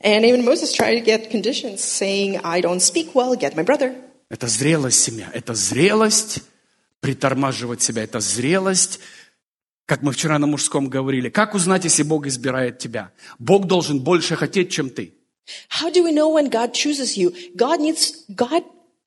And 0.00 0.24
even 0.24 0.44
Moses 0.44 0.72
tried 0.74 0.94
to 0.96 1.00
get 1.04 1.30
conditions, 1.30 1.80
saying, 1.82 2.38
I 2.44 2.60
don't 2.60 2.80
speak 2.80 3.14
well, 3.14 3.34
get 3.34 3.54
my 3.56 3.62
brother. 3.64 3.94
Это 4.28 4.46
зрелость 4.48 5.00
семья, 5.02 5.30
это 5.32 5.54
зрелость 5.54 6.40
притормаживать 7.01 7.81
себя, 7.81 8.03
это 8.03 8.19
зрелость, 8.19 8.99
как 9.85 10.03
мы 10.03 10.13
вчера 10.13 10.39
на 10.39 10.47
мужском 10.47 10.87
говорили. 10.87 11.29
Как 11.29 11.53
узнать, 11.53 11.83
если 11.83 12.03
Бог 12.03 12.25
избирает 12.27 12.79
тебя? 12.79 13.11
Бог 13.39 13.65
должен 13.67 13.99
больше 13.99 14.37
хотеть, 14.37 14.71
чем 14.71 14.89
ты. 14.89 15.13
How 15.69 15.91
do 15.91 16.03
we 16.03 16.13
know 16.13 16.31
when 16.31 16.49
God 16.49 16.73
chooses 16.73 17.17
you? 17.17 17.33
God 17.55 17.79
needs, 17.81 18.13
God 18.33 18.63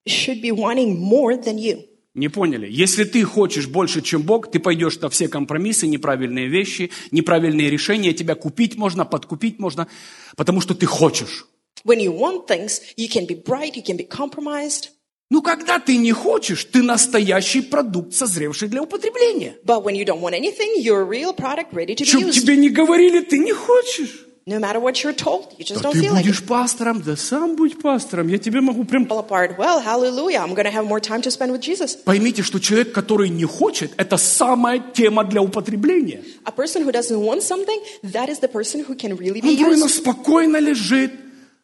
should 0.07 0.43
be 0.43 0.51
wanting 0.51 0.99
more 0.99 1.41
than 1.43 1.57
you. 1.57 1.87
Не 2.15 2.29
поняли? 2.29 2.69
Если 2.71 3.05
ты 3.05 3.25
хочешь 3.25 3.67
больше, 3.67 4.01
чем 4.01 4.23
Бог, 4.23 4.51
ты 4.51 4.61
пойдешь 4.61 5.01
на 5.01 5.09
все 5.09 5.27
компромиссы, 5.27 5.89
неправильные 5.89 6.49
вещи, 6.49 6.91
неправильные 7.11 7.71
решения, 7.71 8.13
тебя 8.13 8.37
купить 8.37 8.77
можно, 8.77 9.05
подкупить 9.05 9.59
можно, 9.59 9.89
потому 10.37 10.61
что 10.61 10.75
ты 10.75 10.87
хочешь. 10.87 11.47
When 11.85 11.99
you 12.01 12.17
want 12.17 12.47
things, 12.47 12.81
you 12.97 13.09
can 13.09 13.27
be 13.27 13.35
bright, 13.35 13.75
you 13.75 13.83
can 13.83 13.97
be 13.97 14.07
compromised. 14.09 14.91
Ну, 15.31 15.43
когда 15.43 15.79
ты 15.79 15.97
не 15.97 16.13
хочешь, 16.13 16.65
ты 16.65 16.83
настоящий 16.83 17.63
продукт, 17.63 18.15
созревший 18.15 18.69
для 18.69 18.83
употребления. 18.83 19.57
But 19.65 19.83
when 19.83 19.95
you 19.97 20.05
don't 20.05 20.21
want 20.21 20.35
anything, 20.35 20.75
you're 20.79 21.01
a 21.01 21.05
real 21.05 21.33
product 21.33 21.73
ready 21.73 21.95
to 21.97 22.05
be 22.05 22.07
Чтоб 22.07 22.23
used. 22.23 22.41
тебе 22.43 22.57
не 22.57 22.69
говорили, 22.69 23.21
ты 23.21 23.39
не 23.39 23.53
хочешь. 23.53 24.27
No 24.47 24.59
matter 24.61 24.79
what 24.79 25.03
you're 25.03 25.15
told, 25.15 25.55
you 25.59 25.65
just 25.65 25.81
Да 25.81 25.89
don't 25.89 25.93
ты 25.95 26.01
feel 26.03 26.13
like 26.13 26.21
it. 26.21 26.27
будешь 26.27 26.43
пастором, 26.43 27.01
да 27.01 27.17
сам 27.17 27.57
будь 27.57 27.81
пастором. 27.81 28.29
Я 28.29 28.37
тебе 28.37 28.61
могу 28.61 28.85
прям... 28.85 29.05
Fall 29.07 29.27
apart. 29.27 29.57
Well, 29.57 29.81
hallelujah. 29.83 30.41
I'm 30.41 30.53
going 30.53 30.67
to 30.67 30.71
have 30.71 30.85
more 30.87 31.01
time 31.01 31.23
to 31.23 31.31
spend 31.31 31.51
with 31.51 31.63
Jesus. 31.63 31.97
Поймите, 32.05 32.43
что 32.43 32.61
человек, 32.61 32.93
который 32.93 33.31
не 33.31 33.47
хочет, 33.47 33.93
это 33.97 34.19
самая 34.19 34.79
тема 34.93 35.25
для 35.25 35.41
употребления. 35.41 36.23
A 36.45 36.53
person 36.53 36.85
who 36.85 36.93
doesn't 36.93 37.19
want 37.19 37.43
something, 37.43 37.81
that 38.03 38.29
is 38.29 38.41
the 38.41 38.49
person 38.49 38.85
who 38.85 38.95
can 38.95 39.17
really 39.17 39.41
be 39.41 39.57
Он 39.65 39.73
used. 39.73 39.89
спокойно 39.89 40.59
лежит, 40.59 41.13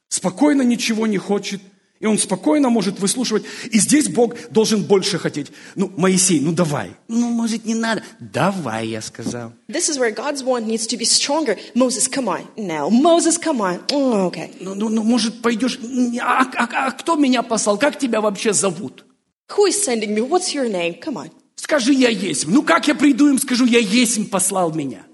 спокойно 0.08 0.62
ничего 0.62 1.06
не 1.06 1.18
хочет. 1.18 1.60
И 2.00 2.06
он 2.06 2.16
спокойно 2.16 2.70
может 2.70 2.98
выслушивать. 2.98 3.44
И 3.70 3.78
здесь 3.78 4.08
Бог 4.08 4.34
должен 4.50 4.82
больше 4.84 5.18
хотеть. 5.18 5.48
Ну, 5.74 5.92
Моисей, 5.98 6.40
ну 6.40 6.52
давай. 6.52 6.92
Ну, 7.08 7.28
может, 7.28 7.66
не 7.66 7.74
надо. 7.74 8.02
Давай, 8.18 8.88
я 8.88 9.02
сказал. 9.02 9.52
This 9.68 9.90
is 9.90 9.98
where 9.98 10.10
God's 10.10 10.42
want 10.42 10.66
needs 10.66 10.86
to 10.86 10.96
be 10.96 11.04
stronger. 11.04 11.58
Moses, 11.74 12.08
come 12.08 12.28
on. 12.28 12.46
Now, 12.56 12.88
Moses, 12.88 13.36
come 13.36 13.60
on. 13.60 13.80
Oh, 13.92 14.30
okay. 14.30 14.50
Ну, 14.60 14.74
ну, 14.74 14.88
ну, 14.88 15.02
может, 15.02 15.42
пойдешь... 15.42 15.78
А, 16.22 16.46
а- 16.56 16.86
а 16.86 16.90
кто 16.92 17.16
меня 17.16 17.42
послал? 17.42 17.76
Как 17.76 17.98
тебя 17.98 18.22
вообще 18.22 18.54
зовут? 18.54 19.04
Who 19.50 19.68
is 19.68 19.84
sending 19.84 20.14
me? 20.14 20.26
What's 20.26 20.54
your 20.54 20.70
name? 20.70 20.98
Come 21.00 21.16
on. 21.16 21.30
Скажи, 21.56 21.92
я 21.92 22.08
есть. 22.08 22.46
Ну, 22.46 22.62
как 22.62 22.88
я 22.88 22.94
приду 22.94 23.28
им, 23.28 23.38
скажу, 23.38 23.66
я 23.66 23.78
есть, 23.78 24.30
послал 24.30 24.72
меня. 24.72 25.04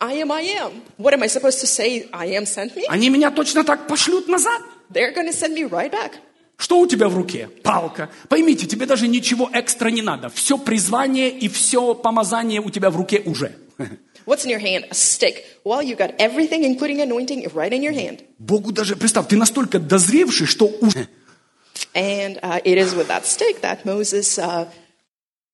I 0.00 0.16
am, 0.22 0.32
I 0.32 0.42
am. 0.58 0.72
What 0.98 1.14
am 1.14 1.22
I 1.22 1.28
supposed 1.28 1.60
to 1.60 1.66
say? 1.66 2.08
I 2.12 2.32
am 2.34 2.44
sent 2.46 2.74
me? 2.74 2.82
Они 2.88 3.08
меня 3.10 3.30
точно 3.30 3.62
так 3.62 3.86
пошлют 3.86 4.26
назад. 4.26 4.60
They're 4.90 5.12
going 5.12 5.26
to 5.26 5.32
send 5.32 5.54
me 5.54 5.64
right 5.64 5.90
back. 5.90 6.12
Что 6.58 6.78
у 6.80 6.86
тебя 6.86 7.08
в 7.08 7.14
руке? 7.16 7.48
Палка. 7.62 8.08
Поймите, 8.28 8.66
тебе 8.66 8.86
даже 8.86 9.08
ничего 9.08 9.50
экстра 9.52 9.88
не 9.90 10.00
надо. 10.00 10.30
Все 10.30 10.56
призвание 10.56 11.30
и 11.30 11.48
все 11.48 11.94
помазание 11.94 12.60
у 12.62 12.70
тебя 12.70 12.90
в 12.90 12.96
руке 12.96 13.22
уже. 13.26 13.54
What's 14.26 14.44
in 14.44 14.50
your 14.50 14.60
hand? 14.60 14.86
A 14.90 14.94
stick. 14.94 15.44
Well, 15.64 15.82
you 15.82 15.94
got 15.96 16.14
everything, 16.18 16.64
including 16.64 17.00
anointing, 17.00 17.46
right 17.54 17.72
in 17.72 17.82
your 17.82 17.92
hand. 17.92 18.24
Богу 18.38 18.72
даже, 18.72 18.96
представь, 18.96 19.28
ты 19.28 19.36
настолько 19.36 19.78
дозревший, 19.78 20.46
что 20.46 20.66
уже... 20.66 21.08
And 21.94 22.38
uh, 22.42 22.60
it 22.64 22.78
is 22.78 22.94
with 22.94 23.08
that 23.08 23.26
stick 23.26 23.60
that 23.60 23.84
Moses 23.84 24.38
uh, 24.38 24.66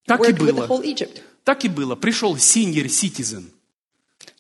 Так 0.07 0.21
и 0.21 0.33
worked 0.33 0.39
with 0.39 0.47
the 0.47 0.53
было. 0.53 0.67
whole 0.69 0.85
Egypt. 0.85 1.21
Так 1.45 1.65
и 1.65 1.69
было. 1.69 1.97
Пришел 1.97 2.37
senior 2.37 2.87
citizen 2.87 3.51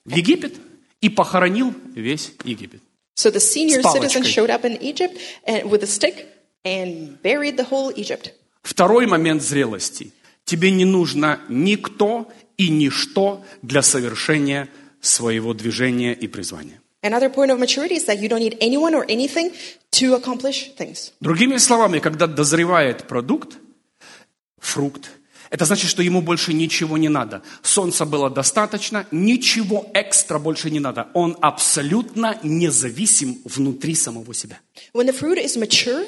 в 0.04 0.14
Египет 0.14 0.54
и 1.00 1.08
похоронил 1.08 1.74
весь 1.94 2.32
Египет. 2.44 2.80
So 3.14 3.30
the 3.30 3.40
senior 3.40 3.82
citizen 3.82 4.22
showed 4.24 4.50
up 4.50 4.64
in 4.64 4.80
Egypt 4.82 5.18
and 5.46 5.70
with 5.70 5.82
a 5.82 5.86
stick 5.86 6.26
and 6.64 7.20
buried 7.22 7.56
the 7.56 7.68
whole 7.68 7.92
Egypt. 7.94 8.32
Второй 8.62 9.06
момент 9.06 9.42
зрелости. 9.42 10.12
Тебе 10.44 10.70
не 10.70 10.84
нужно 10.84 11.40
никто 11.48 12.28
и 12.56 12.68
ничто 12.68 13.44
для 13.62 13.82
совершения 13.82 14.68
своего 15.00 15.54
движения 15.54 16.14
и 16.14 16.26
призвания. 16.26 16.80
Another 17.02 17.28
point 17.28 17.50
of 17.50 17.58
maturity 17.58 17.96
is 17.96 18.06
that 18.06 18.20
you 18.20 18.28
don't 18.28 18.40
need 18.40 18.56
anyone 18.60 18.94
or 18.94 19.04
anything 19.08 19.52
to 19.90 20.14
accomplish 20.14 20.72
things. 20.76 21.12
Другими 21.20 21.56
словами, 21.56 21.98
когда 21.98 22.28
дозревает 22.28 23.08
продукт, 23.08 23.58
фрукт, 24.60 25.10
это 25.52 25.66
значит, 25.66 25.90
что 25.90 26.02
ему 26.02 26.22
больше 26.22 26.54
ничего 26.54 26.96
не 26.96 27.10
надо. 27.10 27.42
Солнца 27.62 28.06
было 28.06 28.30
достаточно, 28.30 29.06
ничего 29.10 29.86
экстра 29.92 30.38
больше 30.38 30.70
не 30.70 30.80
надо. 30.80 31.08
Он 31.12 31.36
абсолютно 31.42 32.38
независим 32.42 33.38
внутри 33.44 33.94
самого 33.94 34.32
себя. 34.32 34.60
When 34.94 35.06
the 35.06 35.12
fruit 35.12 35.36
is 35.36 35.58
mature, 35.58 36.06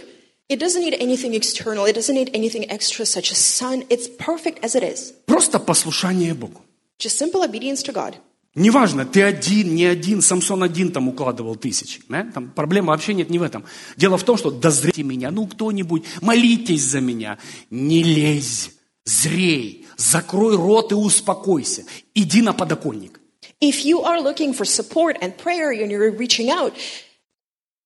it 0.48 0.58
doesn't 0.58 0.82
need 0.82 0.98
anything 0.98 1.34
external. 1.34 1.84
It 1.84 1.94
doesn't 1.94 2.14
need 2.14 2.30
anything 2.32 2.64
extra, 2.70 3.04
such 3.04 3.30
as 3.30 3.36
sun. 3.36 3.84
It's 3.90 4.08
perfect 4.08 4.64
as 4.64 4.74
it 4.74 4.82
is. 4.82 5.12
Просто 5.26 5.58
послушание 5.58 6.32
Богу. 6.32 6.62
Just 6.98 7.18
simple 7.18 7.42
obedience 7.42 7.82
to 7.84 7.92
God. 7.92 8.14
Неважно, 8.54 9.04
ты 9.04 9.20
один, 9.20 9.74
не 9.74 9.84
один, 9.84 10.22
Самсон 10.22 10.62
один 10.62 10.90
там 10.90 11.08
укладывал 11.08 11.56
тысячи. 11.56 12.00
да? 12.08 12.24
Там 12.32 12.50
проблема 12.50 12.92
вообще 12.92 13.12
нет 13.12 13.28
не 13.28 13.38
в 13.38 13.42
этом. 13.42 13.64
Дело 13.96 14.16
в 14.16 14.22
том, 14.22 14.38
что 14.38 14.50
дозрейте 14.50 15.02
меня, 15.02 15.30
ну 15.32 15.46
кто-нибудь, 15.46 16.04
молитесь 16.22 16.84
за 16.84 17.00
меня. 17.00 17.36
Не 17.70 18.04
лезь, 18.04 18.70
зрей, 19.04 19.86
закрой 19.96 20.56
рот 20.56 20.92
и 20.92 20.94
успокойся. 20.94 21.84
Иди 22.14 22.42
на 22.42 22.52
подоконник. 22.52 23.20
If 23.60 23.84
you 23.84 24.02
are 24.02 24.20
looking 24.20 24.52
for 24.52 24.64
support 24.64 25.16
and 25.20 25.36
prayer 25.36 25.70
and 25.70 25.90
you're 25.90 26.10
reaching 26.10 26.50
out, 26.50 26.72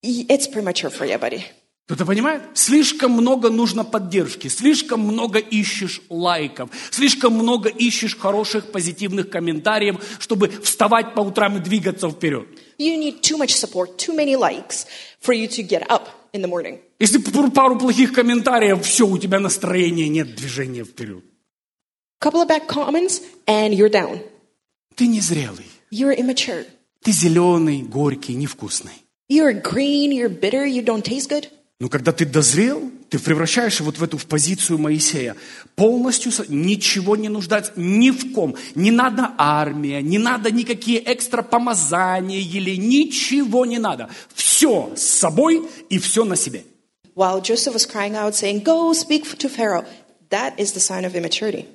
it's 0.03 0.47
premature 0.47 0.91
for 0.91 1.05
you, 1.05 1.19
buddy. 1.19 1.45
Кто-то 1.87 2.05
понимает? 2.05 2.43
Слишком 2.53 3.12
много 3.12 3.49
нужно 3.49 3.83
поддержки, 3.83 4.49
слишком 4.49 5.01
много 5.01 5.39
ищешь 5.39 6.03
лайков, 6.11 6.69
слишком 6.91 7.33
много 7.33 7.71
ищешь 7.71 8.14
хороших 8.14 8.71
позитивных 8.73 9.31
комментариев, 9.31 9.97
чтобы 10.19 10.49
вставать 10.49 11.14
по 11.14 11.21
утрам 11.21 11.57
и 11.57 11.61
двигаться 11.61 12.11
вперед. 12.11 12.47
You 12.79 12.97
need 12.97 13.22
too 13.22 13.37
much 13.37 13.55
support, 13.55 13.99
too 13.99 14.14
many 14.14 14.37
likes 14.37 14.87
for 15.20 15.33
you 15.35 15.49
to 15.49 15.62
get 15.62 15.91
up 15.91 16.09
in 16.33 16.43
the 16.43 16.49
morning. 16.49 16.79
Если 17.01 17.18
пару 17.18 17.76
плохих 17.76 18.12
комментариев, 18.12 18.85
все, 18.85 19.07
у 19.07 19.18
тебя 19.18 19.41
настроения 19.41 20.09
нет, 20.09 20.35
движения 20.37 20.85
вперед. 20.85 21.24
Couple 22.20 22.41
of 22.43 22.49
bad 22.49 22.66
comments 22.68 23.20
and 23.47 23.72
you're 23.74 23.89
down. 23.91 24.20
Ты 24.97 25.07
незрелый, 25.07 25.66
You're 25.91 26.16
immature. 26.16 26.66
ты 27.03 27.12
зеленый, 27.12 27.83
горький, 27.83 28.35
невкусный. 28.35 29.05
You're 29.31 29.53
green, 29.61 30.11
you're 30.12 30.29
bitter, 30.29 30.64
you 30.64 30.83
don't 30.83 31.03
taste 31.03 31.29
good. 31.29 31.49
Но 31.81 31.89
когда 31.89 32.12
ты 32.12 32.24
дозрел, 32.24 32.91
ты 33.11 33.19
превращаешься 33.19 33.83
вот 33.83 33.99
в 33.99 34.03
эту 34.03 34.19
в 34.19 34.27
позицию 34.27 34.79
Моисея. 34.79 35.37
Полностью 35.77 36.33
ничего 36.49 37.17
не 37.17 37.29
нуждается 37.29 37.73
ни 37.77 38.11
в 38.11 38.33
ком. 38.33 38.55
Не 38.75 38.91
надо 38.91 39.33
армия, 39.39 40.03
не 40.03 40.19
надо 40.19 40.51
никакие 40.51 41.01
экстра 41.13 41.43
помазания 41.43 42.41
или 42.41 42.77
ничего 42.77 43.65
не 43.65 43.79
надо. 43.79 44.11
Все 44.35 44.93
с 44.95 45.03
собой 45.03 45.69
и 45.89 45.99
все 45.99 46.25
на 46.25 46.37
себе. 46.37 46.65
While 47.15 47.41
Joseph 47.41 47.75
was 47.75 47.85
crying 47.85 48.15
out, 48.15 48.35
saying, 48.35 48.63
Go 48.63 48.93
speak 48.93 49.25
to 49.39 49.49
Pharaoh, 49.49 49.85
that 50.31 50.55
is 50.57 50.73
the 50.73 50.81
sign 50.81 51.05
of 51.05 51.17
immaturity. 51.17 51.67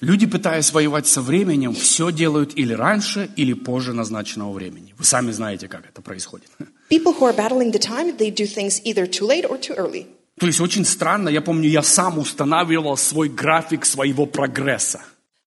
Люди, 0.00 0.26
пытаясь 0.26 0.72
воевать 0.72 1.08
со 1.08 1.20
временем, 1.20 1.74
все 1.74 2.12
делают 2.12 2.56
или 2.56 2.72
раньше, 2.72 3.28
или 3.34 3.52
позже 3.52 3.92
назначенного 3.92 4.52
времени. 4.52 4.94
Вы 4.96 5.04
сами 5.04 5.32
знаете, 5.32 5.66
как 5.66 5.88
это 5.88 6.00
происходит. 6.02 6.48
People 6.88 7.12
who 7.18 7.26
are 7.26 7.34
battling 7.34 7.72
the 7.72 7.80
time, 7.80 8.16
they 8.16 8.30
do 8.30 8.46
things 8.46 8.80
either 8.84 9.08
too 9.08 9.26
late 9.26 9.44
or 9.44 9.58
too 9.58 9.74
early. 9.74 10.06
То 10.38 10.46
есть 10.46 10.60
очень 10.60 10.84
странно, 10.84 11.28
я 11.28 11.40
помню, 11.40 11.68
я 11.68 11.82
сам 11.82 12.18
устанавливал 12.18 12.96
свой 12.96 13.28
график 13.28 13.84
своего 13.84 14.26
прогресса. 14.26 15.00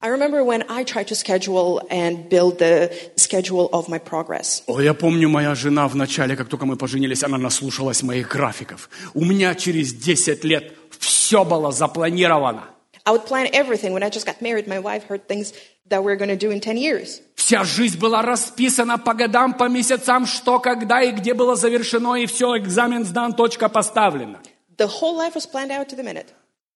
I 0.04 0.10
remember 0.10 0.44
when 0.44 0.64
I 0.68 0.84
tried 0.84 1.08
to 1.10 1.16
schedule 1.16 1.80
and 1.92 2.28
build 2.28 2.58
the 2.58 2.92
schedule 3.18 3.70
of 3.72 3.88
my 3.88 4.00
progress. 4.00 4.64
О, 4.66 4.82
я 4.82 4.96
помню, 4.96 5.30
моя 5.30 5.54
жена 5.54 5.88
в 5.88 5.96
начале, 5.96 6.36
как 6.36 6.50
только 6.50 6.66
мы 6.66 6.76
поженились, 6.76 7.24
она 7.24 7.38
наслушалась 7.38 8.02
моих 8.02 8.28
графиков. 8.28 8.90
У 9.14 9.24
меня 9.24 9.54
через 9.54 9.94
10 9.94 10.44
лет 10.44 10.74
все 10.98 11.46
было 11.46 11.72
запланировано. 11.72 12.64
I 13.06 13.12
would 13.12 13.28
plan 13.28 13.48
everything. 13.54 13.94
When 13.94 14.04
I 14.04 14.10
just 14.10 14.26
got 14.26 14.42
married, 14.42 14.68
my 14.68 14.80
wife 14.80 15.04
heard 15.08 15.28
things 15.28 15.54
that 15.90 16.04
we're 16.04 16.16
going 16.16 16.30
to 16.30 16.36
do 16.36 16.50
in 16.50 16.60
10 16.60 16.78
years. 16.78 17.22
Вся 17.36 17.64
жизнь 17.64 18.00
была 18.00 18.24
расписана 18.24 18.98
по 18.98 19.14
годам, 19.14 19.54
по 19.54 19.70
месяцам, 19.70 20.26
что, 20.26 20.60
когда 20.60 21.04
и 21.04 21.12
где 21.12 21.36
было 21.36 21.56
завершено, 21.56 22.16
и 22.16 22.26
все, 22.26 22.58
экзамен 22.58 23.06
сдан, 23.06 23.34
точка 23.34 23.70
поставлена. 23.70 24.40
The 24.82 24.88
whole 24.88 25.16
life 25.16 25.36
was 25.36 25.46
planned 25.46 25.72
out 25.72 25.90
to 25.90 25.96
the 25.96 26.04
minute. 26.04 26.30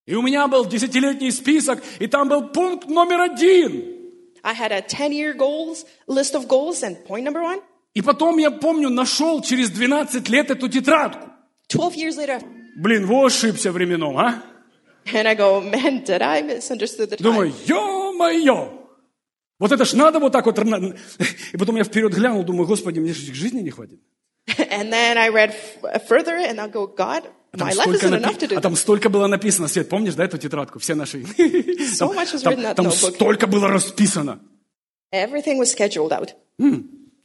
И 0.05 0.13
у 0.13 0.21
меня 0.21 0.47
был 0.47 0.65
десятилетний 0.65 1.31
список, 1.31 1.81
и 1.97 2.05
там 2.05 2.29
был 2.29 2.49
пункт 2.49 2.87
номер 2.87 3.21
один. 3.21 3.95
I 4.43 4.53
had 4.53 4.71
a 4.71 4.81
10-year 4.83 5.33
goals, 5.33 5.85
list 6.07 6.35
of 6.35 6.47
goals, 6.47 6.83
and 6.83 7.03
point 7.07 7.23
number 7.23 7.41
one, 7.41 7.61
И 7.95 8.03
потом, 8.03 8.37
я 8.37 8.51
помню, 8.51 8.89
нашел 8.89 9.41
через 9.41 9.71
12 9.71 10.29
лет 10.29 10.51
эту 10.51 10.69
тетрадку. 10.69 11.31
12 11.69 11.95
years 11.97 12.17
later, 12.17 12.43
Блин, 12.75 13.07
во 13.07 13.25
ошибся 13.25 13.71
временем, 13.71 14.15
а? 14.19 14.43
and 15.11 15.27
I 15.27 15.35
go, 15.35 15.59
man, 15.61 16.03
did 16.03 16.21
I 16.21 16.43
misunderstood 16.43 17.09
the 17.09 17.17
time? 17.17 17.23
Думаю, 17.23 17.53
ё-моё! 17.65 18.87
Вот 19.57 19.71
это 19.71 19.83
ж 19.85 19.93
надо 19.93 20.19
вот 20.19 20.31
так 20.31 20.45
вот. 20.45 20.59
И 20.59 21.57
потом 21.57 21.75
я 21.77 21.83
вперед 21.83 22.13
глянул, 22.13 22.43
думаю, 22.43 22.67
господи, 22.67 22.99
мне 22.99 23.13
же 23.13 23.33
жизни 23.33 23.61
не 23.61 23.71
хватит. 23.71 23.99
And 24.57 24.93
then 24.93 25.17
I 25.17 25.29
read 25.29 25.55
further, 26.07 26.37
and 26.37 26.59
I'll 26.59 26.69
go, 26.69 26.85
God, 26.85 27.23
А 27.55 27.57
там, 27.57 27.67
my 27.67 27.71
life 27.71 27.81
столько 27.97 28.07
напи- 28.07 28.55
а 28.55 28.61
там 28.61 28.75
столько 28.75 29.09
было 29.09 29.27
написано, 29.27 29.67
Свет, 29.67 29.89
помнишь, 29.89 30.13
да, 30.15 30.25
эту 30.25 30.37
тетрадку, 30.37 30.79
все 30.79 30.95
наши? 30.95 31.19
So 31.99 32.13
Там, 32.43 32.75
там 32.75 32.87
notebook. 32.87 32.91
столько 33.15 33.47
было 33.47 33.67
расписано. 33.67 34.39
Everything 35.13 35.57
was 35.59 35.73
scheduled 35.73 36.11
out. 36.11 36.33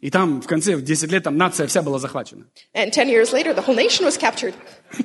И 0.00 0.10
там 0.10 0.40
в 0.40 0.46
конце, 0.46 0.76
в 0.76 0.82
10 0.82 1.10
лет, 1.12 1.24
там 1.24 1.36
нация 1.36 1.66
вся 1.66 1.82
была 1.82 1.98
захвачена. 1.98 2.46
And 2.74 2.90
10 2.90 3.08
years 3.08 3.32
later, 3.32 3.52
the 3.54 3.62
whole 3.66 3.74
nation 3.76 4.04
was 4.06 4.16
captured. 4.18 4.54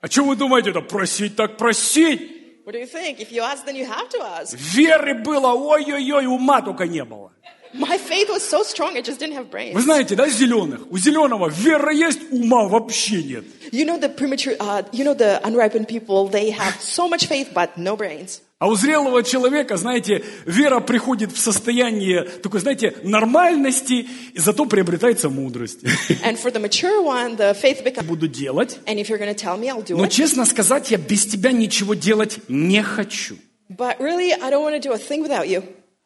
А 0.00 0.08
что 0.08 0.22
вы 0.24 0.36
думаете, 0.36 0.68
это 0.70 0.82
просить 0.82 1.34
так 1.34 1.56
просить? 1.56 2.20
What 2.66 2.72
do 2.74 2.78
you 2.80 2.86
think? 2.86 3.18
If 3.20 3.30
you 3.32 3.40
ask, 3.42 3.64
then 3.64 3.74
you 3.74 3.86
have 3.86 4.08
to 4.10 4.20
ask. 4.20 4.54
Веры 4.54 5.14
было, 5.22 5.52
ой-ой-ой, 5.54 6.26
ума 6.26 6.60
только 6.60 6.86
не 6.86 7.04
было. 7.04 7.32
My 7.76 7.98
faith 7.98 8.28
was 8.30 8.42
so 8.48 8.62
strong, 8.62 8.96
I 8.96 9.00
just 9.02 9.18
didn't 9.18 9.34
have 9.34 9.50
brains. 9.50 9.74
Вы 9.74 9.82
знаете, 9.82 10.14
да, 10.14 10.28
зеленых? 10.28 10.86
У 10.90 10.96
зеленого 10.96 11.48
вера 11.50 11.92
есть, 11.92 12.20
ума 12.30 12.68
вообще 12.68 13.22
нет. 13.24 13.44
You 13.72 13.84
know 13.84 13.98
the 13.98 14.08
premature, 14.14 14.56
uh, 14.60 14.84
you 14.92 15.02
know 15.04 15.12
the 15.14 15.40
unripened 15.44 15.88
people, 15.88 16.28
they 16.28 16.50
have 16.50 16.80
so 16.80 17.08
much 17.08 17.26
faith, 17.26 17.52
but 17.52 17.76
no 17.76 17.96
brains. 17.96 18.42
А 18.60 18.68
у 18.68 18.76
зрелого 18.76 19.24
человека, 19.24 19.76
знаете, 19.76 20.24
вера 20.46 20.78
приходит 20.78 21.32
в 21.32 21.38
состояние 21.38 22.22
такой, 22.22 22.60
знаете, 22.60 22.94
нормальности, 23.02 24.06
и 24.32 24.38
зато 24.38 24.64
приобретается 24.66 25.28
мудрость. 25.28 25.82
And 26.22 26.38
for 26.38 26.52
the 26.52 26.60
mature 26.60 27.02
one, 27.02 27.36
the 27.36 27.54
faith 27.60 27.82
becomes, 27.82 28.06
Буду 28.06 28.28
делать, 28.28 28.78
and 28.86 28.98
if 29.00 29.08
you're 29.08 29.18
going 29.18 29.34
to 29.34 29.34
tell 29.34 29.56
me, 29.58 29.68
I'll 29.68 29.82
do 29.82 29.96
но 29.96 30.04
it. 30.06 30.10
честно 30.10 30.44
сказать, 30.46 30.92
я 30.92 30.98
без 30.98 31.26
тебя 31.26 31.50
ничего 31.50 31.94
делать 31.94 32.38
не 32.48 32.82
хочу. 32.82 33.36
But 33.68 33.98
really, 33.98 34.32
I 34.32 34.50
don't 34.50 34.62
want 34.62 34.80
to 34.80 34.80
do 34.80 34.92
a 34.92 34.98
thing 34.98 35.22
without 35.22 35.48
you. 35.48 35.64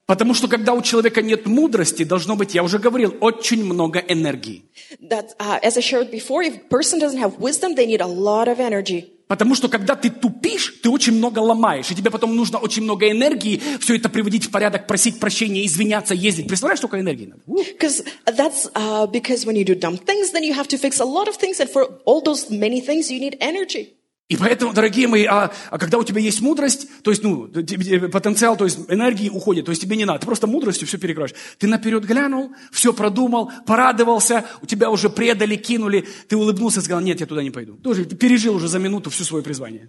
Потому 0.09 0.33
что 0.33 0.49
когда 0.49 0.73
у 0.73 0.81
человека 0.81 1.21
нет 1.21 1.45
мудрости, 1.45 2.03
должно 2.03 2.35
быть, 2.35 2.55
я 2.55 2.63
уже 2.63 2.79
говорил, 2.79 3.15
очень 3.21 3.63
много 3.63 3.99
энергии. 3.99 4.63
That, 5.03 5.37
uh, 5.39 5.61
as 5.63 5.77
I 5.77 5.83
shared 5.83 6.11
before, 6.11 6.43
if 6.43 6.55
a 6.55 6.69
person 6.71 6.99
doesn't 6.99 7.19
have 7.19 7.39
wisdom, 7.39 7.75
they 7.75 7.85
need 7.87 8.01
a 8.01 8.07
lot 8.07 8.49
of 8.49 8.59
energy. 8.59 9.11
Потому 9.27 9.55
что 9.55 9.69
когда 9.69 9.95
ты 9.95 10.09
тупишь, 10.09 10.81
ты 10.83 10.89
очень 10.89 11.13
много 11.13 11.41
ломаешь, 11.41 11.91
и 11.91 11.95
тебе 11.95 12.11
потом 12.11 12.35
нужно 12.35 12.57
очень 12.57 12.85
много 12.85 13.11
энергии 13.11 13.61
все 13.81 13.97
это 13.97 14.09
приводить 14.09 14.47
в 14.47 14.51
порядок, 14.51 14.87
просить 14.87 15.21
прощения, 15.21 15.67
извиняться, 15.67 16.15
ездить. 16.15 16.49
Представляешь, 16.49 16.79
сколько 16.79 16.99
энергии 16.99 17.27
надо? 17.27 17.43
У. 17.47 17.59
Because 17.59 18.03
that's 18.25 18.73
uh, 18.75 19.07
because 19.07 19.45
when 19.45 19.57
you 19.57 19.65
do 19.65 19.75
dumb 19.75 19.99
things, 19.99 20.33
then 20.33 20.43
you 20.43 20.55
have 20.55 20.69
to 20.69 20.79
fix 20.79 21.01
a 21.01 21.05
lot 21.05 21.29
of 21.29 21.37
things, 21.37 21.61
and 21.61 21.69
for 21.69 21.85
all 22.07 22.23
those 22.23 22.49
many 22.49 22.81
things, 22.81 23.11
you 23.11 23.21
need 23.21 23.37
energy. 23.41 23.98
И 24.29 24.37
поэтому, 24.37 24.74
дорогие 24.74 25.09
мои, 25.09 25.24
а, 25.24 25.51
а 25.70 25.79
когда 25.79 25.97
у 25.97 26.05
тебя 26.05 26.20
есть 26.20 26.43
мудрость, 26.43 26.87
то 27.03 27.11
есть, 27.11 27.22
ну, 27.22 27.49
потенциал, 27.49 28.59
то 28.59 28.64
есть 28.64 28.79
энергии 28.89 29.31
уходит, 29.31 29.64
то 29.64 29.70
есть 29.70 29.81
тебе 29.81 29.97
не 29.97 30.05
надо, 30.05 30.20
ты 30.20 30.26
просто 30.26 30.47
мудростью 30.47 30.87
все 30.87 30.99
перекроешь. 30.99 31.33
Ты 31.57 31.66
наперед 31.66 32.05
глянул, 32.05 32.53
все 32.70 32.93
продумал, 32.93 33.51
порадовался, 33.66 34.45
у 34.61 34.66
тебя 34.66 34.91
уже 34.91 35.09
предали, 35.09 35.57
кинули, 35.57 36.07
ты 36.29 36.37
улыбнулся 36.37 36.81
и 36.81 36.83
сказал, 36.83 37.01
нет, 37.01 37.20
я 37.20 37.26
туда 37.26 37.43
не 37.43 37.51
пойду. 37.51 37.76
Тоже 37.76 38.05
пережил 38.05 38.57
уже 38.57 38.68
за 38.68 38.79
минуту 38.79 39.09
все 39.09 39.24
свое 39.24 39.43
призвание. 39.43 39.89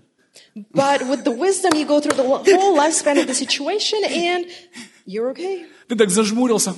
But 0.73 1.01
with 1.07 1.25
the 1.25 1.35
wisdom, 1.35 1.73
you 1.75 1.85
go 1.85 1.99
through 1.99 2.15
the 2.15 2.23
whole 2.23 2.77
lifespan 2.77 3.17
of 3.19 3.27
the 3.27 3.33
situation, 3.33 3.99
and 4.05 4.45
you're 5.09 5.31
okay. 5.31 5.65
Ты 5.87 5.95
так 5.95 6.09
зажмурился. 6.11 6.73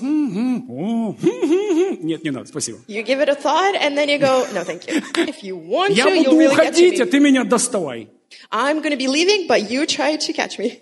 Нет, 2.01 2.23
не 2.23 2.31
надо, 2.31 2.47
спасибо. 2.47 2.79
You 2.87 3.03
give 3.03 3.19
it 3.19 3.27
a 3.29 3.35
thought, 3.35 3.75
and 3.75 3.97
then 3.97 4.07
you 4.07 4.17
go, 4.19 4.45
no, 4.53 4.63
thank 4.63 4.87
you. 4.87 5.01
If 5.27 5.43
you 5.43 5.57
want 5.57 5.93
Я 5.93 6.05
to, 6.05 6.11
you'll 6.15 6.25
буду 6.25 6.37
really 6.37 6.55
get 6.55 6.73
to 6.73 6.79
уходить, 6.79 7.01
а 7.01 7.05
me. 7.05 7.11
ты 7.11 7.19
меня 7.19 7.43
доставай. 7.43 8.07
I'm 8.51 8.79
going 8.81 8.91
to 8.91 8.97
be 8.97 9.07
leaving, 9.07 9.47
but 9.47 9.69
you 9.69 9.85
try 9.85 10.15
to 10.15 10.33
catch 10.33 10.57
me. 10.57 10.79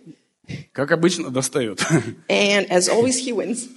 Как 0.74 0.91
обычно, 0.91 1.32
достает. 1.32 1.82
And 2.30 2.68
as 2.70 2.88
always, 2.89 3.18
he 3.18 3.32
wins. 3.34 3.68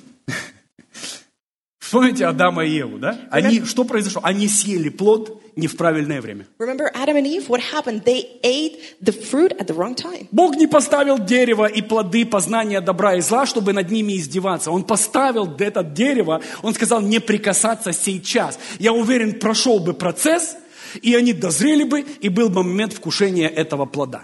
Помните 1.92 2.24
Адама 2.24 2.64
и 2.64 2.70
Еву, 2.70 2.98
да? 2.98 3.18
Они, 3.30 3.62
что 3.66 3.84
произошло? 3.84 4.22
Они 4.24 4.48
съели 4.48 4.88
плод 4.88 5.42
не 5.56 5.66
в 5.66 5.76
правильное 5.76 6.22
время. 6.22 6.46
Remember 6.58 6.90
Adam 6.94 7.16
and 7.16 7.26
Eve? 7.26 7.46
What 7.48 7.60
happened? 7.60 8.02
They 8.04 8.40
ate 8.42 8.96
the 9.02 9.12
fruit 9.12 9.52
at 9.58 9.66
the 9.66 9.74
wrong 9.74 9.94
time. 9.94 10.26
Бог 10.32 10.56
не 10.56 10.66
поставил 10.66 11.18
дерево 11.18 11.66
и 11.66 11.82
плоды 11.82 12.24
познания 12.24 12.80
добра 12.80 13.16
и 13.16 13.20
зла, 13.20 13.44
чтобы 13.44 13.74
над 13.74 13.90
ними 13.90 14.16
издеваться. 14.16 14.70
Он 14.70 14.84
поставил 14.84 15.54
это 15.58 15.84
дерево, 15.84 16.40
он 16.62 16.72
сказал 16.72 17.02
не 17.02 17.20
прикасаться 17.20 17.92
сейчас. 17.92 18.58
Я 18.78 18.94
уверен, 18.94 19.38
прошел 19.38 19.78
бы 19.78 19.92
процесс, 19.92 20.56
и 21.02 21.14
они 21.14 21.34
дозрели 21.34 21.84
бы, 21.84 22.00
и 22.00 22.30
был 22.30 22.48
бы 22.48 22.62
момент 22.62 22.94
вкушения 22.94 23.48
этого 23.48 23.84
плода. 23.84 24.22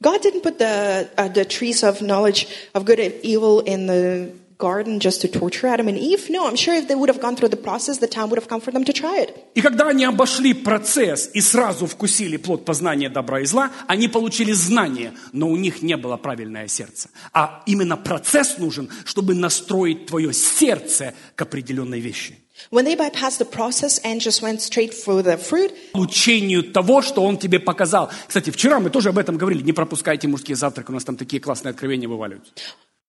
God 0.00 0.22
didn't 0.22 0.42
put 0.42 0.58
the, 0.58 1.08
uh, 1.16 1.28
the 1.28 1.44
trees 1.44 1.82
of 1.82 2.00
knowledge 2.00 2.46
of 2.74 2.84
good 2.84 3.00
and 3.00 3.14
evil 3.24 3.58
in 3.60 3.86
the 3.86 4.30
garden 4.58 4.98
just 4.98 5.20
to 5.22 5.28
torture 5.28 5.68
Adam 5.68 5.88
and 5.88 5.96
Eve. 5.96 6.28
No, 6.28 6.46
I'm 6.48 6.56
sure 6.56 6.74
if 6.74 6.88
they 6.88 6.96
would 6.96 7.08
have 7.08 7.20
gone 7.20 7.36
through 7.36 7.50
the 7.50 7.56
process, 7.56 7.98
the 7.98 8.08
time 8.08 8.28
would 8.28 8.38
have 8.38 8.48
come 8.48 8.60
for 8.60 8.72
them 8.72 8.84
to 8.84 8.92
try 8.92 9.16
it. 9.22 9.34
И 9.54 9.60
когда 9.60 9.88
они 9.88 10.04
обошли 10.04 10.52
процесс 10.52 11.30
и 11.32 11.40
сразу 11.40 11.86
вкусили 11.86 12.36
плод 12.36 12.64
познания 12.64 13.08
добра 13.08 13.40
и 13.40 13.46
зла, 13.46 13.70
они 13.86 14.08
получили 14.08 14.52
знание, 14.52 15.12
но 15.32 15.48
у 15.48 15.56
них 15.56 15.82
не 15.82 15.96
было 15.96 16.16
правильное 16.16 16.68
сердце. 16.68 17.08
А 17.32 17.62
именно 17.66 17.96
процесс 17.96 18.58
нужен, 18.58 18.90
чтобы 19.04 19.34
настроить 19.34 20.06
твое 20.06 20.32
сердце 20.32 21.14
к 21.36 21.42
определенной 21.42 22.00
вещи. 22.00 22.38
When 22.72 22.84
they 22.84 22.96
bypassed 22.96 23.38
the 23.38 23.48
process 23.48 24.00
and 24.02 24.20
just 24.20 24.42
went 24.42 24.60
straight 24.60 24.92
for 24.92 25.22
the 25.22 25.38
fruit, 25.38 25.72
Получению 25.92 26.64
того, 26.64 27.02
что 27.02 27.22
Он 27.22 27.38
тебе 27.38 27.60
показал. 27.60 28.10
Кстати, 28.26 28.50
вчера 28.50 28.80
мы 28.80 28.90
тоже 28.90 29.10
об 29.10 29.18
этом 29.18 29.36
говорили. 29.36 29.62
Не 29.62 29.72
пропускайте 29.72 30.26
мужские 30.26 30.56
завтраки, 30.56 30.90
у 30.90 30.94
нас 30.94 31.04
там 31.04 31.16
такие 31.16 31.40
классные 31.40 31.70
откровения 31.70 32.08
вываливаются. 32.08 32.52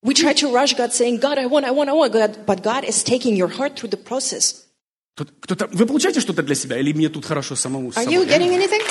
We 0.02 0.14
try 0.14 0.34
to 0.34 0.54
rush 0.54 0.74
God 0.76 0.94
saying, 0.94 1.20
God, 1.20 1.38
I 1.38 1.46
want, 1.46 1.66
I 1.66 1.72
want, 1.72 1.90
I 1.90 1.94
want. 1.94 2.14
God, 2.14 2.46
but 2.46 2.64
God 2.64 2.84
is 2.84 3.04
taking 3.04 3.36
your 3.36 3.50
heart 3.50 3.76
through 3.76 3.90
the 3.90 3.98
process. 3.98 4.66
Кто-то, 5.16 5.68
вы 5.74 5.86
получаете 5.86 6.22
что-то 6.22 6.44
для 6.44 6.56
себя? 6.56 6.78
Или 6.80 6.94
мне 6.94 7.10
тут 7.10 7.26
хорошо 7.26 7.56
самому? 7.56 7.90
Are 7.92 8.06
you 8.06 8.26
getting 8.26 8.54
anything? 8.54 8.82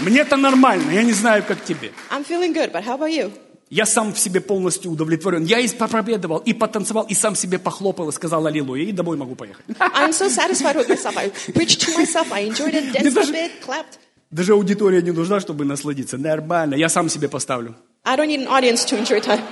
Мне-то 0.00 0.36
нормально, 0.36 0.90
я 0.90 1.02
не 1.02 1.12
знаю, 1.12 1.44
как 1.46 1.64
тебе. 1.64 1.92
I'm 2.10 2.24
feeling 2.24 2.52
good, 2.52 2.72
but 2.72 2.84
how 2.84 2.98
about 2.98 3.10
you? 3.10 3.32
Я 3.70 3.86
сам 3.86 4.12
в 4.12 4.18
себе 4.18 4.40
полностью 4.40 4.90
удовлетворен. 4.90 5.44
Я 5.44 5.58
и 5.58 5.68
проповедовал, 5.68 6.38
и 6.38 6.52
потанцевал, 6.52 7.04
и 7.04 7.14
сам 7.14 7.34
себе 7.34 7.58
похлопал, 7.58 8.10
и 8.10 8.12
сказал 8.12 8.46
аллилуйя, 8.46 8.84
и 8.84 8.92
домой 8.92 9.16
могу 9.16 9.34
поехать. 9.34 9.64
I'm 9.78 10.12
so 10.12 10.28
satisfied 10.28 10.76
with 10.76 10.88
myself. 10.88 11.16
I 11.16 11.30
preached 11.54 11.80
to 11.80 11.96
myself. 11.96 12.30
I 12.30 12.40
enjoyed 12.40 12.74
it, 12.74 12.92
danced 12.92 13.16
a 13.16 13.32
bit, 13.32 13.52
clapped. 13.64 13.98
Даже 14.30 14.52
аудитория 14.52 15.00
не 15.00 15.12
нужна, 15.12 15.40
чтобы 15.40 15.64
насладиться. 15.64 16.18
Нормально, 16.18 16.74
я 16.74 16.88
сам 16.88 17.08
себе 17.08 17.28
поставлю. 17.28 17.74
I 18.04 18.16
don't 18.16 18.28
need 18.28 18.40
an 18.40 18.48
audience 18.48 18.84
to 18.86 18.98
enjoy 18.98 19.20
time. 19.20 19.42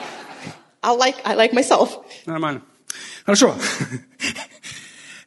I 0.83 0.95
like, 0.95 1.17
I 1.25 1.35
like 1.35 1.53
myself. 1.53 2.05
Нормально. 2.27 2.63
Хорошо. 3.25 3.55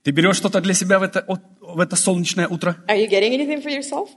Ты 0.03 0.11
берешь 0.11 0.35
что-то 0.35 0.61
для 0.61 0.73
себя 0.73 0.99
в 0.99 1.03
это, 1.03 1.25
в 1.61 1.79
это 1.79 1.95
солнечное 1.95 2.47
утро? 2.47 2.77
Are 2.87 2.97
you 2.97 3.09
getting 3.09 3.33
anything 3.33 3.63
for 3.63 3.71
yourself? 3.71 4.09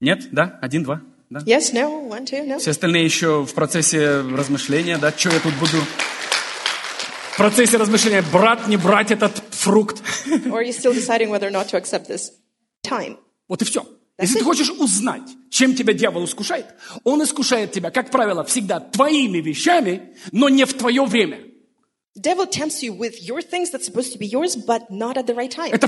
Нет? 0.00 0.28
Да? 0.30 0.58
Один, 0.62 0.84
два? 0.84 1.00
Да? 1.30 1.40
Yes, 1.40 1.72
no, 1.72 2.08
one, 2.08 2.24
two, 2.24 2.46
no. 2.46 2.58
Все 2.58 2.70
остальные 2.70 3.04
еще 3.04 3.44
в 3.44 3.52
процессе 3.52 4.20
размышления, 4.20 4.98
да, 4.98 5.10
что 5.10 5.30
я 5.30 5.40
тут 5.40 5.54
буду... 5.54 5.76
В 7.32 7.36
процессе 7.36 7.76
размышления, 7.76 8.22
брать, 8.32 8.68
не 8.68 8.76
брать 8.76 9.10
этот 9.10 9.42
фрукт. 9.50 10.00
Or 10.46 10.60
are 10.60 10.64
you 10.64 10.72
still 10.72 10.92
deciding 10.92 11.30
whether 11.30 11.48
or 11.48 11.52
not 11.52 11.68
to 11.70 11.76
accept 11.76 12.08
this? 12.08 12.30
Time. 12.82 13.18
Вот 13.48 13.62
и 13.62 13.64
все. 13.64 13.84
Если 14.20 14.38
ты 14.38 14.44
хочешь 14.44 14.70
узнать, 14.70 15.22
чем 15.48 15.76
тебя 15.76 15.92
дьявол 15.92 16.24
искушает, 16.24 16.66
он 17.04 17.22
искушает 17.22 17.70
тебя, 17.70 17.90
как 17.90 18.10
правило, 18.10 18.42
всегда 18.44 18.80
твоими 18.80 19.38
вещами, 19.38 20.12
но 20.32 20.48
не 20.48 20.64
в 20.64 20.74
твое 20.74 21.04
время. 21.04 21.38
Это 22.16 22.34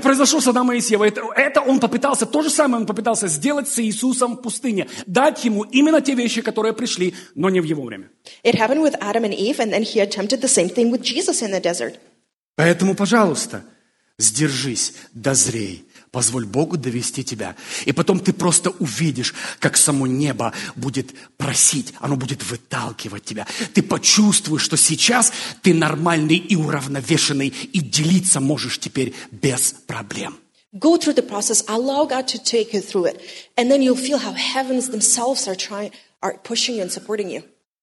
произошло 0.00 0.40
с 0.40 0.46
Адамом 0.46 0.76
и 0.76 0.80
Евой. 0.80 1.08
Это, 1.08 1.22
это 1.36 1.60
он 1.60 1.80
попытался, 1.80 2.24
то 2.24 2.42
же 2.42 2.50
самое 2.50 2.82
он 2.82 2.86
попытался 2.86 3.26
сделать 3.26 3.68
с 3.68 3.80
Иисусом 3.80 4.36
в 4.36 4.42
пустыне. 4.42 4.86
Дать 5.06 5.44
ему 5.44 5.64
именно 5.64 6.00
те 6.00 6.14
вещи, 6.14 6.40
которые 6.40 6.72
пришли, 6.72 7.14
но 7.34 7.50
не 7.50 7.60
в 7.60 7.64
его 7.64 7.82
время. 7.82 8.10
It 8.44 8.54
happened 8.54 8.82
with 8.82 8.94
Adam 9.00 9.24
and 9.24 9.34
Eve, 9.34 9.58
and 9.58 9.72
then 9.72 9.82
he 9.82 9.98
attempted 10.00 10.40
the 10.40 10.46
same 10.46 10.68
thing 10.68 10.92
with 10.92 11.02
Jesus 11.02 11.42
in 11.42 11.50
the 11.50 11.60
desert. 11.60 11.98
Поэтому, 12.54 12.94
пожалуйста, 12.94 13.64
сдержись, 14.18 14.94
дозрей, 15.12 15.84
Позволь 16.10 16.44
Богу 16.44 16.76
довести 16.76 17.22
тебя. 17.22 17.54
И 17.84 17.92
потом 17.92 18.18
ты 18.18 18.32
просто 18.32 18.70
увидишь, 18.70 19.32
как 19.60 19.76
само 19.76 20.08
небо 20.08 20.52
будет 20.74 21.14
просить, 21.36 21.94
оно 22.00 22.16
будет 22.16 22.42
выталкивать 22.42 23.24
тебя. 23.24 23.46
Ты 23.74 23.82
почувствуешь, 23.82 24.62
что 24.62 24.76
сейчас 24.76 25.32
ты 25.62 25.72
нормальный 25.72 26.36
и 26.36 26.56
уравновешенный, 26.56 27.48
и 27.48 27.80
делиться 27.80 28.40
можешь 28.40 28.78
теперь 28.80 29.14
без 29.30 29.72
проблем. 29.86 30.36
Go 30.72 30.96
through 30.96 31.14
the 31.14 31.28
process. 31.28 31.64
Allow 31.66 32.06
God 32.06 32.26
to 32.28 32.38
take 32.38 32.72
you 32.72 32.80
through 32.80 33.06
it. 33.06 33.20
And 33.56 33.70
then 33.70 33.82
you'll 33.82 33.96
feel 33.96 34.18
how 34.18 34.32
heavens 34.32 34.88
themselves 34.88 35.48
are 35.48 35.56
trying, 35.56 35.90
are 36.22 36.38
pushing 36.44 36.76
you 36.76 36.82
and 36.82 36.90
supporting 36.90 37.28
you. 37.28 37.42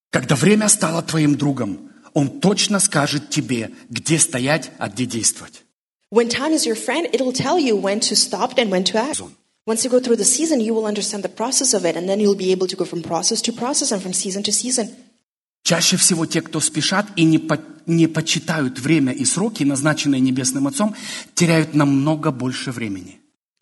Когда 0.10 0.36
время 0.36 0.68
стало 0.70 1.02
твоим 1.02 1.36
другом, 1.38 1.92
Он 2.14 2.40
точно 2.40 2.80
скажет 2.80 3.30
тебе, 3.30 3.72
где 3.90 4.18
стоять, 4.20 4.72
а 4.80 4.90
где 4.90 5.06
действовать. 5.06 5.64
When 6.11 6.29
time 6.29 6.53
is 6.53 6.67
your 6.67 6.77
friend, 6.77 7.09
it'll 7.13 7.33
tell 7.33 7.59
you 7.59 7.75
when 7.77 8.01
to 8.01 8.15
stop 8.15 8.59
and 8.59 8.71
when 8.71 8.85
to 8.85 8.99
act. 8.99 9.23
Once 9.67 9.85
you 9.85 9.91
go 9.91 10.01
through 10.01 10.17
the 10.17 10.25
season, 10.25 10.61
you 10.61 10.75
will 10.75 10.87
understand 10.87 11.23
the 11.23 11.29
process 11.29 11.73
of 11.73 11.85
it, 11.85 11.97
and 11.97 12.09
then 12.09 12.21
you'll 12.21 12.35
be 12.37 12.51
able 12.53 12.67
to 12.67 12.77
go 12.77 12.85
from 12.85 13.01
process 13.03 13.41
to 13.43 13.53
process 13.53 13.93
and 13.93 14.03
from 14.03 14.13
season 14.13 14.43
to 14.43 14.53
season. 14.53 14.89
Чаще 15.65 15.97
всего 15.97 16.27
те, 16.27 16.43
кто 16.43 16.59
спешат 16.61 17.07
и 17.17 17.23
не, 17.25 17.39
по- 17.39 17.61
не 17.87 18.09
почитают 18.09 18.81
время 18.81 19.13
и 19.13 19.25
сроки, 19.25 19.63
назначенные 19.63 20.21
Небесным 20.21 20.67
Отцом, 20.67 20.95
теряют 21.35 21.75
намного 21.75 22.33
больше 22.33 22.73
времени, 22.73 23.21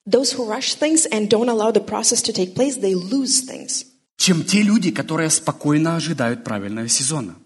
Those 0.08 0.32
who 0.32 0.46
rush 0.46 0.74
things 0.76 1.06
and 1.12 1.28
don't 1.28 1.50
allow 1.50 1.70
the 1.70 1.84
process 1.84 2.22
to 2.22 2.32
take 2.32 2.54
place, 2.54 2.76
they 2.78 2.94
lose 2.94 3.42
things. 3.46 3.84
чем 4.16 4.42
те 4.44 4.62
люди, 4.62 4.90
которые 4.90 5.28
спокойно 5.30 5.96
ожидают 5.96 6.42
правильного 6.42 6.88
сезона. 6.88 7.36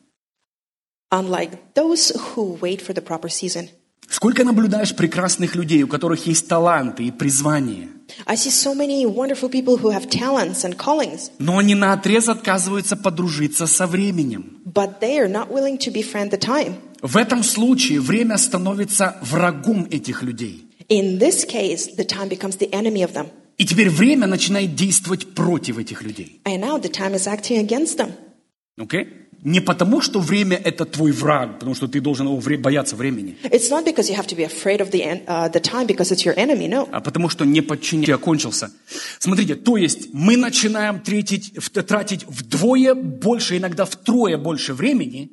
Unlike 1.10 1.74
those 1.74 2.12
who 2.34 2.58
wait 2.60 2.80
for 2.80 2.92
the 2.94 3.02
proper 3.02 3.28
season. 3.28 3.68
Сколько 4.09 4.43
наблюдаешь 4.43 4.95
прекрасных 4.95 5.55
людей, 5.55 5.83
у 5.83 5.87
которых 5.87 6.25
есть 6.25 6.47
таланты 6.47 7.03
и 7.03 7.11
призвание, 7.11 7.89
I 8.25 8.35
see 8.35 8.49
so 8.49 8.73
many 8.73 9.05
wonderful 9.05 9.49
people 9.49 9.77
who 9.77 9.91
have 9.91 10.09
talents 10.09 10.63
and 10.63 10.75
callings, 10.75 11.29
но 11.37 11.59
они 11.59 11.75
наотрез 11.75 12.27
отказываются 12.27 12.97
подружиться 12.97 13.67
со 13.67 13.85
временем. 13.85 14.61
but 14.65 14.99
they 14.99 15.19
are 15.19 15.27
not 15.29 15.51
willing 15.51 15.77
to 15.77 15.91
befriend 15.91 16.31
the 16.31 16.39
time. 16.39 16.75
В 17.01 17.15
этом 17.17 17.43
случае 17.43 18.01
время 18.01 18.37
становится 18.37 19.15
врагом 19.21 19.87
этих 19.91 20.23
людей. 20.23 20.65
In 20.89 21.19
this 21.19 21.45
case, 21.45 21.95
the 21.95 22.03
time 22.03 22.29
becomes 22.29 22.57
the 22.57 22.69
enemy 22.71 23.03
of 23.03 23.13
them. 23.13 23.27
И 23.57 23.65
теперь 23.65 23.89
время 23.89 24.25
начинает 24.25 24.73
действовать 24.73 25.35
против 25.35 25.77
этих 25.77 26.01
людей. 26.01 26.41
And 26.45 26.61
now 26.61 26.79
the 26.81 26.89
time 26.89 27.13
is 27.13 27.27
acting 27.27 27.59
against 27.59 27.97
them. 27.97 28.11
Окей? 28.79 29.07
Не 29.43 29.61
потому, 29.61 30.01
что 30.01 30.19
время– 30.19 30.57
это 30.63 30.85
твой 30.85 31.11
враг, 31.11 31.59
потому 31.59 31.73
что 31.73 31.87
ты 31.87 32.01
должен 32.01 32.27
его 32.27 32.41
бояться 32.57 32.95
времени, 32.95 33.37
It's 33.43 33.69
not 33.69 33.85
because 33.85 34.09
you 34.09 34.15
have 34.15 34.27
to 34.27 34.35
be 34.35 34.43
afraid 34.43 34.81
of 34.81 34.91
the, 34.91 35.25
uh, 35.27 35.49
the 35.49 35.61
time 35.61 35.87
because 35.87 36.11
it's 36.11 36.25
your 36.25 36.35
enemy, 36.35 36.67
no. 36.67 36.89
а 36.91 36.99
потому 36.99 37.29
что 37.29 37.45
не 37.45 37.61
подчинение 37.61 38.15
окончился. 38.15 38.71
Смотрите, 39.19 39.55
то 39.55 39.77
есть 39.77 40.09
мы 40.13 40.35
начинаем 40.35 40.99
тратить, 40.99 41.53
тратить 41.87 42.25
вдвое 42.27 42.93
больше, 42.93 43.57
иногда 43.57 43.85
втрое 43.85 44.37
больше 44.37 44.73
времени, 44.73 45.29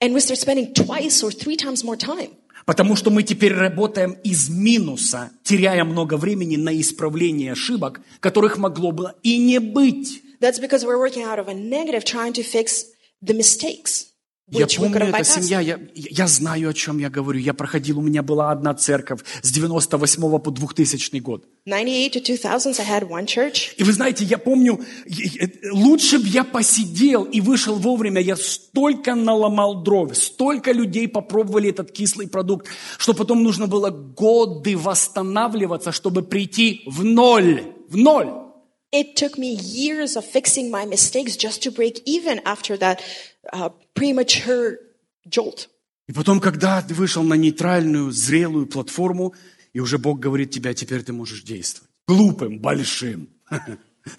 And 0.00 0.14
we 0.14 0.20
start 0.20 0.38
spending 0.38 0.72
twice 0.74 1.22
or 1.22 1.30
three 1.30 1.56
times 1.56 1.84
more 1.84 1.96
time 1.96 2.30
потому 2.64 2.96
что 2.96 3.10
мы 3.10 3.22
теперь 3.22 3.54
работаем 3.54 4.12
из 4.24 4.48
минуса, 4.48 5.30
теряя 5.42 5.84
много 5.84 6.16
времени 6.16 6.56
на 6.56 6.78
исправление 6.80 7.52
ошибок, 7.52 8.00
которых 8.20 8.58
могло 8.58 8.92
бы 8.92 9.14
и 9.22 9.38
не 9.38 9.58
быть. 9.58 10.22
That's 10.40 10.58
because 10.58 10.84
we're 10.84 10.98
working 10.98 11.22
out 11.22 11.38
of 11.38 11.48
a 11.48 11.54
negative, 11.54 12.04
trying 12.04 12.32
to 12.32 12.42
fix 12.42 12.86
the 13.24 13.34
mistakes, 13.36 14.06
Я 14.50 14.66
помню, 14.66 14.98
эта 14.98 15.24
семья, 15.24 15.60
я, 15.60 15.78
я 15.94 16.26
знаю, 16.26 16.68
о 16.68 16.74
чем 16.74 16.98
я 16.98 17.08
говорю. 17.08 17.38
Я 17.40 17.54
проходил, 17.54 18.00
у 18.00 18.02
меня 18.02 18.22
была 18.22 18.50
одна 18.50 18.74
церковь 18.74 19.20
с 19.40 19.50
98 19.50 20.38
по 20.40 20.50
2000 20.50 21.18
год. 21.20 21.44
98 21.64 22.10
to 22.10 22.20
2000s, 22.20 22.80
I 22.80 22.84
had 23.00 23.08
one 23.08 23.24
church. 23.24 23.74
И 23.78 23.82
вы 23.84 23.92
знаете, 23.92 24.24
я 24.24 24.36
помню, 24.36 24.80
и- 25.06 25.50
лучше 25.70 26.18
бы 26.18 26.26
я 26.28 26.44
посидел 26.44 27.22
и 27.24 27.40
вышел 27.40 27.76
вовремя, 27.76 28.20
я 28.20 28.36
столько 28.36 29.14
наломал 29.14 29.82
дров, 29.82 30.14
столько 30.16 30.72
людей 30.72 31.08
попробовали 31.08 31.70
этот 31.70 31.90
кислый 31.92 32.26
продукт, 32.28 32.66
что 32.98 33.14
потом 33.14 33.42
нужно 33.42 33.68
было 33.68 33.88
годы 33.90 34.76
восстанавливаться, 34.76 35.92
чтобы 35.92 36.22
прийти 36.22 36.82
в 36.86 37.04
ноль, 37.04 37.62
в 37.88 37.96
ноль. 37.96 38.41
It 38.92 39.16
took 39.16 39.38
me 39.38 39.54
years 39.54 40.16
of 40.16 40.24
fixing 40.26 40.70
my 40.70 40.84
mistakes 40.84 41.34
just 41.34 41.62
to 41.62 41.70
break 41.70 42.02
even 42.04 42.40
after 42.44 42.76
that 42.76 43.02
uh, 43.52 43.70
premature 43.94 44.78
jolt. 45.26 45.68
И 46.08 46.12
потом, 46.12 46.40
когда 46.40 46.82
ты 46.82 46.92
вышел 46.92 47.22
на 47.22 47.34
нейтральную, 47.34 48.10
зрелую 48.10 48.66
платформу, 48.66 49.34
и 49.72 49.80
уже 49.80 49.96
Бог 49.96 50.20
говорит 50.20 50.50
тебе, 50.50 50.70
а 50.70 50.74
теперь 50.74 51.02
ты 51.02 51.12
можешь 51.12 51.42
действовать. 51.42 51.88
Глупым, 52.06 52.58
большим. 52.58 53.28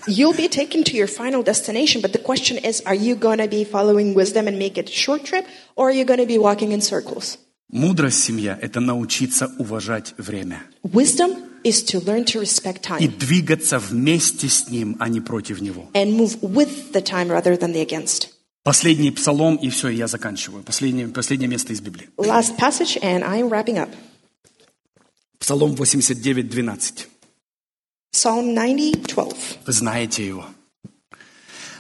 You'll 0.08 0.34
be 0.34 0.48
taken 0.48 0.84
to 0.86 0.96
your 0.96 1.08
final 1.08 1.44
destination, 1.44 2.02
but 2.02 2.14
the 2.14 2.20
question 2.20 2.58
is, 2.58 2.82
are 2.86 2.96
you 2.96 3.16
going 3.16 3.40
to 3.40 3.48
be 3.48 3.64
following 3.66 4.16
wisdom 4.16 4.48
and 4.48 4.58
make 4.58 4.78
it 4.78 4.90
a 4.90 4.94
short 4.94 5.26
trip, 5.26 5.46
or 5.76 5.90
are 5.90 5.94
you 5.94 6.06
going 6.06 6.20
to 6.20 6.26
be 6.26 6.38
walking 6.40 6.72
in 6.72 6.82
circles? 6.82 7.38
Мудрость 7.70 8.24
семья– 8.24 8.58
это 8.62 8.80
научиться 8.80 9.52
уважать 9.58 10.14
время 10.18 10.64
Wisdom 10.84 11.36
is 11.64 11.84
to 11.84 12.00
learn 12.04 12.24
to 12.26 12.40
respect 12.42 12.82
и 13.00 13.08
time 13.08 13.18
двигаться 13.18 13.80
вместе 13.80 14.48
с 14.50 14.70
ним, 14.70 14.96
а 15.00 15.10
не 15.10 15.22
против 15.22 15.62
него. 15.62 15.90
and 15.94 16.12
move 16.16 16.40
with 16.42 16.92
the 16.92 17.02
time 17.02 17.28
rather 17.30 17.58
than 17.58 17.74
the 17.74 17.86
against. 17.86 18.30
Последний 18.64 19.12
псалом, 19.12 19.58
и 19.58 19.70
все, 19.70 19.90
и 19.90 19.96
я 19.96 20.08
заканчиваю. 20.08 20.64
Последнее, 20.64 21.08
последнее 21.10 21.50
место 21.50 21.74
из 21.74 21.82
Библии. 21.82 22.10
Last 22.18 22.58
passage, 22.58 22.98
and 23.02 23.24
I'm 23.24 23.50
wrapping 23.50 23.78
up. 23.78 23.90
Псалом 25.38 25.76
89, 25.76 26.50
12. 26.50 27.08
Psalm 28.14 28.56
90, 28.56 29.14
12. 29.14 29.36
Вы 29.66 29.74
знаете 29.74 30.26
его. 30.26 30.46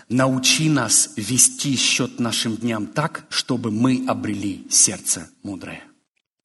Научи 0.09 0.67
нас 0.67 1.11
вести 1.15 1.77
счет 1.77 2.19
нашим 2.19 2.57
дням 2.57 2.87
так, 2.87 3.25
чтобы 3.29 3.71
мы 3.71 4.03
обрели 4.07 4.65
сердце 4.69 5.29
мудрое. 5.43 5.83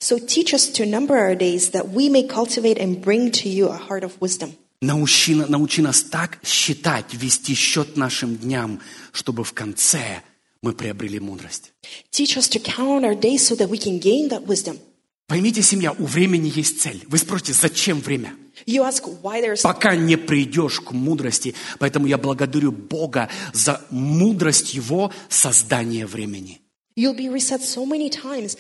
So 0.01 0.19
teach 0.19 0.55
us 0.55 0.69
to 0.75 0.87
number 0.87 1.17
our 1.17 1.35
days 1.35 1.71
that 1.71 1.89
we 1.91 2.09
may 2.09 2.23
cultivate 2.23 2.79
and 2.79 3.03
bring 3.03 3.33
to 3.33 3.49
you 3.49 3.69
a 3.69 3.77
heart 3.77 4.05
of 4.05 4.21
wisdom. 4.21 4.55
Научи, 4.81 5.35
на- 5.35 5.47
научи 5.49 5.83
нас 5.83 6.03
так 6.05 6.39
считать, 6.45 7.13
вести 7.15 7.55
счет 7.55 7.97
нашим 7.97 8.37
дням, 8.37 8.81
чтобы 9.13 9.43
в 9.43 9.53
конце 9.53 10.23
мы 10.63 10.73
приобрели 10.73 11.19
мудрость. 11.19 11.73
Teach 12.13 12.37
us 12.37 12.49
to 12.51 12.61
count 12.61 13.05
our 13.05 13.17
days 13.19 13.43
so 13.45 13.57
that 13.57 13.69
we 13.69 13.77
can 13.79 13.99
gain 13.99 14.29
that 14.29 14.47
wisdom. 14.47 14.79
Поймите, 15.27 15.63
семья, 15.63 15.93
у 15.99 16.05
времени 16.07 16.51
есть 16.55 16.81
цель. 16.81 17.05
Вы 17.09 17.19
спросите, 17.19 17.53
зачем 17.53 18.01
время? 18.01 18.35
You 18.67 18.83
ask 18.85 19.03
why 19.23 19.41
there's 19.43 19.63
Пока 19.63 19.97
не 19.97 20.17
придешь 20.17 20.81
к 20.81 20.93
мудрости. 20.93 21.55
Поэтому 21.81 22.07
я 22.07 22.19
благодарю 22.19 22.71
Бога 22.71 23.29
за 23.53 23.85
мудрость 23.91 24.75
Его 24.75 25.13
создания 25.29 26.07
времени. 26.07 26.61
you'll 26.97 27.15
be 27.15 27.29
reset 27.29 27.61
so 27.63 27.87
many 27.87 28.09
times 28.11 28.57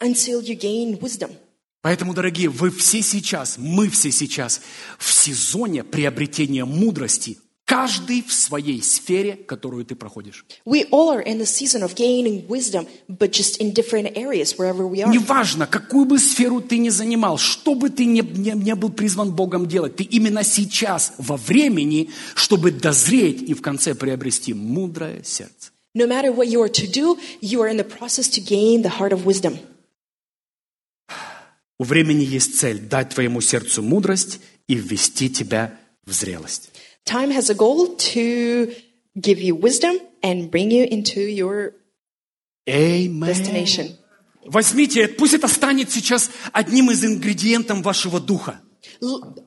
until 0.00 0.40
you 0.42 0.56
gain 0.58 0.98
wisdom. 1.00 1.30
Поэтому, 1.82 2.12
дорогие, 2.12 2.48
вы 2.48 2.70
все 2.70 3.02
сейчас, 3.02 3.56
мы 3.56 3.88
все 3.88 4.10
сейчас 4.10 4.60
в 4.98 5.12
сезоне 5.12 5.84
приобретения 5.84 6.64
мудрости, 6.64 7.38
каждый 7.64 8.22
в 8.24 8.32
своей 8.32 8.82
сфере, 8.82 9.36
которую 9.36 9.84
ты 9.84 9.94
проходишь. 9.94 10.44
We 10.66 10.88
all 10.90 11.10
are 11.10 11.22
in 11.24 11.38
the 11.38 11.46
season 11.46 11.82
of 11.84 11.94
gaining 11.94 12.46
wisdom, 12.48 12.86
but 13.08 13.30
just 13.30 13.58
in 13.60 13.72
different 13.72 14.16
areas 14.16 14.56
wherever 14.58 14.88
we 14.88 15.02
are. 15.02 15.12
Неважно, 15.12 15.66
какую 15.68 16.04
бы 16.06 16.18
сферу 16.18 16.60
ты 16.60 16.78
ни 16.78 16.88
занимал, 16.88 17.38
что 17.38 17.74
бы 17.76 17.90
ты 17.90 18.06
не, 18.06 18.22
не- 18.22 18.52
не 18.60 18.74
был 18.74 18.90
призван 18.90 19.32
Богом 19.32 19.68
делать, 19.68 19.94
ты 19.96 20.02
именно 20.02 20.42
сейчас 20.42 21.12
во 21.18 21.36
времени, 21.36 22.10
чтобы 22.34 22.72
дозреть 22.72 23.42
и 23.42 23.54
в 23.54 23.62
конце 23.62 23.94
приобрести 23.94 24.52
мудрое 24.52 25.22
сердце. 25.22 25.70
No 25.94 26.06
matter 26.08 26.34
what 26.34 26.48
you 26.48 26.60
are 26.62 26.68
to 26.68 26.86
do, 26.90 27.16
you 27.40 27.60
are 27.62 27.68
in 27.70 27.76
the 27.76 27.84
process 27.84 28.28
to 28.30 28.40
gain 28.40 28.82
the 28.82 28.90
heart 28.98 29.12
of 29.12 29.24
wisdom. 29.24 29.58
У 31.78 31.84
времени 31.84 32.24
есть 32.24 32.58
цель– 32.58 32.78
дать 32.90 33.10
твоему 33.10 33.40
сердцу 33.40 33.82
мудрость 33.82 34.40
и 34.66 34.74
ввести 34.74 35.30
тебя 35.30 35.78
в 36.04 36.12
зрелость. 36.12 36.70
Time 37.04 37.30
has 37.32 37.50
a 37.50 37.54
goal 37.54 37.96
to 37.96 38.74
give 39.16 39.40
you 39.40 39.54
wisdom 39.54 39.98
and 40.22 40.50
bring 40.50 40.70
you 40.70 40.84
into 40.84 41.20
your 41.20 41.74
Amen. 42.68 43.28
destination. 43.28 43.96
Возьмите, 44.44 45.08
пусть 45.08 45.34
это 45.34 45.46
станет 45.46 45.90
сейчас 45.90 46.30
одним 46.52 46.90
из 46.90 47.04
ингредиентов 47.04 47.82
вашего 47.82 48.18
духа. 48.20 48.60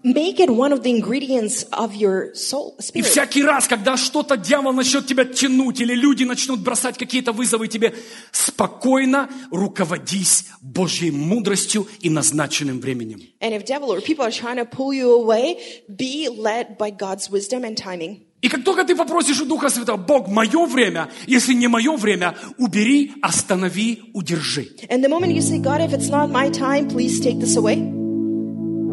Make 0.04 0.40
it 0.40 0.50
one 0.50 0.74
of 0.74 0.84
the 0.84 0.92
ingredients 0.92 1.66
of 1.72 1.96
your 1.96 2.34
soul, 2.34 2.78
И 2.94 3.02
всякий 3.02 3.44
раз, 3.44 3.68
когда 3.68 3.98
что-то 3.98 4.38
дьявол 4.38 4.74
начнет 4.74 5.08
тебя 5.08 5.26
тянуть, 5.26 5.80
или 5.80 5.94
люди 5.96 6.24
начнут 6.24 6.60
бросать 6.60 6.98
какие-то 6.98 7.32
вызовы 7.32 7.68
тебе, 7.68 7.94
спокойно 8.32 9.30
руководись 9.52 10.46
Божьей 10.62 11.12
мудростью 11.12 11.88
и 12.02 12.10
назначенным 12.10 12.80
временем. 12.80 13.22
And 13.40 13.54
if 13.54 13.66
devil 13.66 13.92
or 13.92 14.02
people 14.02 14.26
are 14.26 14.32
trying 14.32 14.58
to 14.58 14.66
pull 14.66 14.94
you 14.94 15.14
away, 15.14 15.58
be 15.88 16.30
led 16.30 16.78
by 16.78 16.92
God's 16.92 17.30
wisdom 17.30 17.64
and 17.64 17.76
timing. 17.76 18.22
И 18.42 18.50
как 18.50 18.64
только 18.64 18.84
ты 18.84 18.96
попросишь 18.96 19.40
у 19.40 19.46
Духа 19.46 19.70
Святого, 19.70 19.98
Бог, 19.98 20.28
мое 20.28 20.66
время, 20.66 21.10
если 21.28 21.54
не 21.54 21.68
мое 21.68 21.96
время, 21.96 22.36
убери, 22.58 23.14
останови, 23.22 24.12
удержи. 24.14 24.68
And 24.90 25.04
the 25.04 25.10
moment 25.10 25.34
you 25.34 25.42
say, 25.42 25.60
God, 25.60 25.80
if 25.80 25.94
it's 25.94 26.10
not 26.10 26.30
my 26.32 26.50
time, 26.50 26.88
please 26.88 27.20
take 27.20 27.40
this 27.40 27.56
away, 27.56 28.01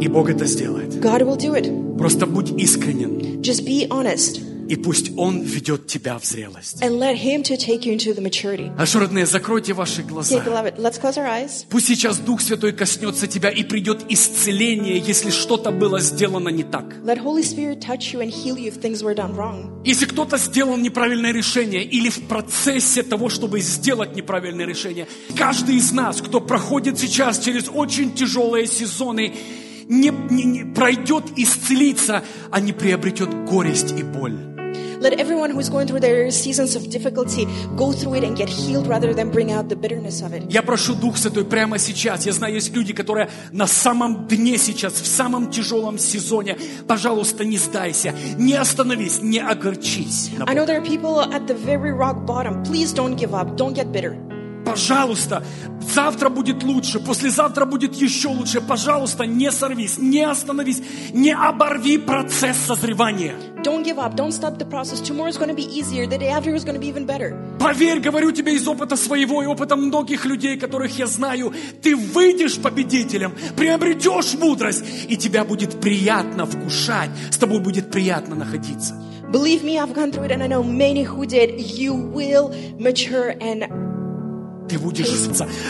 И 0.00 0.08
Бог 0.08 0.30
это 0.30 0.44
сделает. 0.46 0.94
God 0.96 1.22
will 1.22 1.36
do 1.36 1.54
it. 1.54 1.96
Просто 1.98 2.26
будь 2.26 2.50
искренен. 2.52 3.40
Just 3.40 3.64
be 3.66 3.88
honest 3.88 4.40
И 4.68 4.76
пусть 4.76 5.12
Он 5.16 5.40
ведет 5.40 5.86
тебя 5.86 6.18
в 6.18 6.24
зрелость. 6.26 6.82
and 6.82 6.98
let 6.98 7.16
Him 7.16 7.42
to 7.42 7.56
take 7.56 7.86
you 7.86 7.92
into 7.94 8.14
the 8.14 8.20
maturity. 8.20 8.70
А 8.78 8.84
что, 8.84 9.00
родные, 9.00 9.24
закройте 9.26 9.72
ваши 9.72 10.02
Okay, 10.02 10.08
глаза. 10.08 10.38
beloved, 10.44 10.76
let's 10.78 11.00
close 11.00 11.16
our 11.16 11.26
eyes. 11.26 11.64
Пусть 11.70 11.86
сейчас 11.86 12.18
Дух 12.18 12.42
Святой 12.42 12.72
коснется 12.72 13.26
тебя 13.26 13.48
и 13.48 13.64
придет 13.64 14.04
исцеление, 14.10 14.98
если 14.98 15.30
что-то 15.30 15.70
было 15.70 16.00
сделано 16.00 16.50
не 16.50 16.64
так. 16.64 16.84
Let 17.02 17.18
Holy 17.24 17.42
Spirit 17.42 17.80
touch 17.80 18.12
you 18.12 18.20
and 18.20 18.30
heal 18.30 18.56
you 18.58 18.68
if 18.68 18.80
things 18.80 19.02
were 19.02 19.14
done 19.16 19.34
wrong. 19.34 19.82
Если 19.86 20.04
кто-то 20.04 20.36
сделал 20.36 20.76
неправильное 20.76 21.32
решение 21.32 21.82
или 21.82 22.10
в 22.10 22.28
процессе 22.28 23.02
того, 23.02 23.30
чтобы 23.30 23.60
сделать 23.60 24.14
неправильное 24.14 24.66
решение, 24.66 25.08
каждый 25.36 25.76
из 25.76 25.90
нас, 25.92 26.20
кто 26.20 26.40
проходит 26.42 26.98
сейчас 26.98 27.38
через 27.38 27.68
очень 27.72 28.12
тяжелые 28.14 28.66
сезоны, 28.66 29.32
не, 29.88 30.10
не- 30.30 30.44
не 30.44 30.64
пройдет 30.64 31.24
исцелиться, 31.36 32.22
а 32.50 32.60
не 32.60 32.72
приобретет 32.72 33.28
горесть 33.46 33.92
и 33.98 34.02
боль. 34.02 34.38
Let 35.00 35.12
everyone 35.20 35.52
who's 35.52 35.68
going 35.70 35.86
through 35.86 36.00
their 36.00 36.28
seasons 36.32 36.74
of 36.74 36.90
difficulty 36.90 37.46
go 37.76 37.92
through 37.92 38.14
it 38.14 38.24
and 38.24 38.36
get 38.36 38.48
healed 38.48 38.88
rather 38.88 39.14
than 39.14 39.30
bring 39.30 39.52
out 39.52 39.68
the 39.68 39.76
bitterness 39.76 40.22
of 40.22 40.32
it. 40.32 40.50
Я 40.50 40.60
прошу 40.60 40.96
Дух 40.96 41.16
Святой 41.16 41.44
прямо 41.44 41.78
сейчас. 41.78 42.26
Я 42.26 42.32
знаю, 42.32 42.54
есть 42.54 42.74
люди, 42.74 42.92
которые 42.92 43.30
на 43.52 43.68
самом 43.68 44.26
дне 44.26 44.58
сейчас, 44.58 44.94
в 44.94 45.06
самом 45.06 45.50
тяжелом 45.52 45.98
сезоне. 45.98 46.56
Пожалуйста, 46.88 47.44
не 47.44 47.58
сдайся, 47.58 48.12
не 48.38 48.54
остановись, 48.54 49.22
не 49.22 49.38
огорчись. 49.38 50.30
I 50.48 50.54
know 50.56 50.66
there 50.66 50.80
are 50.80 50.84
people 50.84 51.20
at 51.20 51.46
the 51.46 51.54
very 51.54 51.92
rock 51.92 52.26
bottom. 52.26 52.64
Please 52.64 52.92
don't 52.92 53.14
give 53.16 53.32
up. 53.34 53.56
Don't 53.56 53.74
get 53.74 53.92
bitter. 53.92 54.16
Пожалуйста, 54.68 55.42
завтра 55.80 56.28
будет 56.28 56.62
лучше, 56.62 57.00
послезавтра 57.00 57.64
будет 57.64 57.94
еще 57.94 58.28
лучше. 58.28 58.60
Пожалуйста, 58.60 59.24
не 59.24 59.50
сорвись, 59.50 59.96
не 59.96 60.20
остановись, 60.20 60.82
не 61.14 61.34
оборви 61.34 61.96
процесс 61.96 62.58
созревания. 62.66 63.34
Don't 63.64 63.82
give 63.82 63.98
up. 63.98 64.14
Don't 64.14 64.30
stop 64.30 64.58
the 64.58 64.66
process. 64.66 65.00
Tomorrow 65.00 65.30
is 65.30 65.38
going 65.38 65.48
to 65.48 65.54
be 65.54 65.64
easier. 65.64 66.06
The 66.06 66.18
day 66.18 66.28
after 66.28 66.54
is 66.54 66.64
going 66.64 66.74
to 66.74 66.80
be 66.80 66.88
even 66.88 67.06
better. 67.06 67.34
Поверь, 67.58 68.00
говорю 68.00 68.30
тебе 68.30 68.56
из 68.56 68.68
опыта 68.68 68.96
своего 68.96 69.42
и 69.42 69.46
опыта 69.46 69.74
многих 69.74 70.26
людей, 70.26 70.58
которых 70.58 70.98
я 70.98 71.06
знаю, 71.06 71.54
ты 71.82 71.96
выйдешь 71.96 72.58
победителем, 72.58 73.32
приобретешь 73.56 74.34
мудрость, 74.34 74.84
и 75.08 75.16
тебя 75.16 75.46
будет 75.46 75.80
приятно 75.80 76.44
вкушать, 76.44 77.08
с 77.30 77.38
тобой 77.38 77.60
будет 77.60 77.90
приятно 77.90 78.34
находиться. 78.34 78.94
Believe 79.32 79.64
me, 79.64 79.78
I've 79.78 79.94
gone 79.94 80.12
through 80.12 80.24
it 80.24 80.32
and 80.32 80.42
I 80.42 80.46
know 80.46 80.62
many 80.62 81.04
who 81.04 81.26
did. 81.26 81.58
You 81.58 81.94
will 81.94 82.54
mature 82.78 83.34
and 83.40 83.87
Ты 84.68 84.78
будешь, 84.78 85.08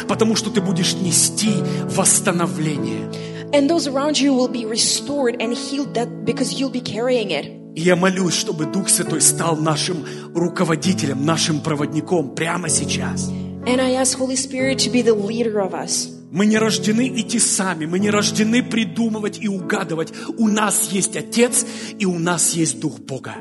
потому 0.09 0.37
что 0.37 0.51
ты 0.51 0.61
будешь 0.61 0.95
нести 0.95 1.53
восстановление. 1.97 3.09
and 3.53 3.69
those 3.69 3.87
around 3.87 4.19
you 4.21 4.35
will 4.35 4.49
be 4.49 4.67
restored 4.67 5.41
and 5.41 5.55
healed 5.55 5.95
that 5.95 6.25
because 6.25 6.59
you'll 6.59 6.71
be 6.71 6.81
carrying 6.81 7.31
it. 7.31 7.47
И 7.75 7.83
я 7.83 7.97
молюсь, 7.97 8.35
чтобы 8.35 8.67
Дух 8.67 8.89
Святой 8.89 9.21
стал 9.21 9.57
нашим 9.57 10.05
руководителем, 10.35 11.25
нашим 11.25 11.61
проводником 11.61 12.35
прямо 12.35 12.69
сейчас. 12.69 13.29
And 13.67 13.81
I 13.81 13.93
ask 13.95 14.19
Holy 14.19 14.37
Spirit 14.37 14.79
to 14.81 14.91
be 14.91 15.03
the 15.03 15.15
leader 15.15 15.61
of 15.61 15.75
us. 15.75 16.09
Мы 16.31 16.47
не 16.47 16.59
рождены 16.59 17.09
идти 17.09 17.39
сами, 17.39 17.87
мы 17.87 17.99
не 17.99 18.11
рождены 18.11 18.63
придумывать 18.63 19.39
и 19.41 19.49
угадывать. 19.49 20.13
У 20.37 20.49
нас 20.49 20.91
есть 20.93 21.17
Отец 21.17 21.65
и 21.99 22.05
у 22.05 22.19
нас 22.19 22.53
есть 22.55 22.81
Дух 22.81 22.99
Бога. 22.99 23.37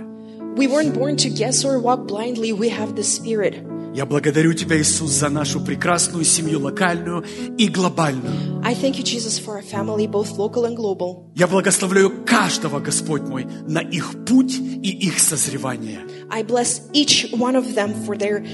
We 0.55 0.67
weren't 0.67 0.93
born 0.93 1.17
to 1.17 1.29
guess 1.29 1.65
or 1.65 1.79
walk 1.79 2.07
blindly. 2.07 2.53
We 2.53 2.69
have 2.69 2.95
the 2.95 3.03
Spirit. 3.03 3.55
Я 3.97 4.05
благодарю 4.05 4.53
Тебя, 4.53 4.79
Иисус, 4.79 5.09
за 5.09 5.27
нашу 5.29 5.59
прекрасную 5.59 6.23
семью 6.23 6.59
локальную 6.59 7.25
и 7.57 7.67
глобальную. 7.67 8.61
I 8.63 8.75
thank 8.75 8.99
you, 8.99 9.03
Jesus, 9.03 9.39
for 9.39 9.55
our 9.55 9.63
family, 9.63 10.05
both 10.05 10.37
local 10.37 10.65
and 10.65 10.75
global. 10.75 11.31
Я 11.33 11.47
благословляю 11.47 12.23
каждого, 12.23 12.79
Господь 12.79 13.23
мой, 13.23 13.47
на 13.67 13.79
их 13.79 14.23
путь 14.23 14.55
и 14.55 14.91
их 14.91 15.17
созревание. 15.17 16.01
I 16.29 16.43
bless 16.43 16.83
each 16.93 17.31
one 17.31 17.55
of 17.55 17.73
them 17.73 17.95
for 18.05 18.15
their 18.15 18.45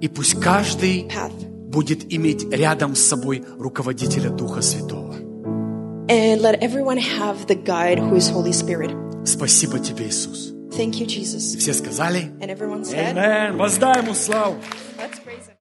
И 0.00 0.06
пусть 0.06 0.40
каждый 0.40 1.08
path. 1.08 1.32
будет 1.68 2.14
иметь 2.14 2.44
рядом 2.52 2.94
с 2.94 3.00
собой 3.00 3.42
руководителя 3.58 4.30
Духа 4.30 4.62
Святого. 4.62 5.16
And 6.08 6.40
let 6.40 6.62
everyone 6.62 6.98
have 6.98 7.48
the 7.48 7.56
guide 7.56 7.98
who 7.98 8.14
is 8.14 8.30
Holy 8.30 8.52
Spirit. 8.52 8.94
Спасибо 9.24 9.80
Тебе, 9.80 10.06
Иисус. 10.06 10.51
Thank 10.76 11.00
you, 11.00 11.06
Jesus. 11.06 11.54
Все 11.56 11.72
сказали? 11.74 12.30
And 12.40 12.50
everyone 12.50 12.84
said, 12.84 13.16
Amen. 13.16 13.56
Воздай 13.56 13.98
ему 13.98 14.14
славу. 14.14 14.56
Let's 14.98 15.18
him. 15.24 15.42